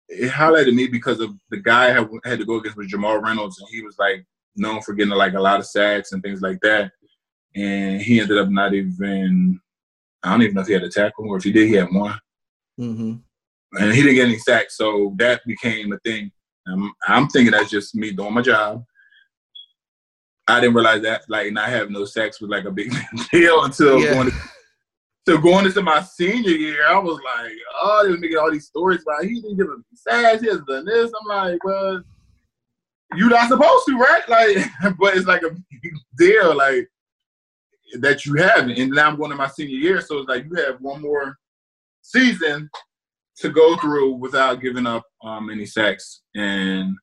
it 0.08 0.30
highlighted 0.30 0.74
me 0.74 0.86
because 0.88 1.20
of 1.20 1.30
the 1.50 1.56
guy 1.56 1.86
I 1.86 1.92
had, 1.92 2.08
had 2.24 2.38
to 2.40 2.44
go 2.44 2.56
against 2.56 2.76
was 2.76 2.88
Jamal 2.88 3.18
Reynolds, 3.18 3.58
and 3.60 3.68
he 3.70 3.82
was 3.82 3.96
like 3.98 4.24
known 4.56 4.82
for 4.82 4.92
getting 4.92 5.14
like 5.14 5.34
a 5.34 5.40
lot 5.40 5.60
of 5.60 5.66
sacks 5.66 6.12
and 6.12 6.22
things 6.22 6.42
like 6.42 6.60
that 6.60 6.92
and 7.54 8.00
he 8.00 8.20
ended 8.20 8.38
up 8.38 8.48
not 8.48 8.74
even. 8.74 9.60
I 10.22 10.30
don't 10.30 10.42
even 10.42 10.54
know 10.54 10.60
if 10.60 10.66
he 10.66 10.74
had 10.74 10.82
a 10.82 10.90
tackle 10.90 11.28
or 11.28 11.38
if 11.38 11.44
he 11.44 11.52
did, 11.52 11.68
he 11.68 11.74
had 11.74 11.88
one, 11.92 12.18
hmm 12.76 13.14
and 13.72 13.92
he 13.92 14.02
didn't 14.02 14.16
get 14.16 14.26
any 14.28 14.38
sacks. 14.38 14.76
So 14.76 15.14
that 15.18 15.40
became 15.46 15.92
a 15.92 15.98
thing. 16.00 16.30
Um, 16.66 16.92
I'm 17.06 17.28
thinking 17.28 17.52
that's 17.52 17.70
just 17.70 17.94
me 17.94 18.12
doing 18.12 18.34
my 18.34 18.42
job. 18.42 18.84
I 20.48 20.60
didn't 20.60 20.74
realize 20.74 21.02
that 21.02 21.22
like 21.28 21.52
not 21.52 21.68
having 21.68 21.92
no 21.92 22.04
sacks 22.04 22.40
was 22.40 22.50
like 22.50 22.64
a 22.64 22.70
big 22.70 22.92
deal 23.32 23.62
until 23.64 24.00
Yeah. 24.00 24.12
going 24.12 24.30
to, 24.30 24.36
so 25.28 25.38
going 25.38 25.66
into 25.66 25.82
my 25.82 26.02
senior 26.02 26.50
year. 26.50 26.84
I 26.86 26.98
was 26.98 27.20
like, 27.36 27.52
oh, 27.82 28.02
they 28.04 28.10
were 28.10 28.18
making 28.18 28.38
all 28.38 28.50
these 28.50 28.66
stories 28.66 29.02
about 29.02 29.24
he 29.24 29.40
didn't 29.40 29.56
give 29.56 29.68
him 29.68 29.84
sacks, 29.94 30.42
he 30.42 30.48
hasn't 30.48 30.66
done 30.66 30.84
this. 30.84 31.12
I'm 31.20 31.28
like, 31.28 31.62
well, 31.62 32.02
you're 33.14 33.28
not 33.30 33.48
supposed 33.48 33.86
to, 33.86 33.96
right? 33.96 34.22
Like, 34.28 34.96
but 34.98 35.16
it's 35.16 35.26
like 35.26 35.42
a 35.42 35.50
big 35.50 35.92
deal, 36.18 36.56
like 36.56 36.88
that 37.98 38.24
you 38.24 38.34
haven't. 38.34 38.78
And 38.78 38.90
now 38.90 39.08
I'm 39.08 39.16
going 39.16 39.30
to 39.30 39.36
my 39.36 39.48
senior 39.48 39.76
year, 39.76 40.00
so 40.00 40.18
it's 40.18 40.28
like 40.28 40.44
you 40.44 40.54
have 40.64 40.80
one 40.80 41.02
more 41.02 41.36
season 42.02 42.70
to 43.38 43.48
go 43.48 43.76
through 43.76 44.14
without 44.14 44.60
giving 44.60 44.86
up 44.86 45.04
um, 45.22 45.50
any 45.50 45.66
sacks. 45.66 46.22
And 46.34 46.96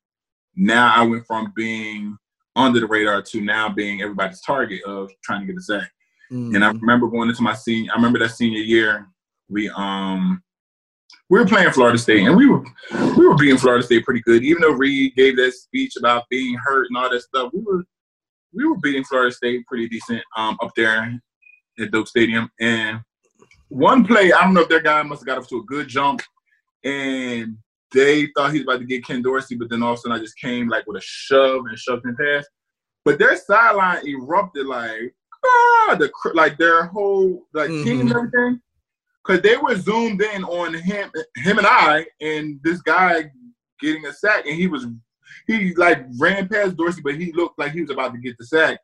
now 0.56 0.92
I 0.94 1.02
went 1.02 1.26
from 1.26 1.52
being 1.54 2.16
under 2.56 2.80
the 2.80 2.86
radar 2.86 3.22
to 3.22 3.40
now 3.40 3.68
being 3.68 4.02
everybody's 4.02 4.40
target 4.42 4.82
of 4.84 5.10
trying 5.22 5.40
to 5.40 5.46
get 5.46 5.58
a 5.58 5.62
sack. 5.62 5.90
And 6.54 6.64
I 6.64 6.68
remember 6.68 7.08
going 7.08 7.28
into 7.28 7.42
my 7.42 7.54
senior. 7.54 7.90
I 7.92 7.96
remember 7.96 8.18
that 8.18 8.30
senior 8.30 8.60
year. 8.60 9.06
We 9.48 9.70
um 9.70 10.42
we 11.30 11.38
were 11.38 11.46
playing 11.46 11.70
Florida 11.70 11.98
State, 11.98 12.26
and 12.26 12.36
we 12.36 12.46
were 12.46 12.62
we 13.16 13.26
were 13.26 13.34
beating 13.34 13.58
Florida 13.58 13.84
State 13.84 14.04
pretty 14.04 14.20
good. 14.20 14.42
Even 14.42 14.62
though 14.62 14.72
Reed 14.72 15.14
gave 15.14 15.36
that 15.36 15.52
speech 15.52 15.96
about 15.96 16.28
being 16.28 16.54
hurt 16.56 16.86
and 16.88 16.98
all 16.98 17.10
that 17.10 17.22
stuff, 17.22 17.50
we 17.52 17.60
were 17.60 17.84
we 18.54 18.66
were 18.66 18.76
beating 18.78 19.04
Florida 19.04 19.34
State 19.34 19.66
pretty 19.66 19.88
decent 19.88 20.22
um 20.36 20.56
up 20.62 20.70
there 20.76 21.20
at 21.78 21.90
Doak 21.90 22.08
Stadium. 22.08 22.50
And 22.60 23.00
one 23.68 24.04
play, 24.04 24.32
I 24.32 24.42
don't 24.42 24.54
know 24.54 24.62
if 24.62 24.68
their 24.68 24.80
guy 24.80 25.02
must 25.02 25.20
have 25.22 25.26
got 25.26 25.38
up 25.38 25.48
to 25.48 25.58
a 25.58 25.64
good 25.64 25.88
jump, 25.88 26.22
and 26.84 27.56
they 27.92 28.28
thought 28.36 28.52
he 28.52 28.58
was 28.58 28.66
about 28.66 28.80
to 28.80 28.86
get 28.86 29.04
Ken 29.06 29.22
Dorsey, 29.22 29.54
but 29.56 29.70
then 29.70 29.82
all 29.82 29.92
of 29.92 29.98
a 29.98 30.02
sudden 30.02 30.18
I 30.18 30.20
just 30.22 30.38
came 30.38 30.68
like 30.68 30.86
with 30.86 30.96
a 30.98 31.04
shove 31.04 31.64
and 31.66 31.78
shoved 31.78 32.04
him 32.04 32.16
past. 32.16 32.48
But 33.04 33.18
their 33.18 33.36
sideline 33.36 34.06
erupted 34.06 34.66
like 34.66 35.14
ah, 35.44 35.96
the 35.98 36.10
like 36.34 36.58
their 36.58 36.84
whole 36.86 37.46
like 37.54 37.68
team 37.68 38.00
and 38.00 38.10
Mhm. 38.10 38.16
everything, 38.16 38.60
because 39.24 39.42
they 39.42 39.56
were 39.56 39.76
zoomed 39.76 40.20
in 40.20 40.44
on 40.44 40.74
him, 40.74 41.10
him 41.36 41.58
and 41.58 41.66
I, 41.66 42.06
and 42.20 42.58
this 42.62 42.80
guy 42.82 43.30
getting 43.80 44.04
a 44.06 44.12
sack, 44.12 44.46
and 44.46 44.56
he 44.56 44.66
was 44.66 44.86
he 45.46 45.74
like 45.74 46.04
ran 46.18 46.48
past 46.48 46.76
Dorsey, 46.76 47.00
but 47.02 47.16
he 47.16 47.32
looked 47.32 47.58
like 47.58 47.72
he 47.72 47.82
was 47.82 47.90
about 47.90 48.12
to 48.12 48.18
get 48.18 48.36
the 48.38 48.46
sack. 48.46 48.78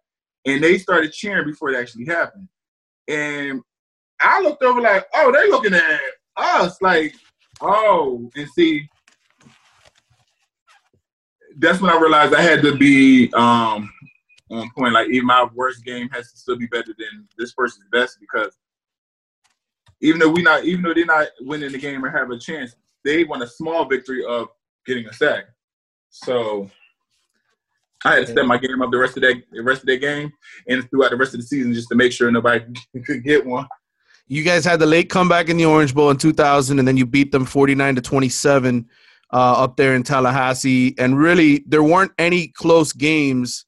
And 0.46 0.62
they 0.62 0.78
started 0.78 1.12
cheering 1.12 1.46
before 1.46 1.70
it 1.70 1.78
actually 1.78 2.04
happened. 2.06 2.48
And 3.08 3.62
I 4.20 4.40
looked 4.40 4.62
over 4.62 4.80
like, 4.80 5.06
oh, 5.14 5.32
they're 5.32 5.48
looking 5.48 5.74
at 5.74 6.00
us 6.36 6.80
like, 6.80 7.14
oh, 7.60 8.30
and 8.36 8.48
see, 8.50 8.88
that's 11.58 11.80
when 11.80 11.90
I 11.90 11.98
realized 11.98 12.34
I 12.34 12.42
had 12.42 12.62
to 12.62 12.76
be 12.76 13.32
um, 13.34 13.90
on 14.50 14.70
point. 14.76 14.94
Like 14.94 15.08
even 15.08 15.26
my 15.26 15.46
worst 15.54 15.84
game 15.84 16.08
has 16.10 16.30
to 16.32 16.38
still 16.38 16.56
be 16.56 16.66
better 16.66 16.94
than 16.98 17.28
this 17.38 17.52
person's 17.52 17.86
best 17.92 18.18
because 18.20 18.58
even 20.00 20.20
though 20.20 20.30
we 20.30 20.42
not, 20.42 20.64
even 20.64 20.82
though 20.82 20.94
they're 20.94 21.06
not 21.06 21.28
winning 21.40 21.72
the 21.72 21.78
game 21.78 22.04
or 22.04 22.10
have 22.10 22.30
a 22.30 22.38
chance, 22.38 22.74
they 23.04 23.24
want 23.24 23.42
a 23.42 23.46
small 23.46 23.84
victory 23.84 24.24
of 24.24 24.48
getting 24.86 25.06
a 25.06 25.12
sack. 25.12 25.44
So 26.14 26.70
I 28.04 28.14
had 28.14 28.26
to 28.26 28.32
step 28.32 28.46
my 28.46 28.56
game 28.56 28.80
up 28.82 28.92
the 28.92 28.98
rest 28.98 29.16
of 29.16 29.22
that 29.22 29.42
the 29.50 29.62
rest 29.62 29.80
of 29.80 29.86
that 29.86 29.96
game 29.96 30.32
and 30.68 30.88
throughout 30.88 31.10
the 31.10 31.16
rest 31.16 31.34
of 31.34 31.40
the 31.40 31.46
season 31.46 31.74
just 31.74 31.88
to 31.88 31.96
make 31.96 32.12
sure 32.12 32.30
nobody 32.30 32.64
could 33.04 33.24
get 33.24 33.44
one. 33.44 33.66
You 34.28 34.44
guys 34.44 34.64
had 34.64 34.78
the 34.78 34.86
late 34.86 35.10
comeback 35.10 35.48
in 35.48 35.56
the 35.56 35.64
Orange 35.64 35.92
Bowl 35.92 36.10
in 36.10 36.16
2000, 36.16 36.78
and 36.78 36.86
then 36.86 36.96
you 36.96 37.04
beat 37.04 37.32
them 37.32 37.44
49 37.44 37.96
to 37.96 38.00
27 38.00 38.88
uh, 39.32 39.36
up 39.36 39.76
there 39.76 39.94
in 39.96 40.02
Tallahassee. 40.02 40.94
And 40.98 41.18
really, 41.18 41.62
there 41.66 41.82
weren't 41.82 42.12
any 42.16 42.48
close 42.48 42.92
games 42.92 43.66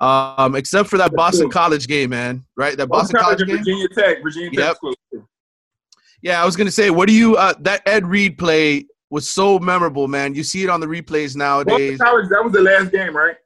um, 0.00 0.56
except 0.56 0.88
for 0.88 0.98
that 0.98 1.14
Boston 1.14 1.48
College 1.48 1.86
game, 1.86 2.10
man. 2.10 2.44
Right? 2.56 2.76
That 2.76 2.88
Boston, 2.88 3.20
Boston 3.20 3.20
College, 3.20 3.38
College 3.38 3.64
game. 3.64 3.86
Virginia 3.86 3.88
Tech. 3.88 4.22
Virginia 4.22 4.50
Tech. 4.50 4.76
Yep. 5.12 5.22
Yeah, 6.22 6.42
I 6.42 6.46
was 6.46 6.56
gonna 6.56 6.70
say, 6.70 6.88
what 6.88 7.06
do 7.06 7.14
you? 7.14 7.36
Uh, 7.36 7.52
that 7.60 7.82
Ed 7.86 8.06
Reed 8.06 8.38
play 8.38 8.86
was 9.10 9.28
so 9.28 9.58
memorable, 9.58 10.08
man. 10.08 10.34
You 10.34 10.42
see 10.42 10.64
it 10.64 10.70
on 10.70 10.80
the 10.80 10.86
replays 10.86 11.36
nowadays. 11.36 11.98
Boston 11.98 12.06
College. 12.06 12.28
That 12.30 12.44
was 12.44 12.52
the 12.52 12.62
last 12.62 12.92
game, 12.92 13.16
right? 13.16 13.36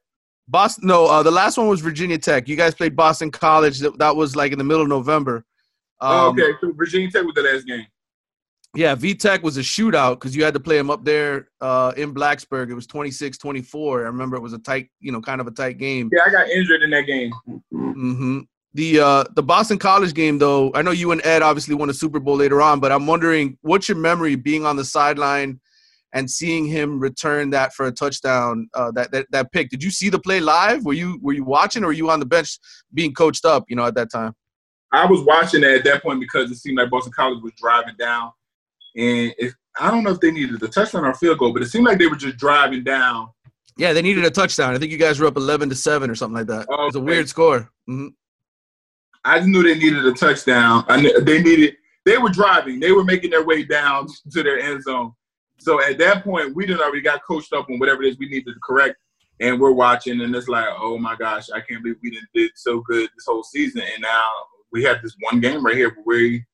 Boston. 0.47 0.87
No, 0.87 1.05
uh, 1.05 1.23
the 1.23 1.31
last 1.31 1.57
one 1.57 1.67
was 1.67 1.81
Virginia 1.81 2.17
Tech. 2.17 2.47
You 2.47 2.55
guys 2.55 2.73
played 2.73 2.95
Boston 2.95 3.31
College. 3.31 3.79
That, 3.79 3.97
that 3.99 4.15
was 4.15 4.35
like 4.35 4.51
in 4.51 4.57
the 4.57 4.63
middle 4.63 4.81
of 4.81 4.89
November. 4.89 5.45
Um, 6.01 6.11
oh, 6.11 6.27
okay. 6.29 6.51
So 6.61 6.71
Virginia 6.73 7.11
Tech 7.11 7.23
was 7.23 7.35
the 7.35 7.43
last 7.43 7.67
game. 7.67 7.85
Yeah, 8.75 8.93
V 8.93 9.15
Tech 9.15 9.41
was 9.41 9.57
a 9.57 9.61
shootout 9.61 10.15
because 10.15 10.35
you 10.35 10.43
had 10.43 10.53
to 10.53 10.59
play 10.59 10.77
them 10.77 10.91
up 10.91 11.03
there 11.03 11.49
uh, 11.59 11.91
in 11.97 12.13
Blacksburg. 12.13 12.69
It 12.69 12.75
was 12.75 12.85
26-24. 12.85 13.99
I 13.99 14.01
remember 14.03 14.37
it 14.37 14.41
was 14.41 14.53
a 14.53 14.59
tight, 14.59 14.89
you 14.99 15.11
know, 15.11 15.21
kind 15.21 15.41
of 15.41 15.47
a 15.47 15.51
tight 15.51 15.79
game. 15.79 16.09
Yeah, 16.13 16.21
I 16.25 16.31
got 16.31 16.49
injured 16.49 16.83
in 16.83 16.91
that 16.91 17.07
game. 17.07 17.31
Mm-hmm. 17.73 18.41
The 18.75 18.99
uh, 18.99 19.23
the 19.35 19.41
Boston 19.41 19.79
College 19.79 20.13
game, 20.13 20.37
though, 20.37 20.71
I 20.75 20.83
know 20.83 20.91
you 20.91 21.11
and 21.11 21.25
Ed 21.25 21.41
obviously 21.41 21.73
won 21.73 21.89
a 21.89 21.93
Super 21.93 22.19
Bowl 22.19 22.35
later 22.35 22.61
on, 22.61 22.79
but 22.79 22.91
I'm 22.91 23.07
wondering 23.07 23.57
what's 23.61 23.89
your 23.89 23.97
memory 23.97 24.35
being 24.35 24.65
on 24.65 24.75
the 24.75 24.85
sideline 24.85 25.59
and 26.13 26.29
seeing 26.29 26.65
him 26.65 26.99
return 26.99 27.49
that 27.51 27.73
for 27.73 27.87
a 27.87 27.91
touchdown, 27.91 28.67
uh, 28.73 28.91
that, 28.91 29.11
that 29.11 29.25
that 29.31 29.51
pick. 29.51 29.69
Did 29.69 29.83
you 29.83 29.91
see 29.91 30.09
the 30.09 30.19
play 30.19 30.39
live? 30.39 30.85
Were 30.85 30.93
you 30.93 31.19
were 31.21 31.33
you 31.33 31.43
watching, 31.43 31.83
or 31.83 31.87
were 31.87 31.93
you 31.93 32.09
on 32.11 32.19
the 32.19 32.25
bench 32.25 32.59
being 32.93 33.13
coached 33.13 33.45
up? 33.45 33.65
You 33.69 33.75
know, 33.75 33.85
at 33.85 33.95
that 33.95 34.11
time. 34.11 34.35
I 34.91 35.05
was 35.05 35.21
watching 35.21 35.63
it 35.63 35.71
at 35.71 35.83
that 35.85 36.03
point 36.03 36.19
because 36.19 36.49
it 36.51 36.57
seemed 36.57 36.77
like 36.77 36.89
Boston 36.89 37.13
College 37.15 37.41
was 37.41 37.53
driving 37.57 37.95
down, 37.97 38.31
and 38.95 39.33
if 39.37 39.53
I 39.79 39.89
don't 39.89 40.03
know 40.03 40.11
if 40.11 40.19
they 40.19 40.31
needed 40.31 40.61
a 40.61 40.67
touchdown 40.67 41.05
or 41.05 41.11
a 41.11 41.15
field 41.15 41.39
goal, 41.39 41.53
but 41.53 41.61
it 41.61 41.69
seemed 41.69 41.85
like 41.85 41.97
they 41.97 42.07
were 42.07 42.15
just 42.15 42.37
driving 42.37 42.83
down. 42.83 43.29
Yeah, 43.77 43.93
they 43.93 44.01
needed 44.01 44.25
a 44.25 44.31
touchdown. 44.31 44.75
I 44.75 44.77
think 44.77 44.91
you 44.91 44.97
guys 44.97 45.19
were 45.19 45.27
up 45.27 45.37
eleven 45.37 45.69
to 45.69 45.75
seven 45.75 46.09
or 46.09 46.15
something 46.15 46.37
like 46.37 46.47
that. 46.47 46.67
Okay. 46.69 46.81
It 46.81 46.85
was 46.85 46.95
a 46.95 46.99
weird 46.99 47.29
score. 47.29 47.71
Mm-hmm. 47.89 48.07
I 49.25 49.37
just 49.39 49.49
knew 49.49 49.63
they 49.63 49.77
needed 49.77 50.05
a 50.05 50.13
touchdown. 50.13 50.85
I 50.87 51.01
knew, 51.01 51.21
they 51.21 51.41
needed. 51.41 51.75
They 52.05 52.17
were 52.17 52.29
driving. 52.29 52.79
They 52.79 52.91
were 52.91 53.03
making 53.03 53.31
their 53.31 53.45
way 53.45 53.63
down 53.63 54.07
to 54.31 54.43
their 54.43 54.59
end 54.59 54.83
zone. 54.83 55.13
So 55.59 55.83
at 55.83 55.97
that 55.97 56.23
point, 56.23 56.55
we 56.55 56.65
didn't 56.65 56.81
already 56.81 57.01
got 57.01 57.23
coached 57.25 57.53
up 57.53 57.69
on 57.69 57.79
whatever 57.79 58.03
it 58.03 58.09
is 58.09 58.17
we 58.17 58.29
needed 58.29 58.53
to 58.53 58.59
correct, 58.63 58.95
and 59.41 59.59
we're 59.59 59.71
watching, 59.71 60.21
and 60.21 60.33
it's 60.35 60.47
like, 60.47 60.67
oh 60.69 60.97
my 60.97 61.15
gosh, 61.15 61.49
I 61.49 61.59
can't 61.59 61.83
believe 61.83 61.97
we 62.01 62.11
didn't 62.11 62.29
did 62.33 62.51
so 62.55 62.79
good 62.81 63.09
this 63.15 63.25
whole 63.27 63.43
season, 63.43 63.81
and 63.81 64.01
now 64.01 64.31
we 64.71 64.83
have 64.83 65.01
this 65.01 65.15
one 65.19 65.41
game 65.41 65.65
right 65.65 65.75
here 65.75 65.95
where 66.03 66.17
we 66.17 66.45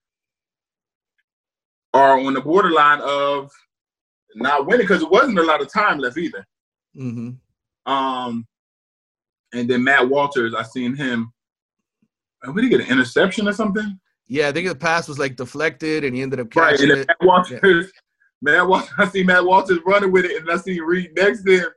are 1.93 2.19
on 2.19 2.33
the 2.33 2.41
borderline 2.41 2.99
of 3.01 3.51
not 4.35 4.65
winning 4.65 4.85
because 4.85 5.01
it 5.01 5.09
wasn't 5.09 5.39
a 5.39 5.43
lot 5.43 5.61
of 5.61 5.71
time 5.71 5.99
left 5.99 6.17
either. 6.17 6.45
Mm-hmm. 6.97 7.91
Um, 7.91 8.45
and 9.53 9.69
then 9.69 9.83
Matt 9.83 10.09
Walters, 10.09 10.53
I 10.53 10.63
seen 10.63 10.95
him. 10.95 11.31
Uh, 12.47 12.51
did 12.51 12.63
he 12.63 12.69
get 12.69 12.81
an 12.81 12.87
interception 12.87 13.47
or 13.47 13.53
something? 13.53 13.99
Yeah, 14.27 14.47
I 14.47 14.51
think 14.51 14.67
the 14.67 14.75
pass 14.75 15.07
was 15.07 15.19
like 15.19 15.35
deflected, 15.35 16.03
and 16.03 16.15
he 16.15 16.21
ended 16.21 16.39
up 16.39 16.49
catching 16.49 16.89
right, 16.89 16.99
it. 16.99 17.07
Matt 17.07 17.17
Walters, 17.21 17.91
yeah. 17.93 18.01
Matt 18.41 18.67
Walters, 18.67 18.89
I 18.97 19.07
see 19.07 19.23
Matt 19.23 19.45
Walters 19.45 19.79
running 19.85 20.11
with 20.11 20.25
it, 20.25 20.41
and 20.41 20.51
I 20.51 20.57
see 20.57 20.79
Reed 20.79 21.11
next 21.15 21.43
to 21.43 21.59
him. 21.59 21.69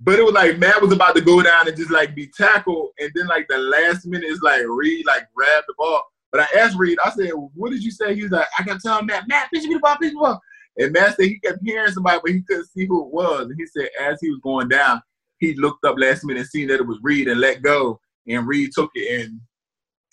But 0.00 0.18
it 0.18 0.24
was 0.24 0.34
like 0.34 0.58
Matt 0.58 0.82
was 0.82 0.92
about 0.92 1.14
to 1.14 1.22
go 1.22 1.42
down 1.42 1.68
and 1.68 1.76
just 1.76 1.90
like 1.90 2.14
be 2.14 2.30
tackled, 2.36 2.90
and 2.98 3.10
then 3.14 3.26
like 3.26 3.46
the 3.48 3.58
last 3.58 4.06
minute 4.06 4.28
is 4.28 4.42
like 4.42 4.62
Reed 4.66 5.06
like 5.06 5.26
grabbed 5.34 5.66
the 5.68 5.74
ball. 5.78 6.02
But 6.32 6.42
I 6.42 6.58
asked 6.58 6.76
Reed, 6.76 6.98
I 7.04 7.10
said, 7.10 7.30
"What 7.54 7.70
did 7.70 7.82
you 7.82 7.92
say?" 7.92 8.14
He 8.14 8.22
was 8.22 8.32
like, 8.32 8.48
"I 8.58 8.64
kept 8.64 8.82
telling 8.82 9.06
Matt, 9.06 9.28
Matt, 9.28 9.50
pitch 9.52 9.64
me 9.64 9.74
the 9.74 9.80
ball, 9.80 9.96
pitch 9.96 10.12
me 10.12 10.14
the 10.14 10.20
ball." 10.20 10.40
And 10.76 10.92
Matt 10.92 11.16
said 11.16 11.26
he 11.26 11.38
kept 11.38 11.60
hearing 11.64 11.92
somebody, 11.92 12.20
but 12.22 12.32
he 12.32 12.42
couldn't 12.42 12.66
see 12.66 12.86
who 12.86 13.06
it 13.06 13.14
was. 13.14 13.42
And 13.42 13.54
he 13.56 13.66
said 13.66 13.88
as 14.00 14.18
he 14.20 14.30
was 14.30 14.40
going 14.42 14.68
down, 14.68 15.00
he 15.38 15.54
looked 15.54 15.84
up 15.84 15.96
last 15.98 16.24
minute 16.24 16.40
and 16.40 16.48
seen 16.48 16.68
that 16.68 16.80
it 16.80 16.86
was 16.86 16.98
Reed 17.02 17.28
and 17.28 17.40
let 17.40 17.62
go. 17.62 18.00
And 18.26 18.46
Reed 18.46 18.70
took 18.74 18.90
it 18.94 19.22
and 19.22 19.40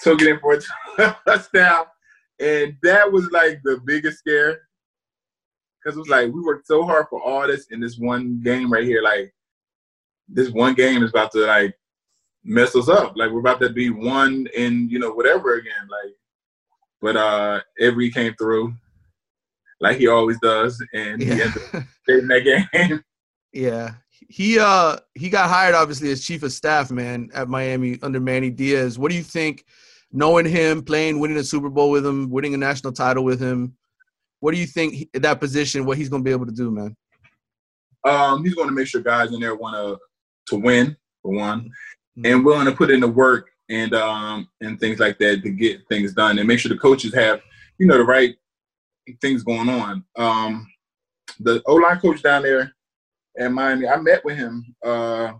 took 0.03 0.21
it 0.21 0.27
in 0.27 0.39
for 0.39 0.59
a 0.99 1.15
touchdown. 1.27 1.85
And 2.39 2.75
that 2.83 3.11
was 3.11 3.29
like 3.31 3.61
the 3.63 3.79
biggest 3.85 4.19
scare. 4.19 4.61
Because 5.83 5.97
it 5.97 5.99
was 5.99 6.09
like 6.09 6.31
we 6.31 6.41
worked 6.41 6.67
so 6.67 6.83
hard 6.83 7.07
for 7.09 7.21
all 7.21 7.47
this 7.47 7.67
in 7.71 7.79
this 7.79 7.97
one 7.97 8.41
game 8.43 8.71
right 8.71 8.83
here. 8.83 9.01
Like 9.01 9.33
this 10.27 10.49
one 10.49 10.75
game 10.75 11.03
is 11.03 11.09
about 11.09 11.31
to 11.31 11.45
like 11.45 11.75
mess 12.43 12.75
us 12.75 12.87
up. 12.87 13.13
Like 13.15 13.31
we're 13.31 13.39
about 13.39 13.59
to 13.61 13.69
be 13.69 13.89
one 13.89 14.47
in, 14.55 14.89
you 14.89 14.99
know, 14.99 15.11
whatever 15.11 15.55
again. 15.55 15.87
Like 15.89 16.15
but 17.01 17.15
uh 17.15 17.61
every 17.79 18.11
came 18.11 18.35
through 18.35 18.75
like 19.81 19.97
he 19.97 20.07
always 20.07 20.39
does, 20.39 20.81
and 20.93 21.21
yeah. 21.21 21.33
he 21.33 21.41
ended 21.41 21.61
up 21.73 21.83
saving 22.07 22.27
that 22.29 22.65
game. 22.71 23.03
Yeah. 23.53 23.95
He 24.29 24.57
uh 24.57 24.95
he 25.13 25.29
got 25.29 25.49
hired 25.49 25.75
obviously 25.75 26.09
as 26.09 26.23
chief 26.23 26.41
of 26.43 26.53
staff, 26.53 26.89
man, 26.89 27.29
at 27.33 27.49
Miami 27.49 27.99
under 28.01 28.21
Manny 28.21 28.49
Diaz. 28.49 28.97
What 28.97 29.11
do 29.11 29.17
you 29.17 29.23
think, 29.23 29.65
knowing 30.11 30.45
him, 30.45 30.83
playing, 30.83 31.19
winning 31.19 31.37
a 31.37 31.43
Super 31.43 31.69
Bowl 31.69 31.89
with 31.89 32.05
him, 32.05 32.29
winning 32.29 32.53
a 32.53 32.57
national 32.57 32.93
title 32.93 33.23
with 33.23 33.39
him? 33.39 33.75
What 34.39 34.53
do 34.53 34.59
you 34.59 34.65
think 34.65 34.93
he, 34.93 35.09
that 35.13 35.39
position? 35.39 35.85
What 35.85 35.97
he's 35.97 36.09
going 36.09 36.23
to 36.23 36.27
be 36.27 36.31
able 36.31 36.45
to 36.45 36.51
do, 36.51 36.71
man? 36.71 36.95
Um, 38.03 38.43
he's 38.43 38.55
going 38.55 38.67
to 38.67 38.73
make 38.73 38.87
sure 38.87 39.01
guys 39.01 39.31
in 39.31 39.39
there 39.39 39.55
want 39.55 39.75
to 39.75 39.99
to 40.47 40.59
win 40.59 40.97
for 41.21 41.31
one, 41.31 41.61
mm-hmm. 41.61 42.25
and 42.25 42.43
willing 42.43 42.65
to 42.65 42.71
put 42.71 42.89
in 42.89 42.99
the 42.99 43.07
work 43.07 43.49
and 43.69 43.93
um 43.93 44.49
and 44.59 44.79
things 44.79 44.99
like 44.99 45.17
that 45.19 45.43
to 45.43 45.49
get 45.49 45.87
things 45.87 46.13
done, 46.13 46.39
and 46.39 46.47
make 46.47 46.59
sure 46.59 46.69
the 46.69 46.77
coaches 46.77 47.13
have 47.13 47.41
you 47.77 47.85
know 47.85 47.97
the 47.97 48.03
right 48.03 48.35
things 49.21 49.43
going 49.43 49.69
on. 49.69 50.03
Um, 50.17 50.67
the 51.39 51.61
O 51.67 51.75
line 51.75 51.99
coach 51.99 52.21
down 52.23 52.41
there 52.43 52.73
at 53.39 53.51
Miami, 53.51 53.87
I 53.87 53.97
met 53.97 54.25
with 54.25 54.37
him 54.37 54.75
uh, 54.83 55.33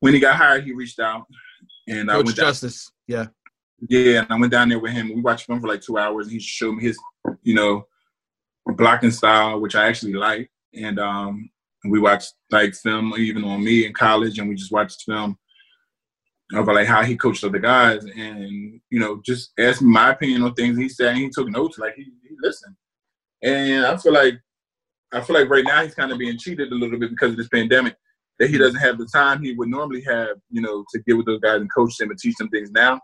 when 0.00 0.12
he 0.12 0.20
got 0.20 0.36
hired. 0.36 0.64
He 0.64 0.72
reached 0.72 0.98
out 0.98 1.26
and 1.88 2.08
coach 2.08 2.14
I 2.14 2.22
went 2.22 2.36
Justice. 2.36 2.90
Down, 3.08 3.30
yeah, 3.88 3.98
yeah, 3.98 4.20
and 4.20 4.26
I 4.30 4.38
went 4.38 4.52
down 4.52 4.68
there 4.68 4.78
with 4.78 4.92
him. 4.92 5.08
We 5.14 5.20
watched 5.20 5.46
film 5.46 5.60
for 5.60 5.68
like 5.68 5.80
two 5.80 5.98
hours. 5.98 6.26
and 6.26 6.34
He 6.34 6.40
showed 6.40 6.76
me 6.76 6.84
his, 6.84 6.98
you 7.42 7.54
know, 7.54 7.86
blocking 8.66 9.10
style, 9.10 9.60
which 9.60 9.74
I 9.74 9.88
actually 9.88 10.14
like, 10.14 10.50
and 10.74 10.98
um, 10.98 11.50
we 11.88 12.00
watched 12.00 12.34
like 12.50 12.74
film 12.74 13.14
even 13.16 13.44
on 13.44 13.62
me 13.62 13.86
in 13.86 13.92
college, 13.92 14.38
and 14.38 14.48
we 14.48 14.54
just 14.54 14.72
watched 14.72 15.02
film 15.02 15.38
of 16.54 16.66
like 16.66 16.86
how 16.86 17.02
he 17.02 17.16
coached 17.16 17.44
other 17.44 17.58
guys 17.58 18.04
and 18.04 18.80
you 18.90 18.98
know 18.98 19.20
just 19.24 19.52
asked 19.58 19.82
me 19.82 19.90
my 19.90 20.10
opinion 20.10 20.42
on 20.42 20.54
things 20.54 20.78
he 20.78 20.88
said 20.88 21.08
and 21.08 21.18
he 21.18 21.28
took 21.28 21.48
notes 21.48 21.78
like 21.78 21.94
he, 21.94 22.04
he 22.04 22.34
listened 22.42 22.74
and 23.42 23.84
i 23.84 23.96
feel 23.98 24.12
like 24.14 24.34
i 25.12 25.20
feel 25.20 25.36
like 25.36 25.50
right 25.50 25.64
now 25.64 25.82
he's 25.82 25.94
kind 25.94 26.10
of 26.10 26.18
being 26.18 26.38
cheated 26.38 26.72
a 26.72 26.74
little 26.74 26.98
bit 26.98 27.10
because 27.10 27.32
of 27.32 27.36
this 27.36 27.48
pandemic 27.48 27.96
that 28.38 28.50
he 28.50 28.58
doesn't 28.58 28.80
have 28.80 28.98
the 28.98 29.06
time 29.06 29.42
he 29.42 29.52
would 29.54 29.68
normally 29.68 30.02
have 30.02 30.36
you 30.50 30.60
know 30.60 30.84
to 30.92 31.00
get 31.06 31.16
with 31.16 31.26
those 31.26 31.40
guys 31.40 31.60
and 31.60 31.72
coach 31.72 31.96
them 31.96 32.10
and 32.10 32.18
teach 32.18 32.36
them 32.36 32.48
things 32.48 32.70
now 32.70 33.00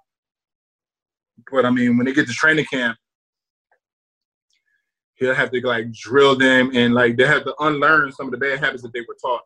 but 1.50 1.64
i 1.64 1.70
mean 1.70 1.96
when 1.96 2.06
they 2.06 2.12
get 2.12 2.26
to 2.26 2.32
training 2.32 2.64
camp 2.66 2.96
he'll 5.16 5.34
have 5.34 5.50
to 5.50 5.60
like 5.66 5.90
drill 5.92 6.36
them 6.36 6.70
and 6.74 6.94
like 6.94 7.16
they 7.16 7.26
have 7.26 7.44
to 7.44 7.54
unlearn 7.60 8.12
some 8.12 8.26
of 8.26 8.32
the 8.32 8.38
bad 8.38 8.58
habits 8.58 8.82
that 8.82 8.92
they 8.92 9.02
were 9.06 9.16
taught 9.20 9.42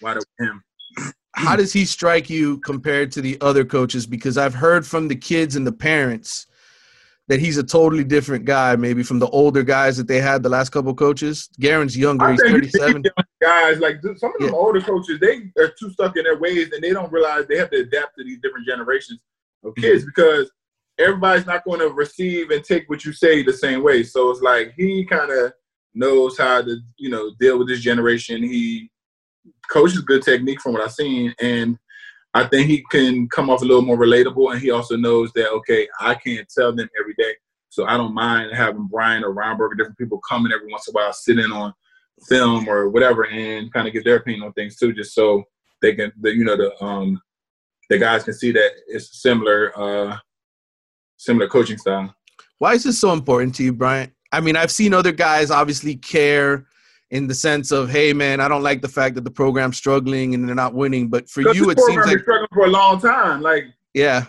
while 0.00 0.14
they 0.14 0.20
were 0.38 0.46
him 0.46 0.62
how 1.36 1.54
does 1.54 1.72
he 1.72 1.84
strike 1.84 2.30
you 2.30 2.58
compared 2.60 3.12
to 3.12 3.20
the 3.20 3.36
other 3.42 3.64
coaches? 3.64 4.06
Because 4.06 4.38
I've 4.38 4.54
heard 4.54 4.86
from 4.86 5.06
the 5.06 5.16
kids 5.16 5.54
and 5.54 5.66
the 5.66 5.72
parents 5.72 6.46
that 7.28 7.40
he's 7.40 7.58
a 7.58 7.62
totally 7.62 8.04
different 8.04 8.44
guy, 8.44 8.76
maybe 8.76 9.02
from 9.02 9.18
the 9.18 9.28
older 9.28 9.62
guys 9.62 9.96
that 9.96 10.06
they 10.06 10.20
had 10.20 10.42
the 10.42 10.48
last 10.48 10.70
couple 10.70 10.94
coaches. 10.94 11.48
Garin's 11.58 11.96
younger; 11.96 12.30
he's 12.30 12.40
thirty-seven. 12.40 13.02
Guys, 13.42 13.78
like 13.78 14.00
some 14.02 14.32
of 14.32 14.40
them 14.40 14.48
yeah. 14.48 14.50
older 14.52 14.80
coaches, 14.80 15.18
they 15.20 15.50
are 15.60 15.72
too 15.78 15.90
stuck 15.90 16.16
in 16.16 16.24
their 16.24 16.38
ways, 16.38 16.70
and 16.72 16.82
they 16.82 16.92
don't 16.92 17.12
realize 17.12 17.46
they 17.46 17.58
have 17.58 17.70
to 17.70 17.80
adapt 17.80 18.16
to 18.18 18.24
these 18.24 18.38
different 18.42 18.66
generations 18.66 19.18
of 19.64 19.72
mm-hmm. 19.72 19.82
kids 19.82 20.02
mm-hmm. 20.02 20.10
because 20.14 20.50
everybody's 20.98 21.46
not 21.46 21.64
going 21.64 21.80
to 21.80 21.88
receive 21.88 22.50
and 22.50 22.64
take 22.64 22.88
what 22.88 23.04
you 23.04 23.12
say 23.12 23.42
the 23.42 23.52
same 23.52 23.82
way. 23.82 24.02
So 24.02 24.30
it's 24.30 24.40
like 24.40 24.72
he 24.76 25.04
kind 25.04 25.30
of 25.30 25.52
knows 25.94 26.38
how 26.38 26.62
to 26.62 26.76
you 26.96 27.10
know 27.10 27.32
deal 27.40 27.58
with 27.58 27.68
this 27.68 27.80
generation. 27.80 28.42
He 28.42 28.90
coaches 29.68 30.00
good 30.00 30.22
technique 30.22 30.60
from 30.60 30.74
what 30.74 30.82
I've 30.82 30.92
seen, 30.92 31.34
and 31.40 31.76
I 32.36 32.46
think 32.46 32.68
he 32.68 32.84
can 32.90 33.28
come 33.28 33.48
off 33.48 33.62
a 33.62 33.64
little 33.64 33.82
more 33.82 33.96
relatable. 33.96 34.52
And 34.52 34.60
he 34.60 34.70
also 34.70 34.96
knows 34.96 35.32
that 35.32 35.50
okay, 35.50 35.88
I 36.00 36.14
can't 36.14 36.46
tell 36.48 36.74
them 36.74 36.88
every 37.00 37.14
day, 37.16 37.34
so 37.70 37.86
I 37.86 37.96
don't 37.96 38.14
mind 38.14 38.54
having 38.54 38.88
Brian 38.90 39.24
or 39.24 39.32
Romberg 39.32 39.72
or 39.72 39.74
different 39.74 39.96
people 39.96 40.20
coming 40.28 40.52
every 40.52 40.70
once 40.70 40.86
in 40.86 40.92
a 40.92 40.96
while, 40.96 41.12
sitting 41.14 41.50
on 41.50 41.72
film 42.28 42.68
or 42.68 42.90
whatever, 42.90 43.26
and 43.26 43.72
kind 43.72 43.86
of 43.86 43.94
give 43.94 44.04
their 44.04 44.16
opinion 44.16 44.44
on 44.44 44.52
things 44.52 44.76
too, 44.76 44.92
just 44.92 45.14
so 45.14 45.44
they 45.80 45.94
can, 45.94 46.12
the, 46.20 46.34
you 46.34 46.44
know, 46.44 46.56
the 46.56 46.84
um 46.84 47.20
the 47.88 47.98
guys 47.98 48.24
can 48.24 48.34
see 48.34 48.52
that 48.52 48.70
it's 48.86 49.22
similar 49.22 49.72
uh 49.78 50.16
similar 51.16 51.48
coaching 51.48 51.78
style. 51.78 52.14
Why 52.58 52.74
is 52.74 52.84
this 52.84 52.98
so 52.98 53.12
important 53.12 53.54
to 53.56 53.64
you, 53.64 53.72
Bryant? 53.72 54.12
I 54.30 54.40
mean, 54.40 54.56
I've 54.56 54.70
seen 54.70 54.92
other 54.92 55.12
guys 55.12 55.50
obviously 55.50 55.96
care 55.96 56.66
in 57.10 57.26
the 57.26 57.34
sense 57.34 57.70
of, 57.70 57.88
hey, 57.88 58.12
man, 58.12 58.40
I 58.40 58.48
don't 58.48 58.62
like 58.62 58.82
the 58.82 58.88
fact 58.88 59.14
that 59.14 59.24
the 59.24 59.30
program's 59.30 59.76
struggling 59.76 60.34
and 60.34 60.46
they're 60.46 60.54
not 60.54 60.74
winning. 60.74 61.08
But 61.08 61.28
for 61.28 61.40
you, 61.40 61.70
it 61.70 61.80
seems 61.80 62.06
like 62.06 62.20
struggling 62.20 62.48
for 62.52 62.66
a 62.66 62.70
long 62.70 63.00
time. 63.00 63.42
Like, 63.42 63.64
yeah, 63.94 64.26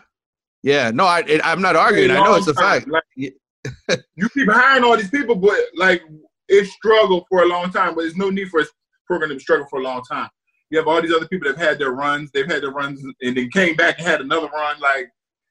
yeah. 0.63 0.91
No, 0.91 1.05
I, 1.05 1.23
it, 1.27 1.41
I'm 1.43 1.61
not 1.61 1.75
arguing. 1.75 2.11
I 2.11 2.23
know 2.23 2.35
it's 2.35 2.47
a 2.47 2.53
time. 2.53 2.81
fact. 2.81 2.87
Like, 2.87 3.03
you 4.15 4.29
keep 4.29 4.49
hiring 4.49 4.83
all 4.83 4.95
these 4.95 5.09
people, 5.09 5.35
but 5.35 5.59
like 5.75 6.01
it 6.47 6.67
struggled 6.67 7.25
for 7.29 7.43
a 7.43 7.47
long 7.47 7.71
time. 7.71 7.95
But 7.95 8.01
there's 8.01 8.15
no 8.15 8.29
need 8.29 8.49
for 8.49 8.61
a 8.61 8.65
program 9.05 9.31
to 9.31 9.39
struggle 9.39 9.67
for 9.69 9.79
a 9.79 9.83
long 9.83 10.03
time. 10.03 10.29
You 10.69 10.77
have 10.77 10.87
all 10.87 11.01
these 11.01 11.13
other 11.13 11.27
people 11.27 11.47
that 11.47 11.57
have 11.57 11.67
had 11.67 11.79
their 11.79 11.91
runs. 11.91 12.31
They've 12.31 12.49
had 12.49 12.61
their 12.61 12.71
runs 12.71 13.01
and 13.21 13.37
then 13.37 13.49
came 13.49 13.75
back 13.75 13.97
and 13.97 14.07
had 14.07 14.21
another 14.21 14.47
run. 14.47 14.79
Like, 14.79 15.09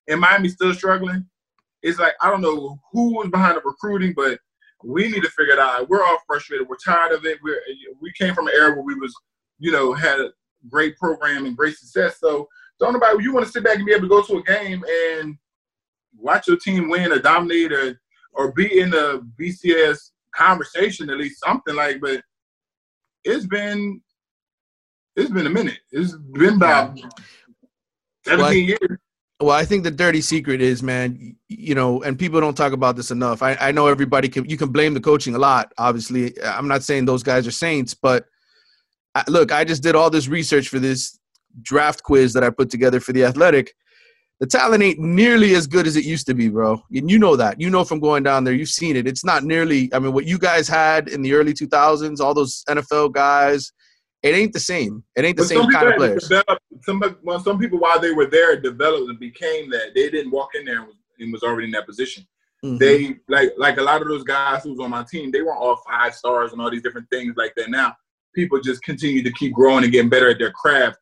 and 0.09 0.20
Miami 0.20 0.49
still 0.49 0.74
struggling 0.74 1.27
it's 1.87 1.99
like 1.99 2.14
I 2.20 2.31
don't 2.31 2.41
know 2.41 2.79
who 2.93 3.14
was 3.14 3.29
behind 3.29 3.57
the 3.57 3.62
recruiting, 3.64 4.12
but 4.14 4.39
we 4.87 5.09
need 5.11 5.22
to 5.22 5.30
figure 5.30 5.55
it 5.55 5.59
out. 5.59 5.89
We're 5.89 6.05
all 6.05 6.18
frustrated. 6.26 6.68
We're 6.68 6.76
tired 6.76 7.12
of 7.12 7.26
it. 7.26 7.39
We're 7.43 7.61
we 8.01 8.12
came 8.12 8.34
from 8.34 8.47
an 8.47 8.55
era 8.55 8.74
where 8.74 8.82
we 8.82 8.95
was, 8.95 9.14
you 9.59 9.72
know, 9.72 9.93
had 9.93 10.20
a 10.20 10.30
great 10.68 10.97
program 10.97 11.47
and 11.47 11.57
great 11.57 11.76
success. 11.76 12.18
So 12.20 12.49
don't 12.78 12.93
nobody 12.93 13.22
you 13.22 13.32
want 13.32 13.47
to 13.47 13.53
sit 13.53 13.64
back 13.64 13.76
and 13.76 13.87
be 13.87 13.93
able 13.93 14.03
to 14.03 14.09
go 14.09 14.22
to 14.22 14.39
a 14.39 14.43
game 14.43 14.84
and 14.89 15.37
watch 16.16 16.47
your 16.47 16.57
team 16.57 16.89
win 16.89 17.12
or 17.12 17.18
dominate 17.18 17.72
or 17.72 18.01
or 18.32 18.53
be 18.53 18.80
in 18.80 18.91
the 18.91 19.26
BCS 19.41 20.11
conversation 20.34 21.11
at 21.11 21.18
least 21.18 21.43
something 21.45 21.74
like. 21.74 22.01
But 22.01 22.22
it's 23.24 23.47
been 23.47 24.01
it's 25.16 25.30
been 25.30 25.47
a 25.47 25.51
minute. 25.51 25.80
It's 25.91 26.12
been 26.12 26.55
about 26.55 26.99
seventeen 28.24 28.39
well, 28.39 28.53
years. 28.53 28.99
Well, 29.39 29.55
I 29.55 29.66
think 29.66 29.84
the 29.84 29.91
dirty 29.91 30.22
secret 30.22 30.62
is, 30.62 30.82
man, 30.82 31.37
you 31.49 31.74
know, 31.74 32.03
and 32.03 32.18
people 32.18 32.41
don't 32.41 32.57
talk 32.57 32.72
about 32.72 32.97
this 32.97 33.11
enough. 33.11 33.43
I, 33.43 33.55
I 33.61 33.70
know 33.70 33.87
everybody 33.87 34.30
can, 34.30 34.49
you 34.49 34.57
can 34.57 34.70
blame 34.70 34.95
the 34.95 35.01
coaching 35.01 35.34
a 35.34 35.39
lot. 35.39 35.72
Obviously, 35.76 36.32
I'm 36.43 36.68
not 36.68 36.82
saying 36.82 37.05
those 37.05 37.22
guys 37.22 37.47
are 37.47 37.51
saints, 37.51 37.93
but 37.93 38.24
I, 39.14 39.24
look, 39.28 39.53
I 39.53 39.64
just 39.64 39.82
did 39.82 39.95
all 39.95 40.09
this 40.09 40.26
research 40.28 40.68
for 40.68 40.78
this 40.78 41.18
draft 41.61 42.03
quiz 42.03 42.32
that 42.32 42.45
I 42.45 42.51
put 42.51 42.70
together 42.70 42.99
for 42.99 43.12
the 43.12 43.24
athletic. 43.24 43.74
The 44.41 44.47
talent 44.47 44.82
ain't 44.82 44.99
nearly 44.99 45.55
as 45.55 45.66
good 45.66 45.87
as 45.87 45.97
it 45.97 46.05
used 46.05 46.26
to 46.28 46.34
be, 46.34 46.49
bro. 46.49 46.82
And 46.95 47.11
you 47.11 47.18
know 47.18 47.37
that. 47.37 47.61
You 47.61 47.68
know 47.68 47.84
from 47.84 48.01
going 48.01 48.22
down 48.22 48.45
there, 48.45 48.55
you've 48.55 48.70
seen 48.70 48.97
it. 48.97 49.07
It's 49.07 49.24
not 49.24 49.45
nearly, 49.45 49.93
I 49.93 49.99
mean, 49.99 50.14
what 50.14 50.26
you 50.26 50.39
guys 50.39 50.66
had 50.66 51.09
in 51.09 51.20
the 51.20 51.34
early 51.34 51.53
2000s, 51.53 52.20
all 52.20 52.32
those 52.32 52.64
NFL 52.70 53.12
guys, 53.12 53.70
it 54.27 54.37
ain't 54.37 54.53
the 54.53 54.61
same. 54.61 55.05
It 55.14 55.24
ain't 55.24 55.37
the 55.37 55.43
but 55.43 55.49
same 55.49 55.70
kind 55.70 55.89
of 55.89 55.97
players. 55.97 56.31
some, 56.83 57.03
well, 57.22 57.41
some 57.41 57.59
people, 57.59 57.79
while 57.79 58.01
they 58.01 58.12
were 58.12 58.27
there, 58.27 58.61
developed 58.61 59.09
and 59.11 59.18
became 59.18 59.70
that. 59.70 59.93
They 59.95 60.11
didn't 60.11 60.31
walk 60.31 60.51
in 60.55 60.64
there 60.64 60.79
and 60.79 60.87
was, 60.87 60.97
and 61.18 61.33
was 61.33 61.43
already 61.43 61.66
in 61.66 61.72
that 61.72 61.87
position. 61.87 62.27
Mm-hmm. 62.64 62.79
They 62.79 63.16
like 63.29 63.53
like 63.59 63.77
a 63.79 63.83
lot 63.83 64.03
of 64.03 64.09
those 64.09 64.24
guys 64.24 64.62
who 64.64 64.70
was 64.70 64.81
on 64.81 64.91
my 64.91 65.05
team. 65.05 65.31
They 65.31 65.43
weren't 65.43 65.61
all 65.61 65.81
five 65.89 66.14
stars 66.14 66.53
and 66.53 66.61
all 66.61 66.70
these 66.70 66.83
different 66.83 67.09
things 67.11 67.35
like 67.37 67.53
that. 67.57 67.70
Now 67.70 67.95
people 68.35 68.61
just 68.61 68.83
continue 68.83 69.22
to 69.22 69.33
keep 69.33 69.53
growing 69.53 69.85
and 69.85 69.93
getting 69.93 70.11
better 70.11 70.31
at 70.31 70.39
their 70.39 70.53
craft 70.53 70.99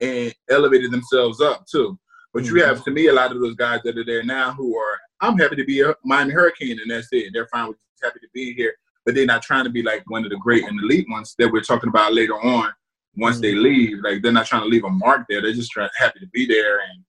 and 0.00 0.34
elevated 0.50 0.90
themselves 0.90 1.40
up 1.40 1.66
too. 1.66 1.98
But 2.32 2.44
mm-hmm. 2.44 2.56
you 2.56 2.64
have 2.64 2.84
to 2.84 2.90
me 2.90 3.08
a 3.08 3.12
lot 3.12 3.32
of 3.32 3.40
those 3.40 3.54
guys 3.54 3.80
that 3.84 3.98
are 3.98 4.04
there 4.04 4.24
now 4.24 4.52
who 4.52 4.76
are 4.76 4.98
I'm 5.20 5.38
happy 5.38 5.56
to 5.56 5.64
be 5.64 5.82
a 5.82 5.94
Miami 6.04 6.32
Hurricane 6.32 6.78
and 6.80 6.90
that's 6.90 7.08
it. 7.12 7.30
They're 7.32 7.48
fine 7.48 7.68
with 7.68 7.78
happy 8.02 8.20
to 8.20 8.28
be 8.34 8.54
here 8.54 8.74
but 9.04 9.14
they're 9.14 9.26
not 9.26 9.42
trying 9.42 9.64
to 9.64 9.70
be 9.70 9.82
like 9.82 10.02
one 10.08 10.24
of 10.24 10.30
the 10.30 10.36
great 10.36 10.64
and 10.64 10.78
elite 10.80 11.06
ones 11.10 11.34
that 11.38 11.50
we're 11.50 11.60
talking 11.60 11.88
about 11.88 12.14
later 12.14 12.34
on. 12.34 12.72
Once 13.16 13.36
mm-hmm. 13.36 13.42
they 13.42 13.54
leave, 13.54 13.98
like 14.02 14.22
they're 14.22 14.32
not 14.32 14.46
trying 14.46 14.62
to 14.62 14.68
leave 14.68 14.84
a 14.84 14.90
mark 14.90 15.22
there. 15.28 15.40
They're 15.40 15.52
just 15.52 15.70
trying 15.70 15.88
happy 15.96 16.20
to 16.20 16.26
be 16.28 16.46
there, 16.46 16.80
and 16.80 17.04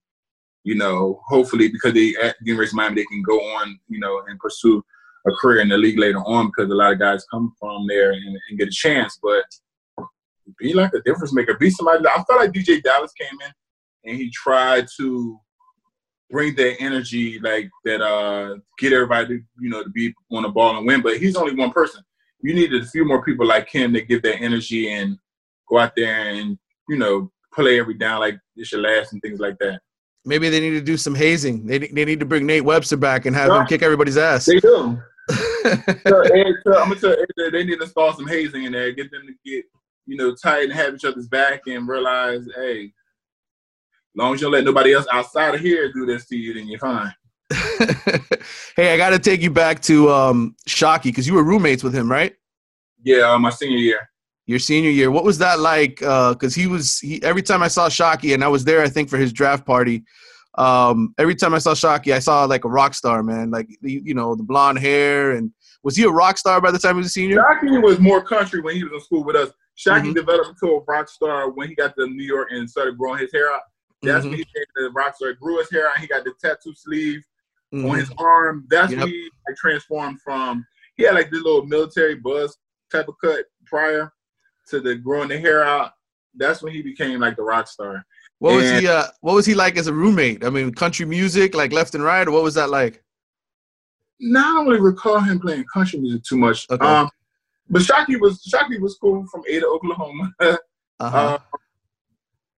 you 0.62 0.74
know, 0.74 1.20
hopefully 1.26 1.68
because 1.68 1.94
they 1.94 2.14
at 2.22 2.36
the 2.40 2.46
University 2.46 2.74
of 2.74 2.76
Miami, 2.76 2.96
they 2.96 3.06
can 3.06 3.22
go 3.22 3.38
on, 3.38 3.78
you 3.88 3.98
know, 3.98 4.22
and 4.28 4.38
pursue 4.38 4.82
a 5.26 5.32
career 5.40 5.60
in 5.60 5.68
the 5.68 5.76
league 5.76 5.98
later 5.98 6.20
on 6.20 6.46
because 6.46 6.70
a 6.70 6.74
lot 6.74 6.92
of 6.92 6.98
guys 6.98 7.24
come 7.30 7.52
from 7.58 7.86
there 7.86 8.12
and, 8.12 8.38
and 8.48 8.58
get 8.58 8.68
a 8.68 8.72
chance. 8.72 9.18
But 9.22 9.44
be 10.58 10.72
like 10.72 10.92
a 10.94 11.00
difference 11.02 11.32
maker. 11.32 11.56
Be 11.58 11.70
somebody. 11.70 12.06
I 12.06 12.22
felt 12.24 12.40
like 12.40 12.52
DeeJay 12.52 12.82
Dallas 12.82 13.12
came 13.12 13.38
in 13.44 14.10
and 14.10 14.16
he 14.16 14.30
tried 14.30 14.86
to 14.98 15.40
bring 16.30 16.54
that 16.56 16.76
energy 16.80 17.38
like 17.40 17.70
that 17.84 18.00
uh 18.00 18.56
get 18.78 18.92
everybody 18.92 19.26
to, 19.28 19.34
you 19.60 19.70
know 19.70 19.82
to 19.82 19.90
be 19.90 20.12
on 20.32 20.42
the 20.42 20.48
ball 20.48 20.76
and 20.76 20.86
win 20.86 21.00
but 21.02 21.18
he's 21.18 21.36
only 21.36 21.54
one 21.54 21.70
person. 21.70 22.02
You 22.42 22.54
needed 22.54 22.82
a 22.82 22.86
few 22.86 23.04
more 23.04 23.24
people 23.24 23.46
like 23.46 23.68
him 23.68 23.92
to 23.94 24.02
give 24.02 24.22
that 24.22 24.40
energy 24.40 24.92
and 24.92 25.18
go 25.68 25.78
out 25.78 25.92
there 25.96 26.30
and 26.30 26.58
you 26.88 26.96
know 26.96 27.30
play 27.52 27.78
every 27.78 27.94
down 27.94 28.20
like 28.20 28.38
it 28.56 28.66
should 28.66 28.80
last 28.80 29.12
and 29.12 29.22
things 29.22 29.40
like 29.40 29.58
that. 29.58 29.80
Maybe 30.24 30.48
they 30.48 30.60
need 30.60 30.70
to 30.70 30.80
do 30.80 30.96
some 30.96 31.14
hazing. 31.14 31.66
They, 31.66 31.78
they 31.78 32.04
need 32.04 32.18
to 32.18 32.26
bring 32.26 32.46
nate 32.46 32.64
webster 32.64 32.96
back 32.96 33.26
and 33.26 33.36
have 33.36 33.48
right. 33.48 33.60
him 33.60 33.66
kick 33.66 33.82
everybody's 33.82 34.16
ass. 34.16 34.44
They 34.46 34.58
do. 34.58 35.00
So, 35.28 36.22
so, 36.64 36.78
I'm 36.78 36.88
gonna 36.88 36.94
tell 36.96 37.10
you, 37.10 37.50
they 37.50 37.64
need 37.64 37.76
to 37.76 37.82
install 37.82 38.12
some 38.12 38.28
hazing 38.28 38.64
in 38.64 38.72
there, 38.72 38.92
get 38.92 39.10
them 39.10 39.26
to 39.26 39.32
get 39.44 39.64
you 40.06 40.16
know 40.16 40.34
tight 40.34 40.64
and 40.64 40.72
have 40.72 40.94
each 40.94 41.04
other's 41.04 41.26
back, 41.26 41.62
and 41.66 41.88
realize, 41.88 42.46
hey, 42.54 42.92
long 44.16 44.34
as 44.34 44.40
you 44.40 44.46
don't 44.46 44.52
let 44.52 44.64
nobody 44.64 44.94
else 44.94 45.06
outside 45.12 45.54
of 45.54 45.60
here 45.60 45.92
do 45.92 46.06
this 46.06 46.26
to 46.26 46.36
you, 46.36 46.54
then 46.54 46.68
you're 46.68 46.80
fine. 46.80 47.12
hey, 48.76 48.92
I 48.92 48.96
got 48.96 49.10
to 49.10 49.18
take 49.18 49.40
you 49.40 49.50
back 49.50 49.80
to 49.82 50.10
um, 50.10 50.56
Shockey 50.68 51.04
because 51.04 51.26
you 51.26 51.34
were 51.34 51.44
roommates 51.44 51.84
with 51.84 51.94
him, 51.94 52.10
right? 52.10 52.34
Yeah, 53.02 53.32
uh, 53.32 53.38
my 53.38 53.50
senior 53.50 53.78
year. 53.78 54.10
Your 54.46 54.58
senior 54.58 54.90
year. 54.90 55.10
What 55.10 55.24
was 55.24 55.38
that 55.38 55.60
like? 55.60 55.96
Because 55.96 56.56
uh, 56.56 56.60
he 56.60 56.66
was 56.66 56.98
he, 56.98 57.22
every 57.22 57.42
time 57.42 57.62
I 57.62 57.68
saw 57.68 57.88
Shockey, 57.88 58.34
and 58.34 58.42
I 58.42 58.48
was 58.48 58.64
there, 58.64 58.82
I 58.82 58.88
think 58.88 59.08
for 59.08 59.16
his 59.16 59.32
draft 59.32 59.66
party. 59.66 60.04
Um, 60.56 61.14
every 61.18 61.34
time 61.34 61.52
I 61.52 61.58
saw 61.58 61.74
Shockey, 61.74 62.14
I 62.14 62.18
saw 62.18 62.44
like 62.44 62.64
a 62.64 62.68
rock 62.68 62.94
star, 62.94 63.22
man. 63.22 63.50
Like 63.50 63.68
you 63.82 64.14
know, 64.14 64.34
the 64.34 64.42
blonde 64.42 64.78
hair, 64.78 65.32
and 65.32 65.52
was 65.82 65.96
he 65.96 66.04
a 66.04 66.10
rock 66.10 66.38
star 66.38 66.60
by 66.60 66.70
the 66.70 66.78
time 66.78 66.94
he 66.94 66.98
was 66.98 67.08
a 67.08 67.10
senior? 67.10 67.36
Shockey 67.38 67.82
was 67.82 67.98
more 67.98 68.22
country 68.22 68.60
when 68.60 68.76
he 68.76 68.84
was 68.84 68.92
in 68.92 69.00
school 69.00 69.24
with 69.24 69.36
us. 69.36 69.50
Shockey 69.76 70.02
mm-hmm. 70.02 70.12
developed 70.14 70.48
into 70.50 70.74
a 70.74 70.80
rock 70.84 71.08
star 71.08 71.50
when 71.50 71.68
he 71.68 71.74
got 71.74 71.94
to 71.96 72.06
New 72.06 72.24
York 72.24 72.48
and 72.50 72.68
started 72.68 72.96
growing 72.96 73.20
his 73.20 73.32
hair 73.32 73.52
out. 73.52 73.60
That's 74.02 74.20
mm-hmm. 74.20 74.30
when 74.30 74.38
he 74.38 74.44
came 74.44 74.64
to 74.76 74.82
the 74.84 74.90
rock 74.90 75.16
star, 75.16 75.32
grew 75.34 75.58
his 75.58 75.70
hair 75.70 75.88
out. 75.88 75.98
He 75.98 76.06
got 76.06 76.24
the 76.24 76.32
tattoo 76.40 76.74
sleeve 76.74 77.22
mm-hmm. 77.74 77.88
on 77.88 77.98
his 77.98 78.10
arm. 78.18 78.66
That's 78.68 78.92
yep. 78.92 79.00
when 79.00 79.08
he 79.08 79.30
like, 79.48 79.56
transformed 79.56 80.20
from 80.22 80.64
he 80.96 81.04
had 81.04 81.14
like 81.14 81.30
this 81.30 81.42
little 81.42 81.66
military 81.66 82.14
buzz 82.14 82.56
type 82.90 83.08
of 83.08 83.14
cut 83.22 83.44
prior 83.66 84.12
to 84.68 84.80
the 84.80 84.96
growing 84.96 85.28
the 85.28 85.38
hair 85.38 85.64
out. 85.64 85.92
That's 86.34 86.62
when 86.62 86.72
he 86.72 86.82
became 86.82 87.20
like 87.20 87.36
the 87.36 87.42
rock 87.42 87.68
star. 87.68 88.04
What 88.38 88.54
and, 88.54 88.58
was 88.58 88.80
he? 88.80 88.88
Uh, 88.88 89.04
what 89.20 89.34
was 89.34 89.46
he 89.46 89.54
like 89.54 89.76
as 89.76 89.86
a 89.86 89.92
roommate? 89.92 90.44
I 90.44 90.50
mean, 90.50 90.72
country 90.72 91.06
music, 91.06 91.54
like 91.54 91.72
left 91.72 91.94
and 91.94 92.04
right, 92.04 92.26
or 92.26 92.32
what 92.32 92.42
was 92.42 92.54
that 92.54 92.70
like? 92.70 93.02
No, 94.20 94.40
I 94.40 94.42
don't 94.42 94.66
really 94.66 94.80
recall 94.80 95.20
him 95.20 95.38
playing 95.38 95.64
country 95.72 95.98
music 95.98 96.22
too 96.24 96.36
much. 96.36 96.66
Okay. 96.70 96.84
Um, 96.84 97.08
but 97.68 97.82
Shockey 97.82 98.20
was 98.20 98.42
Shockey 98.44 98.80
was 98.80 98.96
cool 99.00 99.26
from 99.30 99.42
Ada, 99.48 99.66
Oklahoma. 99.66 100.32
uh-huh. 100.40 100.58
uh, 101.00 101.38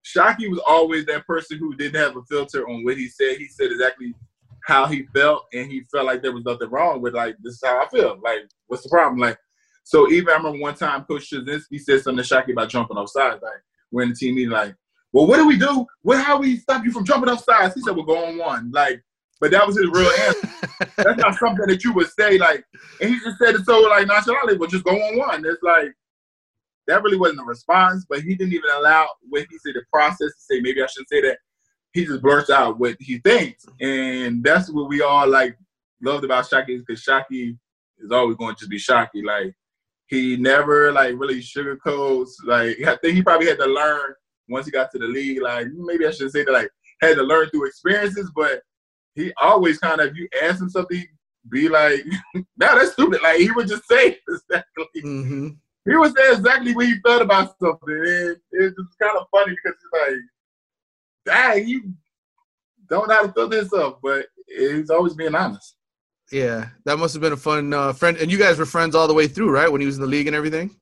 Shockey 0.05 0.49
was 0.49 0.61
always 0.67 1.07
that 1.07 1.27
person 1.27 1.59
who 1.59 1.75
didn't 1.75 2.01
have 2.01 2.17
a 2.17 2.23
filter 2.23 2.69
on 2.69 2.85
what 2.85 2.97
he 2.97 3.09
said. 3.09 3.37
He 3.37 3.47
said 3.49 3.71
exactly 3.71 4.15
how 4.65 4.87
he 4.87 5.07
felt, 5.15 5.47
and 5.53 5.71
he 5.71 5.83
felt 5.93 6.07
like 6.07 6.23
there 6.23 6.33
was 6.33 6.45
nothing 6.45 6.71
wrong 6.71 7.01
with 7.01 7.15
like 7.15 7.37
this 7.43 7.55
is 7.55 7.63
how 7.65 7.83
I 7.83 7.89
feel. 7.89 8.19
Like, 8.23 8.49
what's 8.67 8.83
the 8.83 8.89
problem? 8.89 9.19
Like, 9.19 9.39
so 9.85 10.11
even 10.11 10.29
I 10.31 10.37
remember 10.37 10.59
one 10.59 10.75
time 10.75 11.05
Coach 11.05 11.31
Chudzinski 11.31 11.81
said 11.81 12.03
something 12.03 12.23
to 12.23 12.35
Shockey 12.35 12.53
about 12.53 12.69
jumping 12.69 12.97
off 12.97 13.11
sides. 13.11 13.43
Like, 13.43 13.63
we're 13.91 14.03
in 14.03 14.11
the 14.11 14.15
team 14.15 14.35
meeting, 14.35 14.51
like, 14.51 14.75
well, 15.13 15.27
what 15.27 15.39
do 15.39 15.47
we 15.47 15.59
do? 15.59 15.87
What 16.03 16.23
how 16.23 16.39
we 16.39 16.59
stop 16.59 16.85
you 16.85 16.93
from 16.93 17.05
jumping 17.05 17.31
off 17.31 17.43
sides? 17.43 17.75
He 17.75 17.81
said, 17.81 17.97
we'll 17.97 18.05
going 18.05 18.39
on 18.41 18.47
one. 18.47 18.71
Like, 18.73 19.03
but 19.41 19.51
that 19.53 19.67
was 19.67 19.79
his 19.79 19.89
real 19.91 20.11
answer. 20.11 20.49
That's 20.97 21.21
not 21.21 21.35
something 21.37 21.67
that 21.67 21.85
you 21.85 21.93
would 21.93 22.09
say, 22.11 22.39
like, 22.39 22.65
and 23.01 23.11
he 23.11 23.21
just 23.21 23.39
said 23.39 23.55
it 23.55 23.65
so 23.65 23.81
like 23.81 24.07
nonchalantly, 24.07 24.57
well, 24.57 24.69
just 24.69 24.85
go 24.85 24.91
on 24.91 25.19
one. 25.19 25.45
It's 25.47 25.63
like 25.63 25.95
that 26.89 27.03
really 27.03 27.19
wasn't 27.19 27.41
a 27.41 27.45
response, 27.45 28.05
but 28.09 28.23
he 28.23 28.35
didn't 28.35 28.55
even 28.55 28.71
allow 28.77 29.09
what 29.29 29.47
he 29.49 29.59
said 29.59 29.75
the 29.75 29.83
process 29.93 30.19
to 30.19 30.41
say 30.41 30.61
maybe 30.61 30.83
I 30.83 30.87
shouldn't 30.87 31.09
say 31.09 31.21
that. 31.23 31.39
He 31.93 32.05
just 32.05 32.23
blurts 32.23 32.51
out 32.51 32.79
what 32.79 32.97
he 33.01 33.19
thinks, 33.19 33.65
and 33.81 34.43
that's 34.43 34.71
what 34.71 34.89
we 34.89 35.01
all 35.03 35.29
like 35.29 35.57
loved 36.03 36.25
about 36.25 36.45
Shockey 36.45 36.79
because 36.79 37.05
Shockey 37.05 37.57
is 37.99 38.11
always 38.11 38.37
going 38.37 38.55
to 38.55 38.59
just 38.59 38.71
be 38.71 38.79
Shockey. 38.79 39.25
Like 39.25 39.55
he 40.09 40.37
never 40.37 40.93
like 40.93 41.15
really 41.19 41.41
sugarcoats. 41.41 42.31
Like 42.45 42.79
I 42.87 42.97
think 42.97 43.15
he 43.15 43.23
probably 43.23 43.49
had 43.49 43.59
to 43.59 43.67
learn 43.67 44.15
once 44.49 44.67
he 44.67 44.73
got 44.73 44.91
to 44.93 44.99
the 44.99 45.07
league. 45.07 45.43
Like 45.43 45.69
maybe 45.75 46.07
I 46.07 46.11
should 46.11 46.31
say 46.31 46.45
that 46.45 46.53
like 46.53 46.71
had 47.01 47.17
to 47.17 47.23
learn 47.23 47.49
through 47.51 47.67
experiences, 47.67 48.31
but 48.35 48.63
he 49.15 49.33
always 49.41 49.79
kind 49.79 50.01
of 50.01 50.09
if 50.09 50.17
you 50.17 50.29
ask 50.43 50.61
him 50.61 50.69
something, 50.71 51.05
be 51.51 51.69
like, 51.69 52.05
"No, 52.35 52.45
that's 52.57 52.93
stupid." 52.93 53.21
Like 53.23 53.39
he 53.39 53.51
would 53.51 53.69
just 53.69 53.87
say 53.89 54.19
exactly. 54.29 55.01
hmm 55.03 55.49
He 55.89 55.97
would 55.97 56.17
say 56.17 56.33
exactly 56.33 56.75
what 56.75 56.87
he 56.87 56.95
thought 57.05 57.23
about 57.23 57.59
something. 57.59 57.81
And 57.89 58.37
it's 58.53 58.77
just 58.77 58.99
kind 59.01 59.17
of 59.17 59.27
funny 59.31 59.53
because 59.53 59.79
it's 59.79 60.09
like, 61.27 61.35
dang, 61.35 61.69
you 61.69 61.93
don't 62.89 63.09
know 63.09 63.15
how 63.15 63.27
to 63.27 63.33
feel 63.33 63.49
this 63.49 63.73
up, 63.73 64.01
but 64.03 64.27
he's 64.47 64.91
always 64.91 65.15
being 65.15 65.35
honest. 65.35 65.77
Yeah, 66.31 66.69
that 66.85 66.99
must 66.99 67.15
have 67.15 67.23
been 67.23 67.33
a 67.33 67.39
fun 67.39 67.73
uh, 67.73 67.95
friend. 67.95 68.19
And 68.19 68.31
you 68.31 68.39
guys 68.39 68.59
were 68.59 68.67
friends 68.67 68.95
all 68.95 69.09
the 69.09 69.15
way 69.15 69.29
through, 69.29 69.51
right? 69.51 69.71
When 69.71 69.81
he 69.81 69.87
was 69.87 69.97
in 69.97 70.03
the 70.03 70.09
league 70.09 70.27
and 70.27 70.37
everything. 70.37 70.77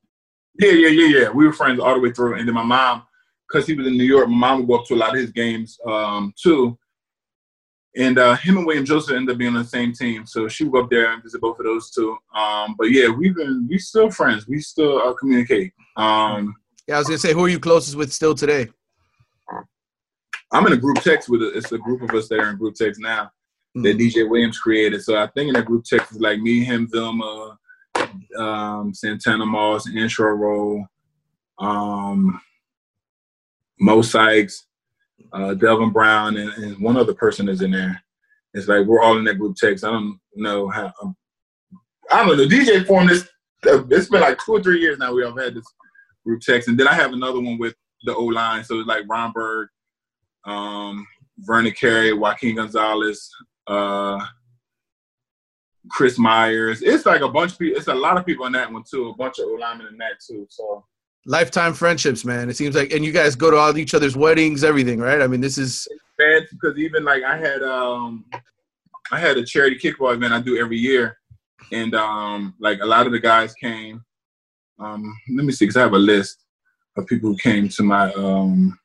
Yeah, 0.58 0.72
yeah, 0.72 0.88
yeah, 0.88 1.18
yeah. 1.18 1.28
We 1.30 1.46
were 1.46 1.52
friends 1.52 1.78
all 1.78 1.94
the 1.94 2.00
way 2.00 2.10
through. 2.10 2.38
And 2.38 2.48
then 2.48 2.54
my 2.54 2.64
mom, 2.64 3.04
because 3.48 3.66
he 3.66 3.74
was 3.74 3.86
in 3.86 3.96
New 3.96 4.04
York, 4.04 4.28
my 4.28 4.36
mom 4.36 4.58
would 4.58 4.68
go 4.68 4.80
up 4.80 4.86
to 4.86 4.94
a 4.94 4.96
lot 4.96 5.14
of 5.14 5.20
his 5.20 5.30
games 5.30 5.78
um, 5.86 6.32
too. 6.40 6.76
And 7.96 8.18
uh, 8.18 8.36
him 8.36 8.58
and 8.58 8.66
William 8.66 8.84
Joseph 8.84 9.16
ended 9.16 9.34
up 9.34 9.38
being 9.38 9.56
on 9.56 9.62
the 9.62 9.68
same 9.68 9.92
team, 9.92 10.26
so 10.26 10.48
she 10.48 10.64
would 10.64 10.72
go 10.72 10.82
up 10.82 10.90
there 10.90 11.12
and 11.12 11.22
visit 11.22 11.40
both 11.40 11.58
of 11.58 11.64
those 11.64 11.90
two. 11.90 12.16
Um, 12.34 12.74
but 12.78 12.90
yeah, 12.90 13.08
we've 13.08 13.34
been 13.34 13.66
we 13.68 13.78
still 13.78 14.10
friends. 14.10 14.46
We 14.46 14.60
still 14.60 14.98
uh, 14.98 15.14
communicate. 15.14 15.72
Um, 15.96 16.54
Yeah, 16.86 16.96
I 16.96 16.98
was 16.98 17.08
gonna 17.08 17.18
say, 17.18 17.32
who 17.32 17.44
are 17.44 17.48
you 17.48 17.58
closest 17.58 17.96
with 17.96 18.12
still 18.12 18.34
today? 18.34 18.68
I'm 20.52 20.66
in 20.66 20.74
a 20.74 20.76
group 20.76 20.98
text 20.98 21.28
with 21.28 21.42
it. 21.42 21.56
It's 21.56 21.72
a 21.72 21.78
group 21.78 22.02
of 22.02 22.10
us 22.10 22.28
that 22.28 22.38
are 22.38 22.50
in 22.50 22.58
group 22.58 22.74
text 22.74 23.00
now 23.00 23.30
that 23.82 23.98
DJ 23.98 24.28
Williams 24.28 24.58
created. 24.58 25.02
So 25.02 25.16
I 25.16 25.26
think 25.28 25.48
in 25.48 25.54
that 25.54 25.66
group 25.66 25.84
text 25.84 26.12
is 26.12 26.20
like 26.20 26.40
me, 26.40 26.64
him, 26.64 26.88
Vilma, 26.90 27.58
um, 28.38 28.94
Santana 28.94 29.44
Moss, 29.44 29.88
Antrel 29.88 30.38
Rolle, 30.38 30.86
um, 31.58 32.40
Mo 33.80 34.00
Sikes, 34.02 34.65
uh, 35.32 35.54
Delvin 35.54 35.90
Brown, 35.90 36.36
and, 36.36 36.52
and 36.54 36.78
one 36.78 36.96
other 36.96 37.14
person 37.14 37.48
is 37.48 37.62
in 37.62 37.70
there. 37.70 38.02
It's 38.54 38.68
like 38.68 38.86
we're 38.86 39.02
all 39.02 39.18
in 39.18 39.24
that 39.24 39.38
group 39.38 39.56
text. 39.56 39.84
I 39.84 39.90
don't 39.90 40.18
know 40.34 40.68
how. 40.68 40.92
Um, 41.02 41.16
I 42.10 42.18
don't 42.18 42.28
know. 42.28 42.36
The 42.36 42.54
DJ 42.54 42.86
formed 42.86 43.10
this. 43.10 43.28
Uh, 43.66 43.84
it's 43.90 44.08
been 44.08 44.20
like 44.20 44.38
two 44.44 44.52
or 44.52 44.62
three 44.62 44.80
years 44.80 44.98
now. 44.98 45.12
We 45.12 45.24
have 45.24 45.38
had 45.38 45.54
this 45.54 45.66
group 46.24 46.40
text, 46.40 46.68
and 46.68 46.78
then 46.78 46.88
I 46.88 46.94
have 46.94 47.12
another 47.12 47.40
one 47.40 47.58
with 47.58 47.74
the 48.04 48.14
O 48.14 48.24
line. 48.24 48.64
So 48.64 48.78
it's 48.78 48.88
like 48.88 49.04
Romberg, 49.08 49.68
um, 50.44 51.06
Vernon 51.38 51.72
Carey, 51.72 52.12
Joaquin 52.12 52.56
Gonzalez, 52.56 53.30
uh, 53.66 54.24
Chris 55.90 56.18
Myers. 56.18 56.82
It's 56.82 57.06
like 57.06 57.20
a 57.20 57.28
bunch 57.28 57.52
of 57.52 57.58
people. 57.58 57.78
It's 57.78 57.88
a 57.88 57.94
lot 57.94 58.16
of 58.16 58.26
people 58.26 58.46
in 58.46 58.52
that 58.52 58.72
one 58.72 58.84
too. 58.88 59.08
A 59.08 59.16
bunch 59.16 59.38
of 59.38 59.46
O 59.46 59.56
linemen 59.60 59.88
in 59.88 59.98
that 59.98 60.20
too. 60.26 60.46
So 60.48 60.84
Lifetime 61.26 61.74
friendships, 61.74 62.24
man. 62.24 62.48
It 62.48 62.56
seems 62.56 62.76
like, 62.76 62.92
and 62.92 63.04
you 63.04 63.12
guys 63.12 63.34
go 63.34 63.50
to 63.50 63.56
all 63.56 63.76
each 63.76 63.94
other's 63.94 64.16
weddings, 64.16 64.62
everything, 64.62 65.00
right? 65.00 65.20
I 65.20 65.26
mean, 65.26 65.40
this 65.40 65.58
is 65.58 65.88
bad 66.16 66.46
because 66.50 66.78
even 66.78 67.04
like 67.04 67.22
I 67.24 67.36
had 67.36 67.62
um 67.62 68.24
I 69.12 69.18
had 69.18 69.36
a 69.36 69.44
charity 69.44 69.76
kickball 69.76 70.14
event 70.14 70.32
I 70.32 70.40
do 70.40 70.56
every 70.56 70.78
year, 70.78 71.18
and 71.72 71.94
um 71.94 72.54
like 72.60 72.80
a 72.80 72.86
lot 72.86 73.06
of 73.06 73.12
the 73.12 73.18
guys 73.18 73.52
came. 73.54 74.02
Um, 74.78 75.02
let 75.34 75.44
me 75.44 75.52
see, 75.52 75.64
because 75.64 75.76
I 75.76 75.82
have 75.82 75.94
a 75.94 75.98
list 75.98 76.44
of 76.96 77.06
people 77.06 77.30
who 77.30 77.36
came 77.38 77.68
to 77.70 77.82
my 77.82 78.12
um 78.12 78.78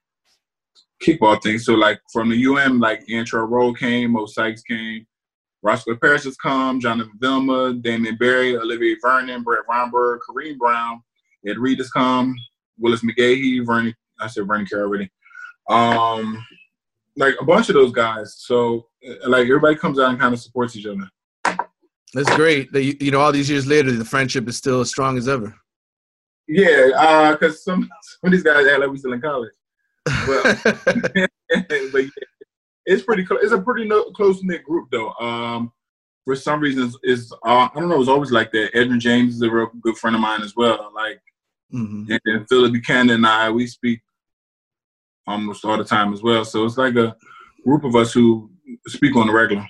kickball 1.04 1.42
thing. 1.42 1.60
So 1.60 1.74
like 1.74 2.00
from 2.12 2.30
the 2.30 2.46
UM, 2.46 2.80
like 2.80 3.06
Antrel 3.08 3.50
Rolle 3.50 3.74
came, 3.74 4.12
Mo 4.12 4.26
Sikes 4.26 4.64
came, 4.64 5.06
Roscoe 5.64 5.96
Parrish 5.96 6.24
has 6.24 6.38
come, 6.38 6.80
Jonathan 6.80 7.14
Vilma, 7.20 7.74
Damien 7.74 8.18
Berry, 8.18 8.58
Olivier 8.58 8.96
Vernon, 9.02 9.44
Brett 9.44 9.64
Romberg, 9.70 10.22
Kareem 10.28 10.58
Brown, 10.58 11.02
Ed 11.46 11.58
Reed 11.58 11.80
has 11.80 11.90
come, 11.90 12.36
Willis 12.78 13.02
McGahee, 13.02 13.66
Vernon, 13.66 13.96
I 14.20 14.28
said 14.28 14.48
Vernon 14.48 14.66
Carey 14.66 14.84
already. 14.84 15.12
Um, 15.70 16.46
like 17.18 17.36
a 17.40 17.46
bunch 17.46 17.70
of 17.70 17.76
those 17.76 17.92
guys. 17.92 18.36
So 18.38 18.88
uh, 19.08 19.30
like 19.30 19.48
everybody 19.48 19.76
comes 19.76 20.00
out 20.00 20.10
and 20.10 20.20
kind 20.20 20.34
of 20.34 20.40
supports 20.40 20.76
each 20.76 20.86
other. 20.86 21.10
that's 22.14 22.36
great. 22.36 22.72
That 22.72 22.84
you, 22.84 23.12
know, 23.12 23.20
all 23.20 23.32
these 23.32 23.50
years 23.50 23.68
later, 23.68 23.92
the 23.92 24.06
friendship 24.06 24.48
is 24.48 24.58
still 24.58 24.82
as 24.82 24.90
strong 24.90 25.18
as 25.18 25.28
ever. 25.28 25.54
Yeah, 26.48 27.32
because 27.32 27.64
some 27.64 27.84
some 28.02 28.28
of 28.28 28.32
these 28.32 28.44
guys 28.44 28.68
act 28.68 28.80
like 28.80 28.90
we 28.90 28.98
still 28.98 29.14
in 29.14 29.22
college. 29.22 29.54
But 30.06 30.62
but 30.86 31.12
yeah, 31.16 31.28
it's 32.86 33.04
pretty 33.04 33.26
close. 33.26 33.40
It's 33.44 33.54
a 33.54 33.62
pretty 33.62 33.88
no, 33.88 34.06
close 34.12 34.44
knit 34.44 34.64
group 34.64 34.90
though. 34.92 35.14
Um, 35.14 35.72
for 36.26 36.36
some 36.36 36.60
reasons, 36.60 36.98
is 37.04 37.32
uh, 37.46 37.70
I 37.74 37.80
don't 37.80 37.90
know. 37.90 38.00
It's 38.00 38.10
always 38.10 38.32
like 38.32 38.52
that. 38.52 38.72
Edwin 38.74 39.00
James 39.00 39.36
is 39.36 39.42
a 39.42 39.50
real 39.50 39.70
good 39.82 39.98
friend 39.98 40.16
of 40.16 40.22
mine 40.22 40.42
as 40.42 40.56
well. 40.56 40.92
Like 40.94 41.22
Mhm. 41.74 42.10
and 42.10 42.20
then 42.26 42.46
Phillip 42.50 42.74
Buchanon 42.74 43.12
and 43.16 43.26
I, 43.26 43.50
we 43.50 43.66
speak 43.68 44.02
almost 45.28 45.64
all 45.64 45.78
the 45.78 45.84
time 45.84 46.14
as 46.14 46.22
well. 46.22 46.44
So 46.44 46.66
it's 46.66 46.78
like 46.78 46.96
a 46.96 47.16
group 47.64 47.84
of 47.84 47.96
us 47.96 48.14
who 48.14 48.50
speak 48.88 49.16
on 49.16 49.28
the 49.28 49.34
regular. 49.34 49.68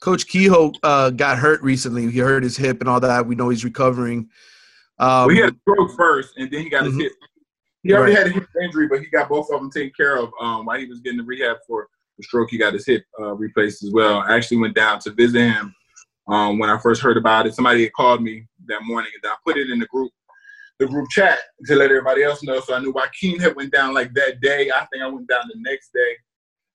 Coach 0.00 0.26
Kehoe 0.26 0.72
uh, 0.82 1.10
got 1.10 1.38
hurt 1.38 1.62
recently. 1.62 2.10
He 2.10 2.18
hurt 2.18 2.42
his 2.42 2.56
hip 2.56 2.80
and 2.80 2.88
all 2.88 3.00
that. 3.00 3.26
We 3.26 3.34
know 3.36 3.48
he's 3.50 3.64
recovering. 3.64 4.28
Um, 4.98 5.26
well, 5.26 5.28
he 5.28 5.36
had 5.38 5.50
a 5.54 5.56
stroke 5.60 5.96
first, 5.96 6.34
and 6.36 6.50
then 6.50 6.62
he 6.62 6.68
got 6.68 6.82
Mhm. 6.84 6.86
his 6.92 6.96
hip. 7.02 7.12
He 7.84 7.92
already 7.94 8.12
Right. 8.14 8.18
had 8.18 8.26
a 8.28 8.30
hip 8.30 8.48
injury, 8.62 8.88
but 8.88 9.00
he 9.00 9.06
got 9.06 9.28
both 9.28 9.50
of 9.50 9.60
them 9.60 9.70
taken 9.70 9.92
care 9.96 10.16
of 10.18 10.32
um, 10.40 10.66
while 10.66 10.78
he 10.78 10.86
was 10.86 11.00
getting 11.00 11.18
the 11.18 11.24
rehab 11.24 11.58
for 11.66 11.88
the 12.18 12.24
stroke. 12.24 12.50
He 12.50 12.58
got 12.58 12.74
his 12.74 12.84
hip 12.86 13.04
uh, 13.20 13.34
replaced 13.34 13.82
as 13.84 13.90
well. 13.92 14.18
I 14.18 14.36
actually 14.36 14.58
went 14.58 14.74
down 14.74 14.98
to 15.00 15.10
visit 15.12 15.40
him 15.40 15.74
um, 16.28 16.58
when 16.58 16.68
I 16.70 16.78
first 16.78 17.00
heard 17.00 17.16
about 17.16 17.46
it. 17.46 17.54
Somebody 17.54 17.84
had 17.84 17.92
called 17.92 18.22
me 18.22 18.46
that 18.66 18.82
morning, 18.84 19.10
and 19.14 19.30
I 19.32 19.36
put 19.44 19.56
it 19.56 19.70
in 19.70 19.78
the 19.80 19.86
group, 19.86 20.12
the 20.78 20.86
group 20.86 21.08
chat 21.10 21.38
to 21.66 21.76
let 21.76 21.90
everybody 21.90 22.22
else 22.22 22.42
know. 22.42 22.60
So 22.60 22.74
I 22.74 22.80
knew 22.80 22.92
Joaquin 22.92 23.38
had 23.38 23.54
went 23.54 23.72
down 23.72 23.94
like 23.94 24.12
that 24.14 24.40
day. 24.40 24.70
I 24.70 24.86
think 24.86 25.02
I 25.02 25.06
went 25.06 25.28
down 25.28 25.44
the 25.48 25.60
next 25.60 25.92
day. 25.92 26.16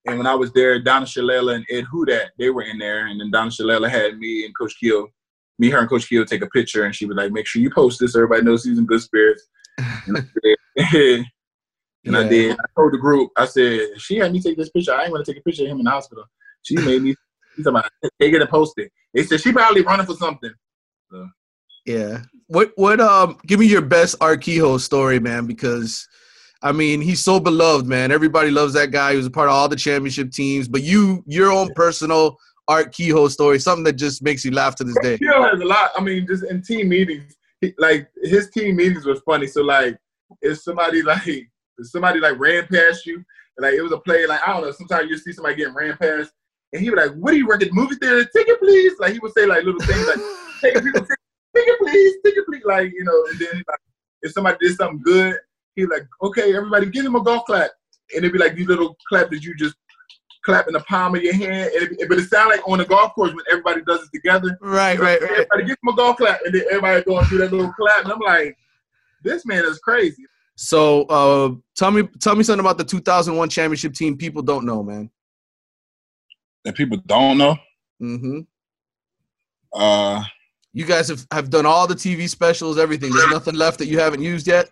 And 0.06 0.18
when 0.18 0.28
I 0.28 0.36
was 0.36 0.54
there, 0.54 0.80
Donna 0.82 1.06
Shalala 1.06 1.56
and 1.56 1.66
Ed 1.70 1.86
Hudat, 1.94 2.28
they 2.40 2.50
were 2.50 2.62
in 2.62 2.78
there. 2.78 3.08
And 3.08 3.20
then 3.20 3.30
Donna 3.30 3.52
Shalala 3.52 3.90
had 3.90 4.18
me 4.18 4.46
and 4.46 4.58
Coach 4.58 4.76
Kehoe, 4.80 5.08
me, 5.60 5.70
her, 5.70 5.80
and 5.80 5.90
Coach 5.90 6.08
Kehoe 6.08 6.24
take 6.24 6.42
a 6.42 6.48
picture. 6.48 6.86
And 6.86 6.96
she 6.96 7.06
was 7.06 7.18
like, 7.18 7.32
make 7.32 7.46
sure 7.46 7.62
you 7.62 7.70
post 7.70 8.00
this 8.00 8.14
so 8.14 8.20
everybody 8.20 8.44
knows 8.44 8.64
he's 8.64 8.78
in 8.78 8.86
good 8.86 9.02
spirits. 9.02 9.48
And 9.78 10.18
I 10.18 10.22
did. 10.82 11.26
and 12.06 12.18
I 12.18 12.28
did. 12.28 12.54
I 12.54 12.64
told 12.76 12.94
the 12.94 12.98
group, 12.98 13.32
I 13.36 13.46
said, 13.46 13.82
she 13.98 14.18
had 14.18 14.32
me 14.32 14.42
take 14.42 14.58
this 14.58 14.70
picture. 14.70 14.94
I 14.94 15.04
ain't 15.04 15.12
want 15.12 15.26
to 15.26 15.32
take 15.32 15.42
a 15.42 15.44
picture 15.44 15.64
of 15.64 15.70
him 15.70 15.80
in 15.80 15.86
the 15.86 15.92
hospital. 15.92 16.24
She 16.64 16.76
made 16.76 17.02
me, 17.02 17.16
she's 17.56 17.66
about, 17.66 17.90
take 18.22 18.34
it 18.34 18.42
and 18.42 18.50
post 18.50 18.76
it. 18.78 18.92
They 19.14 19.24
said, 19.24 19.42
she 19.42 19.52
probably 19.52 19.82
running 19.82 20.06
for 20.06 20.16
something. 20.16 20.54
Yeah. 21.88 22.24
What 22.48 22.74
what 22.76 23.00
um 23.00 23.38
give 23.48 23.60
me 23.60 23.66
your 23.66 23.82
best 23.82 24.16
Art 24.22 24.42
Kehoe 24.42 24.78
story, 24.78 25.20
man, 25.20 25.48
because 25.48 26.08
I 26.62 26.74
mean 26.74 27.02
he's 27.02 27.24
so 27.24 27.40
beloved, 27.40 27.88
man. 27.88 28.12
Everybody 28.12 28.52
loves 28.52 28.74
that 28.74 28.92
guy. 28.92 29.12
He 29.12 29.18
was 29.18 29.26
a 29.26 29.32
part 29.32 29.48
of 29.48 29.56
all 29.56 29.70
the 29.70 29.76
championship 29.76 30.32
teams. 30.32 30.68
But 30.68 30.84
you 30.84 31.24
your 31.26 31.52
own 31.52 31.74
personal 31.76 32.38
Art 32.68 32.94
Kehoe 32.94 33.30
story, 33.30 33.60
something 33.60 33.86
that 33.86 33.94
just 33.94 34.22
makes 34.22 34.44
you 34.44 34.52
laugh 34.52 34.76
to 34.76 34.84
this 34.84 34.98
day. 35.02 35.18
Kehoe 35.18 35.44
has 35.44 35.62
a 35.62 35.66
lot. 35.66 35.92
I 35.98 36.02
mean, 36.02 36.28
just 36.28 36.44
in 36.44 36.62
team 36.62 36.90
meetings, 36.90 37.36
he, 37.62 37.74
like 37.78 38.10
his 38.22 38.50
team 38.50 38.76
meetings 38.76 39.06
was 39.06 39.22
funny. 39.22 39.48
So 39.48 39.62
like, 39.62 39.98
if 40.42 40.60
somebody 40.60 41.02
like 41.04 41.26
if 41.26 41.50
somebody 41.84 42.20
like 42.20 42.38
ran 42.38 42.68
past 42.68 43.06
you, 43.06 43.24
like 43.58 43.74
it 43.74 43.82
was 43.82 43.94
a 43.94 43.98
play, 43.98 44.28
like 44.28 44.46
I 44.46 44.54
don't 44.54 44.64
know. 44.64 44.72
Sometimes 44.72 45.10
you 45.10 45.18
see 45.18 45.32
somebody 45.32 45.56
getting 45.56 45.74
ran 45.74 45.96
past, 45.96 46.32
and 46.74 46.82
he 46.82 46.90
would 46.90 47.00
like, 47.00 47.14
"What 47.14 47.32
do 47.32 47.38
you 47.38 47.48
work 47.48 47.62
at 47.62 47.70
the 47.70 47.74
movie 47.74 47.96
theater? 47.96 48.26
Ticket, 48.26 48.60
please!" 48.60 48.94
Like 49.00 49.14
he 49.14 49.20
would 49.20 49.32
say 49.34 49.46
like 49.46 49.64
little 49.64 49.80
things 49.80 50.06
like, 50.06 50.20
"Ticket, 50.62 50.84
people, 50.84 51.08
ticket, 51.58 51.76
ticket, 51.80 51.80
please, 51.80 52.16
ticket, 52.26 52.46
please!" 52.46 52.66
Like 52.66 52.92
you 52.94 53.04
know. 53.04 53.26
And 53.30 53.40
then 53.40 53.64
like, 53.68 53.80
if 54.22 54.32
somebody 54.32 54.58
did 54.60 54.76
something 54.76 55.02
good, 55.04 55.36
he'd 55.76 55.88
like, 55.88 56.08
"Okay, 56.22 56.56
everybody, 56.56 56.88
give 56.88 57.06
him 57.06 57.16
a 57.16 57.24
golf 57.24 57.46
clap," 57.46 57.72
and 58.16 58.20
it'd 58.20 58.34
be 58.34 58.40
like 58.40 58.56
these 58.56 58.68
little 58.68 58.96
claps 59.08 59.30
that 59.32 59.44
you 59.44 59.56
just 59.56 59.76
clap 60.46 60.68
in 60.68 60.74
the 60.74 60.80
palm 60.82 61.14
of 61.16 61.22
your 61.22 61.34
hand, 61.34 61.72
and 61.76 62.00
it, 62.00 62.10
but 62.10 62.18
it 62.18 62.30
sounds 62.30 62.50
like 62.56 62.68
on 62.68 62.78
the 62.78 62.86
golf 62.86 63.14
course 63.14 63.32
when 63.32 63.44
everybody 63.52 63.82
does 63.82 64.02
it 64.04 64.10
together. 64.14 64.58
Right, 64.62 64.98
right, 64.98 65.22
right. 65.22 65.32
Everybody 65.32 65.64
give 65.66 65.78
him 65.84 65.94
a 65.94 65.96
golf 65.96 66.18
clap, 66.18 66.40
and 66.46 66.56
then 66.56 66.64
everybody 66.70 67.04
going 67.04 67.26
through 67.26 67.40
that 67.40 67.52
little 67.52 67.74
clap, 67.74 68.04
and 68.04 68.14
I'm 68.14 68.20
like, 68.20 68.58
this 69.24 69.46
man 69.46 69.66
is 69.66 69.80
crazy. 69.80 70.24
So 70.56 71.04
uh 71.04 71.52
tell 71.76 71.92
me 71.92 72.10
tell 72.20 72.36
me 72.36 72.44
something 72.44 72.66
about 72.66 72.80
the 72.80 72.84
2001 72.84 73.50
championship 73.50 73.94
team 73.94 74.18
people 74.18 74.42
don't 74.42 74.66
know, 74.66 74.82
man. 74.82 75.12
That 76.66 76.76
people 76.76 76.98
don't 77.06 77.38
know. 77.38 77.58
hmm 78.00 78.40
Uh, 79.74 80.24
You 80.78 80.86
guys 80.86 81.08
have, 81.08 81.26
have 81.32 81.50
done 81.50 81.66
all 81.66 81.88
the 81.88 81.96
TV 81.96 82.30
specials, 82.30 82.78
everything. 82.78 83.12
There's 83.12 83.32
nothing 83.32 83.56
left 83.56 83.80
that 83.80 83.88
you 83.88 83.98
haven't 83.98 84.22
used 84.22 84.46
yet. 84.46 84.70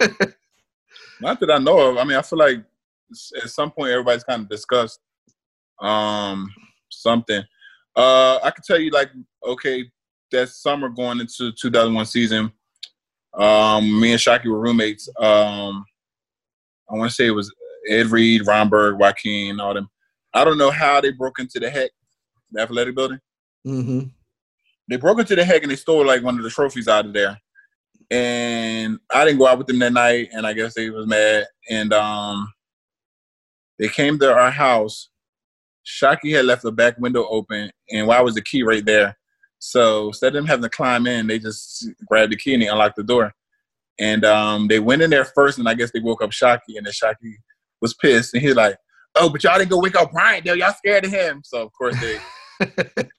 not 1.20 1.38
that 1.38 1.52
I 1.52 1.58
know 1.58 1.90
of. 1.90 1.98
I 1.98 2.02
mean, 2.02 2.16
I 2.16 2.22
feel 2.22 2.40
like 2.40 2.64
at 3.40 3.48
some 3.48 3.70
point 3.70 3.92
everybody's 3.92 4.24
kind 4.24 4.42
of 4.42 4.48
discussed 4.48 4.98
um 5.80 6.52
something. 6.90 7.44
Uh, 7.94 8.40
I 8.42 8.50
can 8.50 8.64
tell 8.66 8.80
you, 8.80 8.90
like, 8.90 9.10
okay, 9.46 9.88
that 10.32 10.48
summer 10.48 10.88
going 10.88 11.20
into 11.20 11.52
2001 11.52 12.06
season, 12.06 12.50
um, 13.32 14.00
me 14.00 14.10
and 14.10 14.20
Shockey 14.20 14.46
were 14.46 14.58
roommates. 14.58 15.08
Um, 15.16 15.84
I 16.90 16.96
want 16.96 17.08
to 17.08 17.14
say 17.14 17.26
it 17.26 17.30
was 17.30 17.54
Ed 17.88 18.08
Reed, 18.08 18.48
Romberg, 18.48 18.98
Joaquin, 18.98 19.60
all 19.60 19.74
them. 19.74 19.88
I 20.34 20.44
don't 20.44 20.58
know 20.58 20.72
how 20.72 21.00
they 21.00 21.12
broke 21.12 21.38
into 21.38 21.60
the 21.60 21.70
Hecht, 21.70 21.92
the 22.50 22.62
athletic 22.62 22.96
building. 22.96 23.20
hmm 23.64 24.06
they 24.88 24.96
broke 24.96 25.18
into 25.18 25.36
the 25.36 25.44
Hecht 25.44 25.62
and 25.62 25.70
they 25.70 25.76
stole 25.76 26.06
like 26.06 26.22
one 26.22 26.36
of 26.36 26.44
the 26.44 26.50
trophies 26.50 26.88
out 26.88 27.06
of 27.06 27.12
there. 27.12 27.40
And 28.10 28.98
I 29.12 29.24
didn't 29.24 29.38
go 29.38 29.48
out 29.48 29.58
with 29.58 29.66
them 29.66 29.80
that 29.80 29.92
night, 29.92 30.28
and 30.32 30.46
I 30.46 30.52
guess 30.52 30.74
they 30.74 30.90
was 30.90 31.06
mad. 31.06 31.46
And 31.68 31.92
um, 31.92 32.52
they 33.78 33.88
came 33.88 34.18
to 34.20 34.32
our 34.32 34.50
house 34.50 35.08
Shockey 35.86 36.34
had 36.34 36.44
left 36.44 36.62
the 36.62 36.72
back 36.72 36.98
window 36.98 37.26
open, 37.28 37.70
and 37.90 38.06
why 38.06 38.20
was 38.20 38.34
the 38.34 38.42
key 38.42 38.62
right 38.62 38.84
there? 38.84 39.16
So 39.58 40.08
instead 40.08 40.28
of 40.28 40.34
them 40.34 40.46
having 40.46 40.64
to 40.64 40.68
climb 40.68 41.06
in, 41.06 41.26
they 41.26 41.38
just 41.38 41.88
grabbed 42.06 42.32
the 42.32 42.36
key 42.36 42.54
and 42.54 42.62
they 42.62 42.66
unlocked 42.66 42.96
the 42.96 43.04
door. 43.04 43.32
And 43.98 44.24
um, 44.24 44.68
they 44.68 44.80
went 44.80 45.02
in 45.02 45.10
there 45.10 45.24
first, 45.24 45.58
and 45.58 45.68
I 45.68 45.74
guess 45.74 45.92
they 45.92 46.00
woke 46.00 46.22
up 46.22 46.30
Shockey, 46.30 46.76
and 46.76 46.84
then 46.84 46.92
Shockey 46.92 47.34
was 47.80 47.94
pissed, 47.94 48.34
and 48.34 48.42
he's 48.42 48.56
like, 48.56 48.76
"Oh, 49.14 49.30
but 49.30 49.42
y'all 49.42 49.58
didn't 49.58 49.70
go 49.70 49.80
wake 49.80 49.96
up 49.96 50.12
Brian, 50.12 50.42
though. 50.44 50.52
Y'all 50.54 50.74
scared 50.74 51.04
of 51.04 51.10
him." 51.12 51.40
So 51.44 51.62
of 51.62 51.72
course 51.72 51.96
they. 52.00 52.18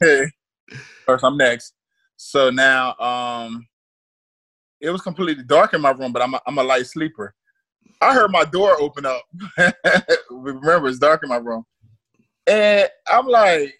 first, 1.05 1.23
I'm 1.23 1.37
next. 1.37 1.73
So 2.17 2.49
now, 2.49 2.95
um, 2.97 3.67
it 4.81 4.89
was 4.89 5.01
completely 5.01 5.43
dark 5.43 5.73
in 5.73 5.81
my 5.81 5.91
room, 5.91 6.11
but 6.11 6.21
I'm 6.21 6.33
a, 6.33 6.41
I'm 6.45 6.57
a 6.57 6.63
light 6.63 6.85
sleeper. 6.87 7.33
I 8.01 8.13
heard 8.13 8.31
my 8.31 8.43
door 8.43 8.79
open 8.79 9.05
up. 9.05 9.23
Remember, 10.29 10.87
it's 10.87 10.99
dark 10.99 11.23
in 11.23 11.29
my 11.29 11.37
room, 11.37 11.65
and 12.45 12.87
I'm 13.07 13.27
like, 13.27 13.73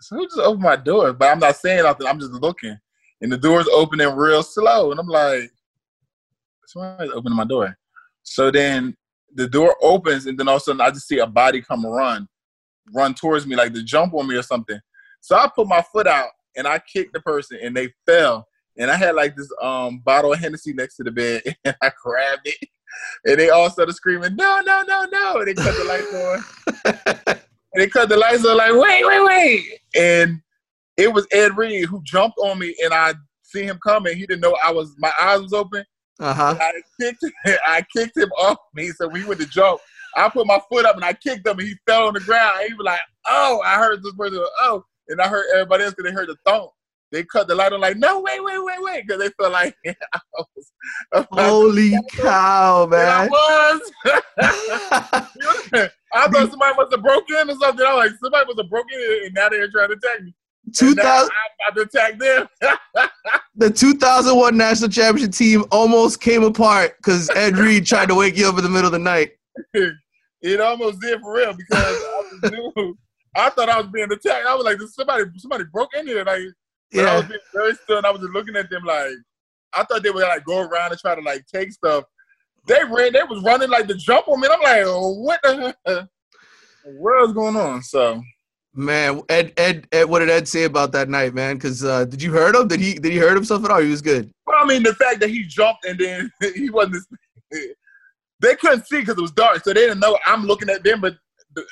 "So 0.00 0.16
who 0.16 0.26
just 0.26 0.38
opened 0.38 0.62
my 0.62 0.76
door?" 0.76 1.12
But 1.12 1.30
I'm 1.30 1.38
not 1.38 1.56
saying 1.56 1.84
nothing. 1.84 2.06
I'm 2.06 2.18
just 2.18 2.32
looking, 2.32 2.76
and 3.20 3.32
the 3.32 3.38
door's 3.38 3.68
opening 3.68 4.14
real 4.16 4.42
slow, 4.42 4.90
and 4.90 4.98
I'm 4.98 5.06
like, 5.06 5.50
"Somebody's 6.66 7.12
opening 7.12 7.36
my 7.36 7.44
door." 7.44 7.76
So 8.22 8.50
then 8.50 8.96
the 9.34 9.48
door 9.48 9.76
opens, 9.80 10.26
and 10.26 10.38
then 10.38 10.48
all 10.48 10.56
of 10.56 10.62
a 10.62 10.64
sudden 10.64 10.80
I 10.80 10.90
just 10.90 11.06
see 11.06 11.18
a 11.18 11.26
body 11.26 11.62
come 11.62 11.86
run, 11.86 12.28
run 12.92 13.14
towards 13.14 13.46
me 13.46 13.54
like 13.54 13.72
to 13.74 13.84
jump 13.84 14.14
on 14.14 14.26
me 14.26 14.36
or 14.36 14.42
something. 14.42 14.80
So 15.20 15.36
I 15.36 15.48
put 15.54 15.68
my 15.68 15.82
foot 15.92 16.06
out 16.06 16.30
and 16.56 16.66
I 16.66 16.80
kicked 16.92 17.12
the 17.12 17.20
person, 17.20 17.58
and 17.62 17.76
they 17.76 17.92
fell. 18.06 18.46
And 18.78 18.90
I 18.90 18.96
had 18.96 19.14
like 19.14 19.36
this 19.36 19.50
um 19.60 19.98
bottle 19.98 20.32
of 20.32 20.38
Hennessy 20.38 20.72
next 20.72 20.96
to 20.96 21.04
the 21.04 21.10
bed, 21.10 21.42
and 21.64 21.76
I 21.82 21.90
grabbed 22.02 22.46
it, 22.46 22.68
and 23.24 23.38
they 23.38 23.50
all 23.50 23.70
started 23.70 23.94
screaming, 23.94 24.36
"No, 24.36 24.60
no, 24.64 24.82
no, 24.86 25.06
no!" 25.10 25.38
And 25.38 25.48
they 25.48 25.54
cut 25.54 25.76
the 25.76 25.84
lights 25.84 26.14
on. 26.14 27.36
and 27.36 27.40
they 27.74 27.88
cut 27.88 28.08
the 28.08 28.16
lights 28.16 28.44
on, 28.44 28.56
like, 28.56 28.72
"Wait, 28.72 29.06
wait, 29.06 29.24
wait!" 29.24 29.80
And 29.96 30.40
it 30.96 31.12
was 31.12 31.26
Ed 31.32 31.56
Reed 31.56 31.86
who 31.86 32.02
jumped 32.04 32.38
on 32.38 32.58
me, 32.58 32.74
and 32.84 32.94
I 32.94 33.14
see 33.42 33.64
him 33.64 33.78
coming. 33.82 34.16
He 34.16 34.26
didn't 34.26 34.40
know 34.40 34.56
I 34.64 34.72
was. 34.72 34.94
My 34.98 35.12
eyes 35.20 35.40
was 35.40 35.52
open. 35.52 35.84
Uh 36.18 36.34
huh. 36.34 36.58
I 36.60 36.72
kicked, 37.00 37.24
I 37.66 37.84
kicked 37.94 38.16
him 38.16 38.30
off 38.38 38.58
me. 38.74 38.90
So 38.90 39.08
we 39.08 39.24
went 39.24 39.40
to 39.40 39.46
jump, 39.46 39.80
I 40.16 40.28
put 40.28 40.46
my 40.46 40.60
foot 40.68 40.84
up 40.84 40.96
and 40.96 41.04
I 41.04 41.12
kicked 41.12 41.46
him, 41.46 41.58
and 41.58 41.68
he 41.68 41.74
fell 41.86 42.08
on 42.08 42.14
the 42.14 42.20
ground. 42.20 42.52
He 42.66 42.74
was 42.74 42.84
like, 42.84 43.00
"Oh!" 43.28 43.62
I 43.64 43.76
heard 43.76 44.02
this 44.02 44.14
person, 44.14 44.44
"Oh!" 44.60 44.84
And 45.10 45.20
I 45.20 45.28
heard 45.28 45.44
everybody 45.52 45.84
else 45.84 45.94
because 45.94 46.10
they 46.10 46.14
heard 46.14 46.28
the 46.28 46.36
thump. 46.46 46.70
They 47.12 47.24
cut 47.24 47.48
the 47.48 47.56
light 47.56 47.72
on, 47.72 47.80
like, 47.80 47.96
"No, 47.96 48.20
wait, 48.20 48.42
wait, 48.42 48.62
wait, 48.64 48.76
wait," 48.80 49.04
because 49.06 49.20
they 49.20 49.30
felt 49.30 49.52
like 49.52 49.74
I 49.86 50.20
was. 50.38 51.26
Holy 51.32 51.92
cow, 52.12 52.84
And 52.84 52.94
I 52.94 53.28
man! 53.28 53.30
was. 53.30 53.92
I 56.12 56.28
thought 56.28 56.50
somebody 56.50 56.76
must 56.76 56.92
have 56.92 57.02
broken 57.02 57.36
in 57.36 57.50
or 57.50 57.56
something. 57.60 57.84
I 57.86 57.94
was 57.94 58.10
like, 58.10 58.18
somebody 58.22 58.46
must 58.46 58.58
have 58.58 58.70
broken 58.70 58.98
in, 58.98 59.26
and 59.26 59.34
now 59.34 59.48
they're 59.48 59.70
trying 59.70 59.88
to 59.88 59.94
attack 59.94 60.22
me. 60.22 60.34
Two 60.74 60.88
And 60.88 60.96
now 60.96 61.02
thousand, 61.02 61.32
I'm 61.32 61.72
about 61.72 61.90
to 61.90 61.98
attack 61.98 62.18
them. 62.18 62.48
the 63.56 63.70
2001 63.70 64.56
national 64.56 64.90
championship 64.90 65.34
team 65.34 65.64
almost 65.72 66.20
came 66.20 66.44
apart 66.44 66.96
because 66.98 67.28
Ed 67.30 67.56
Reed 67.58 67.86
tried 67.86 68.06
to 68.08 68.14
wake 68.14 68.36
you 68.36 68.48
up 68.48 68.56
in 68.56 68.62
the 68.64 68.70
middle 68.70 68.86
of 68.86 68.92
the 68.92 68.98
night. 69.00 69.32
it 70.42 70.60
almost 70.60 71.00
did 71.00 71.20
for 71.20 71.34
real 71.34 71.54
because 71.54 71.82
I, 71.84 72.22
was 72.42 72.52
new. 72.52 72.96
I 73.36 73.50
thought 73.50 73.68
I 73.68 73.80
was 73.80 73.90
being 73.92 74.10
attacked. 74.10 74.46
I 74.46 74.54
was 74.54 74.64
like, 74.64 74.80
somebody, 74.92 75.24
somebody 75.36 75.64
broke 75.72 75.94
in 75.94 76.06
here. 76.06 76.24
Like, 76.24 76.42
but 76.92 77.06
I 77.06 77.14
was 77.16 77.22
Yeah, 77.22 77.28
being 77.28 77.40
very 77.54 77.74
still, 77.74 77.98
and 77.98 78.06
I 78.06 78.10
was 78.10 78.20
just 78.20 78.32
looking 78.32 78.56
at 78.56 78.68
them 78.70 78.84
like, 78.84 79.12
I 79.72 79.84
thought 79.84 80.02
they 80.02 80.10
would 80.10 80.22
like 80.22 80.44
go 80.44 80.60
around 80.60 80.90
and 80.90 81.00
try 81.00 81.14
to 81.14 81.20
like 81.20 81.46
take 81.46 81.72
stuff. 81.72 82.04
They 82.66 82.82
ran, 82.84 83.12
they 83.12 83.22
was 83.22 83.42
running 83.42 83.70
like 83.70 83.86
to 83.88 83.94
jump 83.94 84.28
on 84.28 84.40
me. 84.40 84.48
I'm 84.50 84.60
like, 84.60 84.82
oh, 84.84 85.12
what 85.12 85.40
the 85.42 85.74
hell? 85.86 86.08
What 86.82 87.28
is 87.28 87.32
going 87.32 87.56
on? 87.56 87.82
So 87.82 88.20
man. 88.74 89.22
Ed, 89.28 89.52
Ed, 89.56 89.86
Ed, 89.92 90.04
what 90.04 90.20
did 90.20 90.30
Ed 90.30 90.48
say 90.48 90.64
about 90.64 90.92
that 90.92 91.08
night, 91.08 91.34
man? 91.34 91.56
Because 91.56 91.84
uh, 91.84 92.04
did 92.04 92.22
you 92.22 92.32
hurt 92.32 92.54
him? 92.54 92.68
Did 92.68 92.80
he, 92.80 92.94
did 92.94 93.12
he 93.12 93.18
hurt 93.18 93.34
himself 93.34 93.64
at 93.64 93.70
all? 93.70 93.80
He 93.80 93.90
was 93.90 94.02
good. 94.02 94.30
Well, 94.46 94.58
I 94.60 94.66
mean, 94.66 94.82
the 94.82 94.94
fact 94.94 95.20
that 95.20 95.30
he 95.30 95.44
jumped 95.44 95.84
and 95.84 95.98
then 95.98 96.32
he 96.54 96.70
wasn't. 96.70 97.04
They 98.40 98.54
couldn't 98.56 98.86
see 98.86 99.00
because 99.00 99.18
it 99.18 99.22
was 99.22 99.32
dark, 99.32 99.62
so 99.62 99.72
they 99.72 99.80
didn't 99.80 100.00
know 100.00 100.18
I'm 100.26 100.44
looking 100.44 100.70
at 100.70 100.82
them. 100.82 101.00
But 101.00 101.16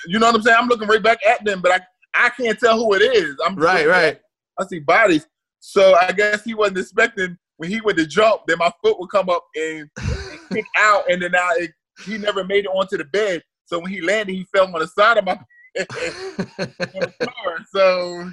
you 0.06 0.18
know 0.18 0.26
what 0.26 0.34
I'm 0.36 0.42
saying? 0.42 0.56
I'm 0.58 0.68
looking 0.68 0.88
right 0.88 1.02
back 1.02 1.18
at 1.26 1.44
them, 1.44 1.60
but 1.60 1.72
I 1.72 1.80
I 2.14 2.30
can't 2.30 2.58
tell 2.58 2.78
who 2.78 2.94
it 2.94 3.02
is. 3.02 3.36
I'm 3.44 3.54
Right, 3.54 3.86
right. 3.86 4.14
at- 4.14 4.22
I 4.60 4.66
see 4.66 4.80
bodies, 4.80 5.26
so 5.60 5.94
I 5.94 6.10
guess 6.10 6.42
he 6.42 6.54
wasn't 6.54 6.78
expecting 6.78 7.38
when 7.58 7.70
he 7.70 7.80
went 7.80 7.98
to 7.98 8.06
jump, 8.06 8.42
then 8.46 8.58
my 8.58 8.72
foot 8.82 8.98
would 8.98 9.10
come 9.10 9.28
up 9.28 9.44
and, 9.54 9.90
and 9.98 10.40
kick 10.50 10.64
out, 10.78 11.10
and 11.10 11.20
then 11.20 11.34
I 11.34 11.54
it, 11.58 11.72
he 12.04 12.16
never 12.16 12.44
made 12.44 12.64
it 12.64 12.68
onto 12.68 12.96
the 12.96 13.04
bed. 13.04 13.42
So 13.66 13.80
when 13.80 13.92
he 13.92 14.00
landed, 14.00 14.32
he 14.32 14.46
fell 14.54 14.64
on 14.64 14.80
the 14.80 14.86
side 14.86 15.18
of 15.18 15.24
my 15.24 15.38
bed 15.74 15.86
on 15.90 17.00
the 17.00 17.14
floor. 17.20 17.58
So 17.72 18.30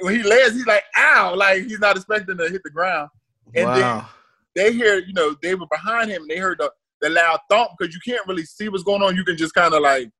when 0.00 0.16
he 0.16 0.22
lands, 0.22 0.54
he's 0.56 0.66
like, 0.66 0.82
"Ow!" 0.96 1.34
Like 1.36 1.62
he's 1.62 1.78
not 1.78 1.96
expecting 1.96 2.36
to 2.36 2.48
hit 2.48 2.62
the 2.64 2.70
ground. 2.70 3.08
And 3.54 3.68
then 3.68 3.80
wow. 3.80 4.08
they 4.54 4.72
hear, 4.72 4.98
you 4.98 5.14
know, 5.14 5.34
they 5.40 5.54
were 5.54 5.66
behind 5.70 6.10
him 6.10 6.22
and 6.22 6.30
they 6.30 6.36
heard 6.36 6.58
the, 6.58 6.70
the 7.00 7.08
loud 7.08 7.40
thump 7.48 7.70
because 7.78 7.94
you 7.94 8.00
can't 8.04 8.26
really 8.26 8.44
see 8.44 8.68
what's 8.68 8.82
going 8.82 9.02
on. 9.02 9.16
You 9.16 9.24
can 9.24 9.36
just 9.36 9.54
kind 9.54 9.72
of 9.72 9.80
like 9.80 10.10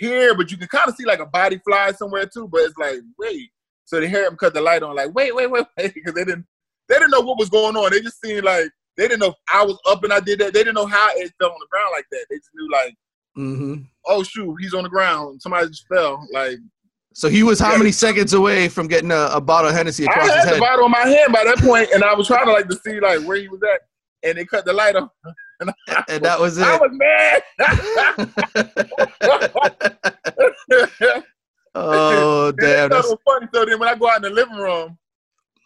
hear, 0.00 0.34
but 0.34 0.50
you 0.50 0.56
can 0.56 0.68
kind 0.68 0.88
of 0.88 0.96
see 0.96 1.04
like 1.04 1.20
a 1.20 1.26
body 1.26 1.60
fly 1.64 1.92
somewhere 1.92 2.26
too. 2.26 2.48
But 2.48 2.62
it's 2.62 2.76
like, 2.78 2.98
wait. 3.18 3.50
So 3.84 4.00
they 4.00 4.08
hear 4.08 4.24
him 4.26 4.36
cut 4.36 4.54
the 4.54 4.60
light 4.60 4.82
on, 4.82 4.94
like, 4.96 5.14
wait, 5.14 5.34
wait, 5.34 5.50
wait, 5.50 5.66
wait, 5.78 5.94
because 5.94 6.14
they 6.14 6.24
didn't 6.24 6.46
they 6.88 6.96
didn't 6.96 7.10
know 7.10 7.20
what 7.20 7.38
was 7.38 7.50
going 7.50 7.76
on. 7.76 7.90
They 7.92 8.00
just 8.00 8.20
seen 8.20 8.42
like 8.42 8.70
they 8.96 9.06
didn't 9.08 9.20
know 9.20 9.28
if 9.28 9.34
I 9.52 9.64
was 9.64 9.78
up 9.86 10.02
and 10.04 10.12
I 10.12 10.20
did 10.20 10.40
that. 10.40 10.52
They 10.54 10.60
didn't 10.60 10.74
know 10.74 10.86
how 10.86 11.08
it 11.12 11.32
fell 11.40 11.50
on 11.50 11.58
the 11.60 11.66
ground 11.70 11.90
like 11.92 12.06
that. 12.10 12.26
They 12.30 12.36
just 12.36 12.50
knew 12.54 12.68
like, 12.72 12.94
hmm 13.36 13.74
oh 14.06 14.22
shoot, 14.22 14.56
he's 14.60 14.74
on 14.74 14.82
the 14.84 14.88
ground. 14.88 15.40
Somebody 15.42 15.68
just 15.68 15.86
fell. 15.88 16.26
Like 16.32 16.58
So 17.14 17.28
he 17.28 17.42
was 17.42 17.58
how 17.60 17.72
Yeah. 17.72 17.78
many 17.78 17.92
seconds 17.92 18.32
away 18.32 18.68
from 18.68 18.88
getting 18.88 19.10
a, 19.12 19.28
a 19.32 19.40
bottle 19.40 19.70
of 19.70 19.76
Hennessy 19.76 20.06
I 20.06 20.10
across 20.10 20.26
his 20.26 20.34
had 20.36 20.44
the 20.44 20.48
head? 20.52 20.60
bottle 20.60 20.86
in 20.86 20.90
my 20.90 21.06
hand 21.06 21.32
by 21.32 21.44
that 21.44 21.58
point, 21.58 21.88
and 21.92 22.02
I 22.04 22.14
was 22.14 22.26
trying 22.26 22.46
to 22.46 22.52
like 22.52 22.68
to 22.68 22.76
see 22.76 23.00
like 23.00 23.20
where 23.26 23.36
he 23.36 23.48
was 23.48 23.60
at, 23.62 23.80
and 24.22 24.38
they 24.38 24.44
cut 24.44 24.64
the 24.64 24.72
light 24.72 24.96
on. 24.96 25.10
And 25.60 26.24
that 26.24 26.40
was 26.40 26.58
it. 26.58 26.64
I 26.64 26.78
was 26.78 26.90
mad. 26.92 27.42
oh 31.74 32.52
damn! 32.52 32.90
that 32.90 33.04
was 33.04 33.16
funny. 33.24 33.46
So 33.52 33.64
then 33.64 33.78
when 33.78 33.88
I 33.88 33.94
go 33.94 34.08
out 34.08 34.16
in 34.16 34.22
the 34.22 34.30
living 34.30 34.56
room, 34.56 34.98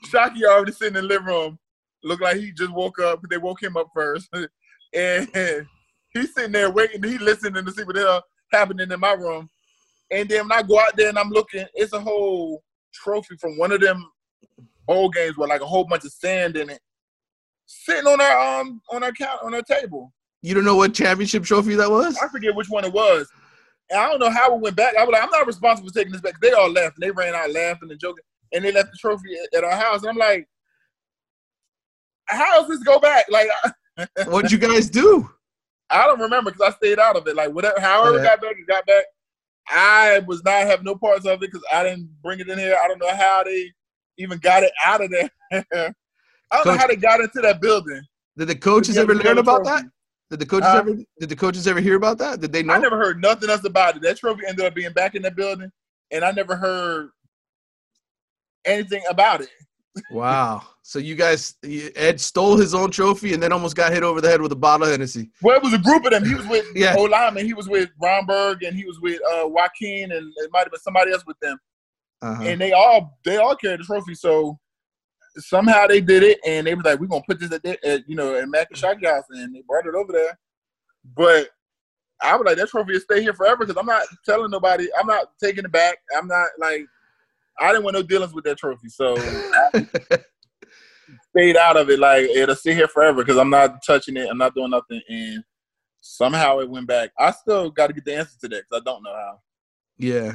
Shockey 0.07 0.45
already 0.45 0.72
sitting 0.72 0.97
in 0.97 1.03
the 1.03 1.09
living 1.09 1.28
room. 1.28 1.59
Looked 2.03 2.22
like 2.22 2.36
he 2.36 2.53
just 2.53 2.72
woke 2.72 2.99
up. 2.99 3.22
They 3.30 3.38
woke 3.38 3.62
him 3.62 3.76
up 3.76 3.88
first. 3.95 4.28
and 4.95 5.66
he's 6.11 6.34
sitting 6.34 6.53
there 6.53 6.70
waiting. 6.70 7.03
He 7.03 7.18
listening 7.18 7.64
to 7.64 7.72
see 7.72 7.84
what 7.84 7.95
the 7.95 8.03
hell 8.03 8.24
happening 8.53 8.90
in 8.90 9.01
my 9.01 9.12
room. 9.12 9.49
And 10.11 10.28
then 10.28 10.49
when 10.49 10.59
I 10.59 10.62
go 10.62 10.78
out 10.78 10.97
there 10.97 11.09
and 11.09 11.18
I'm 11.18 11.30
looking, 11.30 11.66
it's 11.74 11.92
a 11.92 12.01
whole 12.01 12.62
trophy 12.92 13.36
from 13.36 13.59
one 13.59 13.72
of 13.72 13.80
them 13.80 14.11
bowl 14.86 15.09
games 15.09 15.36
with 15.36 15.49
like 15.49 15.62
a 15.62 15.66
whole 15.66 15.84
bunch 15.84 16.05
of 16.05 16.12
sand 16.12 16.57
in 16.57 16.70
it. 16.70 16.80
Sitting 17.67 18.07
on 18.07 18.21
our 18.21 18.61
um 18.61 18.81
on 18.91 19.03
our 19.03 19.12
count 19.12 19.41
on 19.43 19.55
our 19.55 19.62
table. 19.62 20.12
you 20.43 20.55
don't 20.55 20.65
know 20.65 20.77
what 20.77 20.95
championship 20.95 21.45
trophy 21.45 21.75
that 21.75 21.91
was? 21.91 22.19
I 22.19 22.29
forget 22.29 22.55
which 22.55 22.69
one 22.69 22.85
it 22.85 22.93
was. 22.93 23.27
And 23.91 24.01
I 24.01 24.09
don't 24.09 24.21
know 24.21 24.31
how 24.31 24.55
it 24.55 24.61
went 24.61 24.77
back. 24.77 24.97
I 24.97 25.05
was 25.05 25.12
like, 25.12 25.23
I'm 25.23 25.31
not 25.31 25.47
responsible 25.47 25.89
for 25.89 25.95
taking 25.95 26.12
this 26.12 26.21
back. 26.21 26.41
They 26.41 26.53
all 26.53 26.71
left. 26.71 26.97
And 26.97 27.03
they 27.03 27.11
ran 27.11 27.35
out 27.35 27.51
laughing 27.53 27.91
and 27.91 28.01
joking. 28.01 28.25
And 28.53 28.65
they 28.65 28.73
left 28.73 28.91
the 28.93 28.99
trophy 28.99 29.37
at, 29.55 29.65
our 29.65 29.77
house. 29.77 30.01
And 30.03 30.11
I'm 30.11 30.17
like, 30.17 30.49
how 32.27 32.61
does 32.61 32.69
this 32.69 32.83
go 32.83 32.99
back? 32.99 33.27
Like, 33.29 33.49
What'd 34.27 34.51
you 34.51 34.59
guys 34.59 34.89
do? 34.89 35.29
I 35.91 36.07
don't 36.07 36.21
remember 36.21 36.51
because 36.51 36.73
I 36.73 36.77
stayed 36.77 36.99
out 36.99 37.17
of 37.17 37.27
it. 37.27 37.37
Like, 37.37 37.51
whatever, 37.51 37.81
however 37.81 38.19
it 38.19 38.25
got 38.25 38.41
back, 38.41 38.57
it 38.59 38.67
got 38.67 38.87
back. 38.87 39.05
I 39.69 40.21
was 40.27 40.43
not 40.45 40.67
having 40.67 40.85
no 40.85 40.97
parts 40.97 41.27
of 41.27 41.35
it 41.35 41.41
because 41.41 41.62
I 41.73 41.83
didn't 41.83 42.11
bring 42.23 42.41
it 42.41 42.49
in 42.49 42.59
here. 42.59 42.77
I 42.83 42.89
don't 42.89 43.01
know 43.01 43.15
how 43.15 43.43
they 43.45 43.71
even 44.19 44.39
got 44.39 44.62
it 44.62 44.73
out 44.85 45.05
of 45.05 45.11
there. 45.11 45.95
I 46.55 46.65
don't 46.65 46.75
know 46.75 46.79
how 46.81 46.87
they 46.87 46.97
got 46.97 47.21
into 47.21 47.41
that 47.43 47.61
building. 47.61 48.01
Did 48.37 48.49
the 48.49 48.55
coaches 48.57 48.97
ever 48.97 49.15
learn 49.15 49.39
about 49.39 49.65
trophy. 49.65 49.83
that? 49.83 49.91
Did 50.31 50.41
the 50.41 50.47
coaches 50.47 50.69
Huh? 50.69 50.79
ever? 50.79 50.95
Did 51.21 51.29
the 51.29 51.37
coaches 51.37 51.67
ever 51.67 51.81
hear 51.81 51.97
about 51.97 52.19
that? 52.19 52.41
Did 52.41 52.53
they 52.53 52.63
know? 52.63 52.75
I 52.75 52.79
never 52.79 52.97
heard 52.97 53.21
nothing 53.21 53.51
else 53.51 53.65
about 53.65 53.97
it. 53.97 54.03
That 54.03 54.17
trophy 54.19 54.43
ended 54.47 54.65
up 54.65 54.75
being 54.75 54.93
back 54.93 55.15
in 55.15 55.23
that 55.23 55.37
building, 55.37 55.71
and 56.11 56.25
I 56.25 56.31
never 56.33 56.57
heard 56.57 57.11
anything 58.65 59.03
about 59.09 59.41
it. 59.43 59.51
Wow. 60.11 60.63
So 60.83 60.99
you 60.99 61.15
guys, 61.15 61.55
Ed 61.95 62.21
stole 62.21 62.57
his 62.57 62.75
own 62.75 62.91
trophy 62.91 63.33
and 63.33 63.43
then 63.43 63.53
almost 63.53 63.77
got 63.77 63.93
hit 63.93 64.03
over 64.03 64.21
the 64.21 64.29
head 64.29 64.43
with 64.43 64.51
a 64.51 64.57
bottle 64.57 64.87
of 64.87 64.91
Hennessy. 64.93 65.31
Well, 65.41 65.57
it 65.57 65.63
was 65.63 65.73
a 65.73 65.79
group 65.79 66.05
of 66.05 66.11
them. 66.11 66.25
He 66.25 66.35
was 66.35 66.47
with 66.49 66.67
Yeah. 66.75 66.97
O 66.99 67.05
lineman. 67.05 67.47
He 67.47 67.55
was 67.55 67.69
with 67.69 67.91
Romberg, 68.03 68.65
and 68.65 68.77
he 68.77 68.85
was 68.85 68.99
with 69.01 69.21
uh, 69.33 69.47
Joaquin, 69.47 70.11
and 70.13 70.33
it 70.39 70.51
might 70.53 70.61
have 70.65 70.73
been 70.73 70.81
somebody 70.81 71.13
else 71.13 71.25
with 71.27 71.39
them. 71.41 71.59
Uh-huh. 72.23 72.43
And 72.43 72.61
they 72.61 72.73
all 72.73 73.19
they 73.25 73.37
all 73.37 73.55
carried 73.55 73.81
the 73.81 73.85
trophy. 73.85 74.15
So 74.15 74.59
somehow 75.37 75.87
they 75.87 76.01
did 76.01 76.22
it, 76.22 76.39
and 76.47 76.66
they 76.66 76.74
were 76.74 76.82
like, 76.82 76.99
"We're 76.99 77.07
gonna 77.07 77.24
put 77.26 77.41
this 77.41 77.53
at, 77.53 77.62
the, 77.62 77.78
at 77.87 78.09
you 78.09 78.16
know 78.16 78.35
at 78.35 78.49
Mac 78.49 78.68
and 78.70 78.78
Shockey 78.78 79.07
house," 79.07 79.24
and 79.30 79.55
they 79.55 79.62
brought 79.66 79.87
it 79.87 79.95
over 79.95 80.12
there. 80.12 80.39
But 81.16 81.51
I 82.22 82.37
was 82.37 82.45
like, 82.47 82.57
"That 82.57 82.68
trophy 82.68 82.93
will 82.93 83.01
stay 83.01 83.22
here 83.22 83.35
forever," 83.35 83.64
because 83.64 83.76
I'm 83.76 83.87
not 83.87 84.07
telling 84.24 84.51
nobody. 84.51 84.89
I'm 84.99 85.07
not 85.07 85.28
taking 85.43 85.64
it 85.64 85.72
back. 85.72 85.99
I'm 86.16 86.26
not 86.26 86.49
like 86.59 86.87
I 87.59 87.68
didn't 87.68 87.85
want 87.85 87.95
no 87.95 88.03
dealings 88.03 88.35
with 88.35 88.45
that 88.45 88.59
trophy, 88.59 88.89
so 88.89 89.14
I 89.16 89.87
stayed 91.30 91.57
out 91.57 91.76
of 91.76 91.91
it. 91.91 91.99
Like 91.99 92.24
it'll 92.24 92.55
sit 92.55 92.76
here 92.76 92.89
forever 92.89 93.22
because 93.22 93.39
I'm 93.39 93.51
not 93.51 93.85
touching 93.87 94.16
it. 94.16 94.28
I'm 94.30 94.39
not 94.39 94.55
doing 94.55 94.70
nothing, 94.70 95.01
and 95.09 95.45
somehow 96.01 96.59
it 96.59 96.70
went 96.70 96.87
back. 96.87 97.11
I 97.18 97.30
still 97.30 97.70
got 97.70 97.89
to 97.89 97.93
get 97.93 98.05
the 98.05 98.16
answer 98.16 98.37
to 98.43 98.49
that 98.49 98.64
because 98.68 98.82
I 98.82 98.85
don't 98.85 99.03
know 99.03 99.14
how. 99.14 99.41
Yeah. 99.99 100.35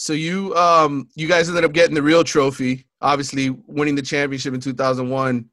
So 0.00 0.14
you 0.14 0.56
um 0.56 1.10
you 1.14 1.28
guys 1.28 1.50
ended 1.50 1.62
up 1.62 1.74
getting 1.74 1.94
the 1.94 2.00
real 2.02 2.24
trophy, 2.24 2.86
obviously 3.02 3.50
winning 3.66 3.94
the 3.94 4.00
championship 4.00 4.54
in 4.54 4.60
2001. 4.60 5.44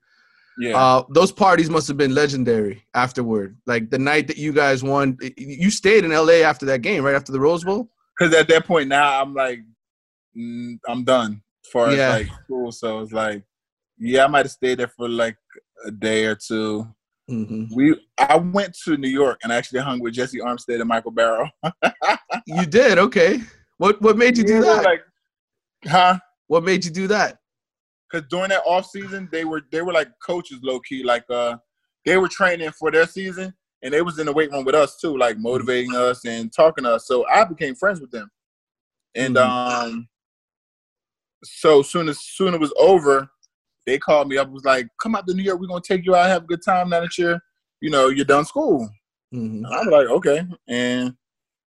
Yeah. 0.57 0.77
Uh 0.77 1.03
those 1.09 1.33
parties 1.33 1.69
must 1.69 1.85
have 1.89 1.97
been 1.97 2.15
legendary 2.15 2.85
afterward. 2.93 3.57
Like 3.65 3.89
the 3.89 3.99
night 3.99 4.25
that 4.29 4.37
you 4.37 4.53
guys 4.53 4.83
won, 4.83 5.17
you 5.35 5.69
stayed 5.69 6.05
in 6.05 6.11
LA 6.11 6.45
after 6.45 6.65
that 6.67 6.81
game, 6.81 7.03
right 7.03 7.13
after 7.13 7.33
the 7.33 7.41
Rose 7.41 7.65
Bowl? 7.65 7.89
Because 8.17 8.33
at 8.33 8.47
that 8.47 8.65
point 8.65 8.87
now 8.87 9.21
I'm 9.21 9.33
like, 9.33 9.59
mm, 10.37 10.79
I'm 10.87 11.03
done 11.03 11.41
as 11.65 11.69
far 11.69 11.93
Yeah. 11.93 12.13
as 12.13 12.27
like 12.27 12.31
school. 12.45 12.71
So 12.71 13.01
it's 13.01 13.11
like, 13.11 13.43
yeah, 13.99 14.23
I 14.23 14.27
might 14.27 14.45
have 14.45 14.51
stayed 14.51 14.79
there 14.79 14.87
for 14.95 15.09
like 15.09 15.35
a 15.85 15.91
day 15.91 16.23
or 16.23 16.35
two. 16.35 16.87
hmm 17.27 17.65
We 17.75 17.99
I 18.17 18.37
went 18.37 18.77
to 18.85 18.95
New 18.95 19.09
York 19.09 19.41
and 19.43 19.51
actually 19.51 19.81
hung 19.81 19.99
with 19.99 20.13
Jessie 20.13 20.39
Armstead 20.39 20.79
and 20.79 20.87
Michael 20.87 21.11
Barrow. 21.11 21.49
You 22.45 22.65
did, 22.65 22.97
okay. 22.97 23.41
What 23.77 24.01
what 24.01 24.17
made 24.17 24.37
you 24.37 24.43
do 24.43 24.55
Yeah, 24.55 24.61
that? 24.61 24.83
Like, 24.83 25.01
huh? 25.85 26.19
what 26.47 26.63
made 26.63 26.83
you 26.83 26.91
do 26.91 27.07
that? 27.07 27.39
Because 28.09 28.27
during 28.29 28.49
that 28.49 28.63
off 28.65 28.87
season, 28.87 29.29
they 29.31 29.45
were 29.45 29.61
they 29.71 29.81
were 29.81 29.93
like 29.93 30.09
coaches 30.25 30.59
low 30.63 30.79
key. 30.79 31.03
Like 31.03 31.25
uh, 31.29 31.57
they 32.05 32.17
were 32.17 32.27
training 32.27 32.71
for 32.71 32.89
their 32.91 33.05
season, 33.05 33.53
and 33.83 33.93
they 33.93 34.01
was 34.01 34.17
in 34.19 34.25
the 34.25 34.33
weight 34.33 34.51
room 34.51 34.65
with 34.65 34.75
us 34.75 34.97
too, 34.97 35.17
like 35.17 35.37
motivating 35.37 35.95
us 35.95 36.25
and 36.25 36.51
talking 36.51 36.85
to 36.85 36.95
us. 36.95 37.07
So 37.07 37.25
I 37.27 37.43
became 37.43 37.75
friends 37.75 37.99
with 38.01 38.11
them, 38.11 38.31
and 39.15 39.35
Mhm. 39.35 39.41
um, 39.41 40.07
so 41.43 41.81
soon 41.83 42.09
as 42.09 42.19
soon 42.19 42.53
it 42.53 42.59
was 42.59 42.73
over, 42.77 43.29
they 43.85 43.99
called 43.99 44.27
me 44.29 44.37
up. 44.37 44.49
Was 44.49 44.65
like, 44.65 44.87
"Come 45.01 45.15
out 45.15 45.27
to 45.27 45.33
New 45.33 45.43
York. 45.43 45.59
We're 45.59 45.67
gonna 45.67 45.81
take 45.81 46.05
you 46.05 46.15
out, 46.15 46.27
have 46.27 46.43
a 46.43 46.47
good 46.47 46.63
time 46.63 46.89
now 46.89 47.01
that 47.01 47.17
you're, 47.17 47.39
you 47.81 47.89
know, 47.91 48.07
you're 48.07 48.25
done 48.25 48.45
school." 48.45 48.89
hmm 49.31 49.65
And 49.65 49.67
I'm 49.67 49.87
like, 49.87 50.07
"Okay," 50.07 50.47
and 50.67 51.15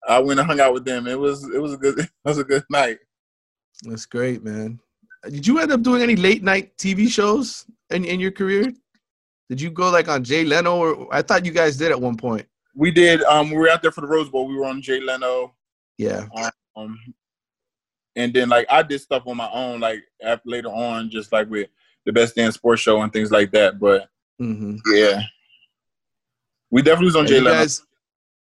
I 0.08 0.20
went 0.20 0.40
and 0.40 0.48
hung 0.48 0.60
out 0.60 0.74
with 0.74 0.86
them. 0.86 1.08
It 1.08 1.18
was 1.18 1.44
it 1.54 1.62
was 1.62 1.74
a 1.74 1.78
good 1.78 2.00
it 2.00 2.10
was 2.26 2.38
a 2.38 2.44
good 2.44 2.64
night. 2.70 3.00
That's 3.84 4.06
great, 4.06 4.44
man. 4.44 4.80
Did 5.30 5.48
you 5.48 5.60
end 5.60 5.72
up 5.72 5.82
doing 5.82 6.02
any 6.02 6.16
late 6.16 6.44
night 6.44 6.78
TV 6.78 7.08
shows 7.08 7.66
in, 7.90 8.04
in 8.04 8.20
your 8.20 8.32
career? 8.32 8.74
Did 9.50 9.62
you 9.62 9.70
go 9.72 9.90
like 9.90 10.08
on 10.08 10.24
Jay 10.24 10.44
Leno 10.44 10.78
or 10.78 11.14
I 11.14 11.22
thought 11.22 11.46
you 11.46 11.52
guys 11.52 11.78
did 11.78 11.92
at 11.92 12.00
one 12.00 12.18
point. 12.18 12.46
We 12.76 12.92
did. 12.92 13.24
Um, 13.24 13.52
we 13.52 13.58
were 13.58 13.70
out 13.70 13.82
there 13.82 13.92
for 13.92 14.02
the 14.02 14.08
Rose 14.08 14.30
Bowl. 14.30 14.48
We 14.48 14.56
were 14.56 14.66
on 14.66 14.82
Jay 14.82 15.00
Leno. 15.00 15.54
Yeah. 15.98 16.26
Um, 16.76 16.98
and 18.16 18.34
then 18.34 18.50
like 18.50 18.66
I 18.70 18.84
did 18.84 19.00
stuff 19.00 19.24
on 19.28 19.38
my 19.38 19.50
own, 19.52 19.80
like 19.80 20.04
after, 20.22 20.50
later 20.50 20.70
on, 20.70 21.10
just 21.10 21.32
like 21.32 21.50
with 21.50 21.70
the 22.06 22.12
Best 22.12 22.36
Damn 22.36 22.52
Sports 22.52 22.82
Show 22.82 23.02
and 23.02 23.14
things 23.14 23.32
like 23.32 23.52
that. 23.52 23.80
But 23.80 24.10
hmm 24.40 24.78
yeah, 24.88 25.22
we 26.72 26.82
definitely 26.82 27.06
was 27.06 27.16
on 27.16 27.28
Jay 27.28 27.38
you 27.38 27.42
Leno. 27.44 27.58
guys, 27.60 27.82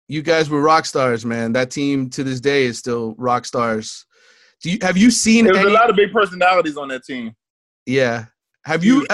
you 0.07 0.21
guys 0.21 0.49
were 0.49 0.61
rock 0.61 0.85
stars, 0.85 1.25
man. 1.25 1.53
That 1.53 1.71
team 1.71 2.09
to 2.11 2.23
this 2.23 2.39
day 2.39 2.65
is 2.65 2.77
still 2.77 3.15
rock 3.17 3.45
stars. 3.45 4.05
Do 4.61 4.71
you 4.71 4.77
have 4.81 4.97
you 4.97 5.11
seen 5.11 5.45
There 5.45 5.53
was 5.53 5.61
any? 5.63 5.71
a 5.71 5.73
lot 5.73 5.89
of 5.89 5.95
big 5.95 6.11
personalities 6.13 6.77
on 6.77 6.87
that 6.89 7.03
team. 7.03 7.33
yeah. 7.85 8.25
Have 8.65 8.83
you? 8.83 9.05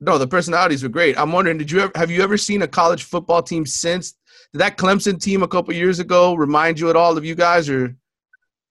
No, 0.00 0.18
the 0.18 0.26
personalities 0.26 0.82
were 0.82 0.88
great. 0.90 1.16
I'm 1.18 1.32
wondering, 1.32 1.56
did 1.58 1.70
you 1.70 1.80
ever 1.80 1.92
have 1.94 2.10
you 2.10 2.22
ever 2.22 2.36
seen 2.36 2.60
a 2.62 2.68
college 2.68 3.04
football 3.04 3.42
team 3.42 3.64
since? 3.64 4.14
Did 4.52 4.58
that 4.58 4.76
Clemson 4.76 5.18
team 5.22 5.42
a 5.42 5.48
couple 5.48 5.72
years 5.74 6.00
ago 6.00 6.34
remind 6.34 6.78
you 6.78 6.90
at 6.90 6.96
all 6.96 7.16
of 7.16 7.24
you 7.24 7.34
guys, 7.34 7.70
or 7.70 7.96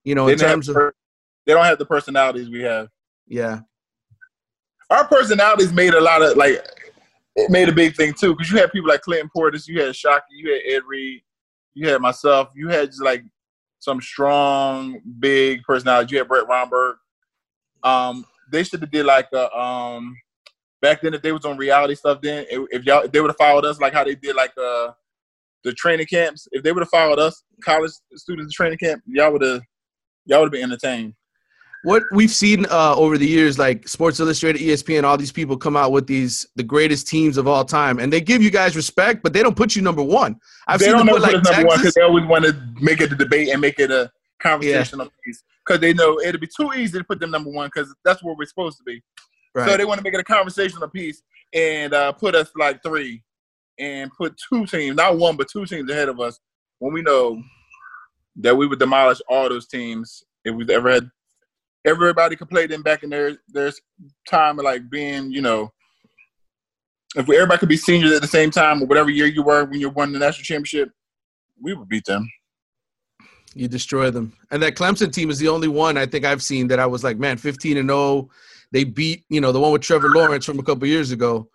you 0.03 0.13
know, 0.13 0.27
in 0.27 0.37
terms 0.37 0.69
of 0.69 0.75
they 1.47 1.53
don't 1.53 1.65
have 1.65 1.79
the 1.79 1.85
personalities 1.85 2.49
we 2.49 2.61
have. 2.61 2.89
yeah, 3.27 3.61
Our 4.91 5.07
personalities 5.07 5.71
made 5.73 5.93
a 5.93 6.01
lot 6.01 6.21
of 6.21 6.37
like 6.37 6.63
it 7.35 7.49
made 7.49 7.69
a 7.69 7.73
big 7.73 7.95
thing 7.95 8.13
too 8.13 8.35
because 8.35 8.51
you 8.51 8.57
had 8.57 8.71
people 8.71 8.89
like 8.89 9.01
Clinton 9.01 9.29
Portis, 9.35 9.67
you 9.67 9.81
had 9.81 9.93
Shockey, 9.93 10.21
you 10.31 10.51
had 10.51 10.61
Ed 10.65 10.81
Reed, 10.87 11.21
you 11.73 11.87
had 11.87 12.01
myself, 12.01 12.49
you 12.55 12.69
had 12.69 12.89
just 12.89 13.03
like 13.03 13.23
some 13.79 13.99
strong, 13.99 15.01
big 15.19 15.63
personality. 15.63 16.13
You 16.13 16.19
had 16.19 16.27
Brett 16.27 16.47
Romberg. 16.47 16.97
Um, 17.83 18.25
they 18.51 18.63
should 18.63 18.81
have 18.81 18.91
did 18.91 19.05
like 19.05 19.27
a 19.33 19.51
um 19.57 20.15
back 20.81 21.01
then 21.01 21.13
if 21.13 21.21
they 21.21 21.31
was 21.31 21.45
on 21.45 21.57
reality 21.57 21.95
stuff. 21.95 22.21
Then 22.21 22.45
if, 22.49 22.83
y'all 22.85 23.03
if 23.03 23.11
they 23.11 23.21
would 23.21 23.29
have 23.29 23.37
followed 23.37 23.65
us 23.65 23.79
like 23.79 23.93
how 23.93 24.03
they 24.03 24.15
did 24.15 24.35
like 24.35 24.51
uh 24.57 24.91
the 25.63 25.73
training 25.73 26.07
camps. 26.07 26.47
If 26.51 26.63
they 26.63 26.71
would 26.71 26.81
have 26.81 26.89
followed 26.89 27.19
us, 27.19 27.43
college 27.63 27.91
students 28.15 28.53
training 28.53 28.79
camp, 28.79 29.03
y'all 29.07 29.31
would 29.31 29.41
have 29.41 29.61
y'all 30.25 30.39
would 30.39 30.47
have 30.47 30.51
been 30.51 30.63
entertained. 30.63 31.13
What 31.83 32.03
we've 32.11 32.31
seen 32.31 32.65
uh, 32.69 32.95
over 32.95 33.17
the 33.17 33.27
years, 33.27 33.57
like 33.57 33.87
Sports 33.87 34.19
Illustrated, 34.19 34.61
ESPN, 34.61 35.03
all 35.03 35.17
these 35.17 35.31
people 35.31 35.57
come 35.57 35.75
out 35.75 35.91
with 35.91 36.07
these 36.07 36.45
the 36.55 36.63
greatest 36.63 37.07
teams 37.07 37.37
of 37.37 37.47
all 37.47 37.65
time, 37.65 37.99
and 37.99 38.11
they 38.11 38.21
give 38.21 38.41
you 38.41 38.51
guys 38.51 38.75
respect, 38.75 39.23
but 39.23 39.33
they 39.33 39.41
don't 39.41 39.55
put 39.55 39.75
you 39.75 39.81
number 39.81 40.03
one. 40.03 40.39
I've 40.67 40.79
they 40.79 40.85
seen 40.85 40.93
don't 40.93 41.05
them 41.05 41.15
put 41.15 41.21
like 41.21 41.35
us 41.35 41.43
number 41.43 41.67
one 41.67 41.77
because 41.77 41.93
they 41.93 42.01
always 42.01 42.25
want 42.25 42.45
to 42.45 42.55
make 42.79 43.01
it 43.01 43.11
a 43.11 43.15
debate 43.15 43.49
and 43.49 43.59
make 43.59 43.79
it 43.79 43.91
a 43.91 44.11
conversational 44.41 45.09
piece. 45.23 45.43
Because 45.65 45.79
they 45.79 45.93
know 45.93 46.19
it'll 46.19 46.41
be 46.41 46.47
too 46.47 46.71
easy 46.75 46.97
to 46.97 47.03
put 47.03 47.19
them 47.19 47.31
number 47.31 47.49
one 47.49 47.69
because 47.73 47.93
that's 48.03 48.23
where 48.23 48.35
we're 48.37 48.45
supposed 48.45 48.77
to 48.77 48.83
be. 48.83 49.01
So 49.55 49.75
they 49.75 49.85
want 49.85 49.97
to 49.97 50.03
make 50.03 50.13
it 50.13 50.19
a 50.19 50.23
conversational 50.23 50.87
piece 50.87 51.21
and 51.53 51.93
uh, 51.93 52.13
put 52.13 52.35
us 52.35 52.49
like 52.55 52.81
three 52.81 53.21
and 53.79 54.09
put 54.17 54.39
two 54.49 54.65
teams, 54.65 54.95
not 54.95 55.17
one, 55.17 55.35
but 55.35 55.49
two 55.49 55.65
teams 55.65 55.89
ahead 55.89 56.07
of 56.07 56.19
us 56.19 56.39
when 56.79 56.93
we 56.93 57.01
know 57.01 57.41
that 58.37 58.55
we 58.55 58.65
would 58.65 58.79
demolish 58.79 59.19
all 59.27 59.49
those 59.49 59.67
teams 59.67 60.23
if 60.45 60.55
we 60.55 60.65
ever 60.73 60.91
had. 60.91 61.09
Everybody 61.85 62.35
could 62.35 62.49
play 62.49 62.67
them 62.67 62.83
back 62.83 63.03
in 63.03 63.09
their 63.09 63.37
their 63.49 63.71
time 64.27 64.59
of 64.59 64.65
like 64.65 64.89
being, 64.89 65.31
you 65.31 65.41
know, 65.41 65.71
if 67.15 67.27
we, 67.27 67.35
everybody 67.35 67.59
could 67.59 67.69
be 67.69 67.77
seniors 67.77 68.11
at 68.11 68.21
the 68.21 68.27
same 68.27 68.51
time 68.51 68.81
or 68.81 68.85
whatever 68.85 69.09
year 69.09 69.27
you 69.27 69.43
were 69.43 69.65
when 69.65 69.79
you 69.79 69.89
won 69.89 70.11
the 70.11 70.19
national 70.19 70.43
championship, 70.43 70.91
we 71.61 71.73
would 71.73 71.89
beat 71.89 72.05
them. 72.05 72.29
You 73.53 73.67
destroy 73.67 74.11
them. 74.11 74.33
And 74.51 74.63
that 74.63 74.75
Clemson 74.75 75.11
team 75.11 75.29
is 75.29 75.37
the 75.37 75.49
only 75.49 75.67
one 75.67 75.97
I 75.97 76.05
think 76.05 76.23
I've 76.23 76.41
seen 76.41 76.67
that 76.69 76.79
I 76.79 76.85
was 76.85 77.03
like, 77.03 77.17
man, 77.17 77.37
15 77.37 77.77
and 77.77 77.89
0. 77.89 78.29
They 78.71 78.85
beat, 78.85 79.25
you 79.29 79.41
know, 79.41 79.51
the 79.51 79.59
one 79.59 79.73
with 79.73 79.81
Trevor 79.81 80.09
Lawrence 80.09 80.45
from 80.45 80.59
a 80.59 80.63
couple 80.63 80.87
years 80.87 81.11
ago. 81.11 81.49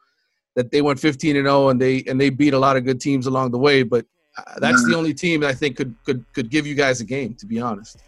That 0.57 0.70
they 0.70 0.83
went 0.83 0.99
15 0.99 1.37
and 1.37 1.47
0 1.47 1.68
and 1.68 1.81
they 1.81 2.03
and 2.07 2.20
they 2.20 2.31
beat 2.31 2.55
a 2.55 2.59
lot 2.59 2.77
of 2.77 2.85
good 2.85 3.01
teams 3.01 3.27
along 3.27 3.51
the 3.51 3.59
way. 3.59 3.83
But 3.83 4.07
uh, 4.39 4.59
that's 4.59 4.87
the 4.87 4.95
only 4.95 5.14
team 5.14 5.41
that 5.41 5.51
I 5.51 5.55
think 5.55 5.77
could 5.77 5.95
could 6.05 6.24
could 6.35 6.51
give 6.51 6.66
you 6.66 6.74
guys 6.74 7.01
a 7.01 7.05
game. 7.05 7.35
To 7.35 7.47
be 7.47 7.61
honest. 7.61 7.99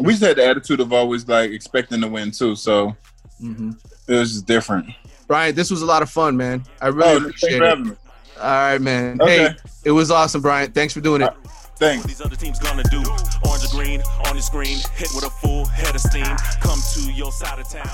We 0.00 0.12
just 0.12 0.22
had 0.22 0.36
the 0.36 0.46
attitude 0.46 0.80
of 0.80 0.92
always 0.92 1.26
like 1.26 1.50
expecting 1.50 2.00
to 2.02 2.08
win 2.08 2.30
too, 2.30 2.56
so 2.56 2.94
hmm 3.38 3.72
it 4.08 4.14
was 4.14 4.32
just 4.32 4.46
different. 4.46 4.86
Brian, 5.26 5.54
this 5.54 5.70
was 5.70 5.82
a 5.82 5.86
lot 5.86 6.00
of 6.02 6.08
fun, 6.10 6.36
man. 6.36 6.62
I 6.80 6.88
really 6.88 7.08
Oh, 7.10 7.20
thanks 7.20 7.42
appreciate 7.42 7.58
for 7.58 7.64
it. 7.64 7.68
having 7.68 7.84
me. 7.88 7.96
All 8.38 8.42
right, 8.44 8.78
man. 8.80 9.20
Okay. 9.20 9.48
Hey, 9.48 9.54
it 9.84 9.90
was 9.90 10.10
awesome, 10.12 10.40
Brian. 10.42 10.70
Thanks 10.70 10.94
for 10.94 11.00
doing 11.00 11.22
it. 11.22 11.32
Thanks. 11.78 12.06
These 12.06 12.20
other 12.20 12.36
teams 12.36 12.58
gonna 12.60 12.84
do? 12.84 12.98
Orange 12.98 13.64
or 13.64 13.70
green 13.72 14.00
on 14.28 14.36
the 14.36 14.42
screen, 14.42 14.78
hit 14.94 15.08
with 15.14 15.24
a 15.24 15.30
full 15.30 15.64
head 15.66 15.94
of 15.94 16.00
steam. 16.00 16.24
Come 16.60 16.78
to 16.94 17.12
your 17.12 17.32
side 17.32 17.58
of 17.58 17.68
town. 17.68 17.88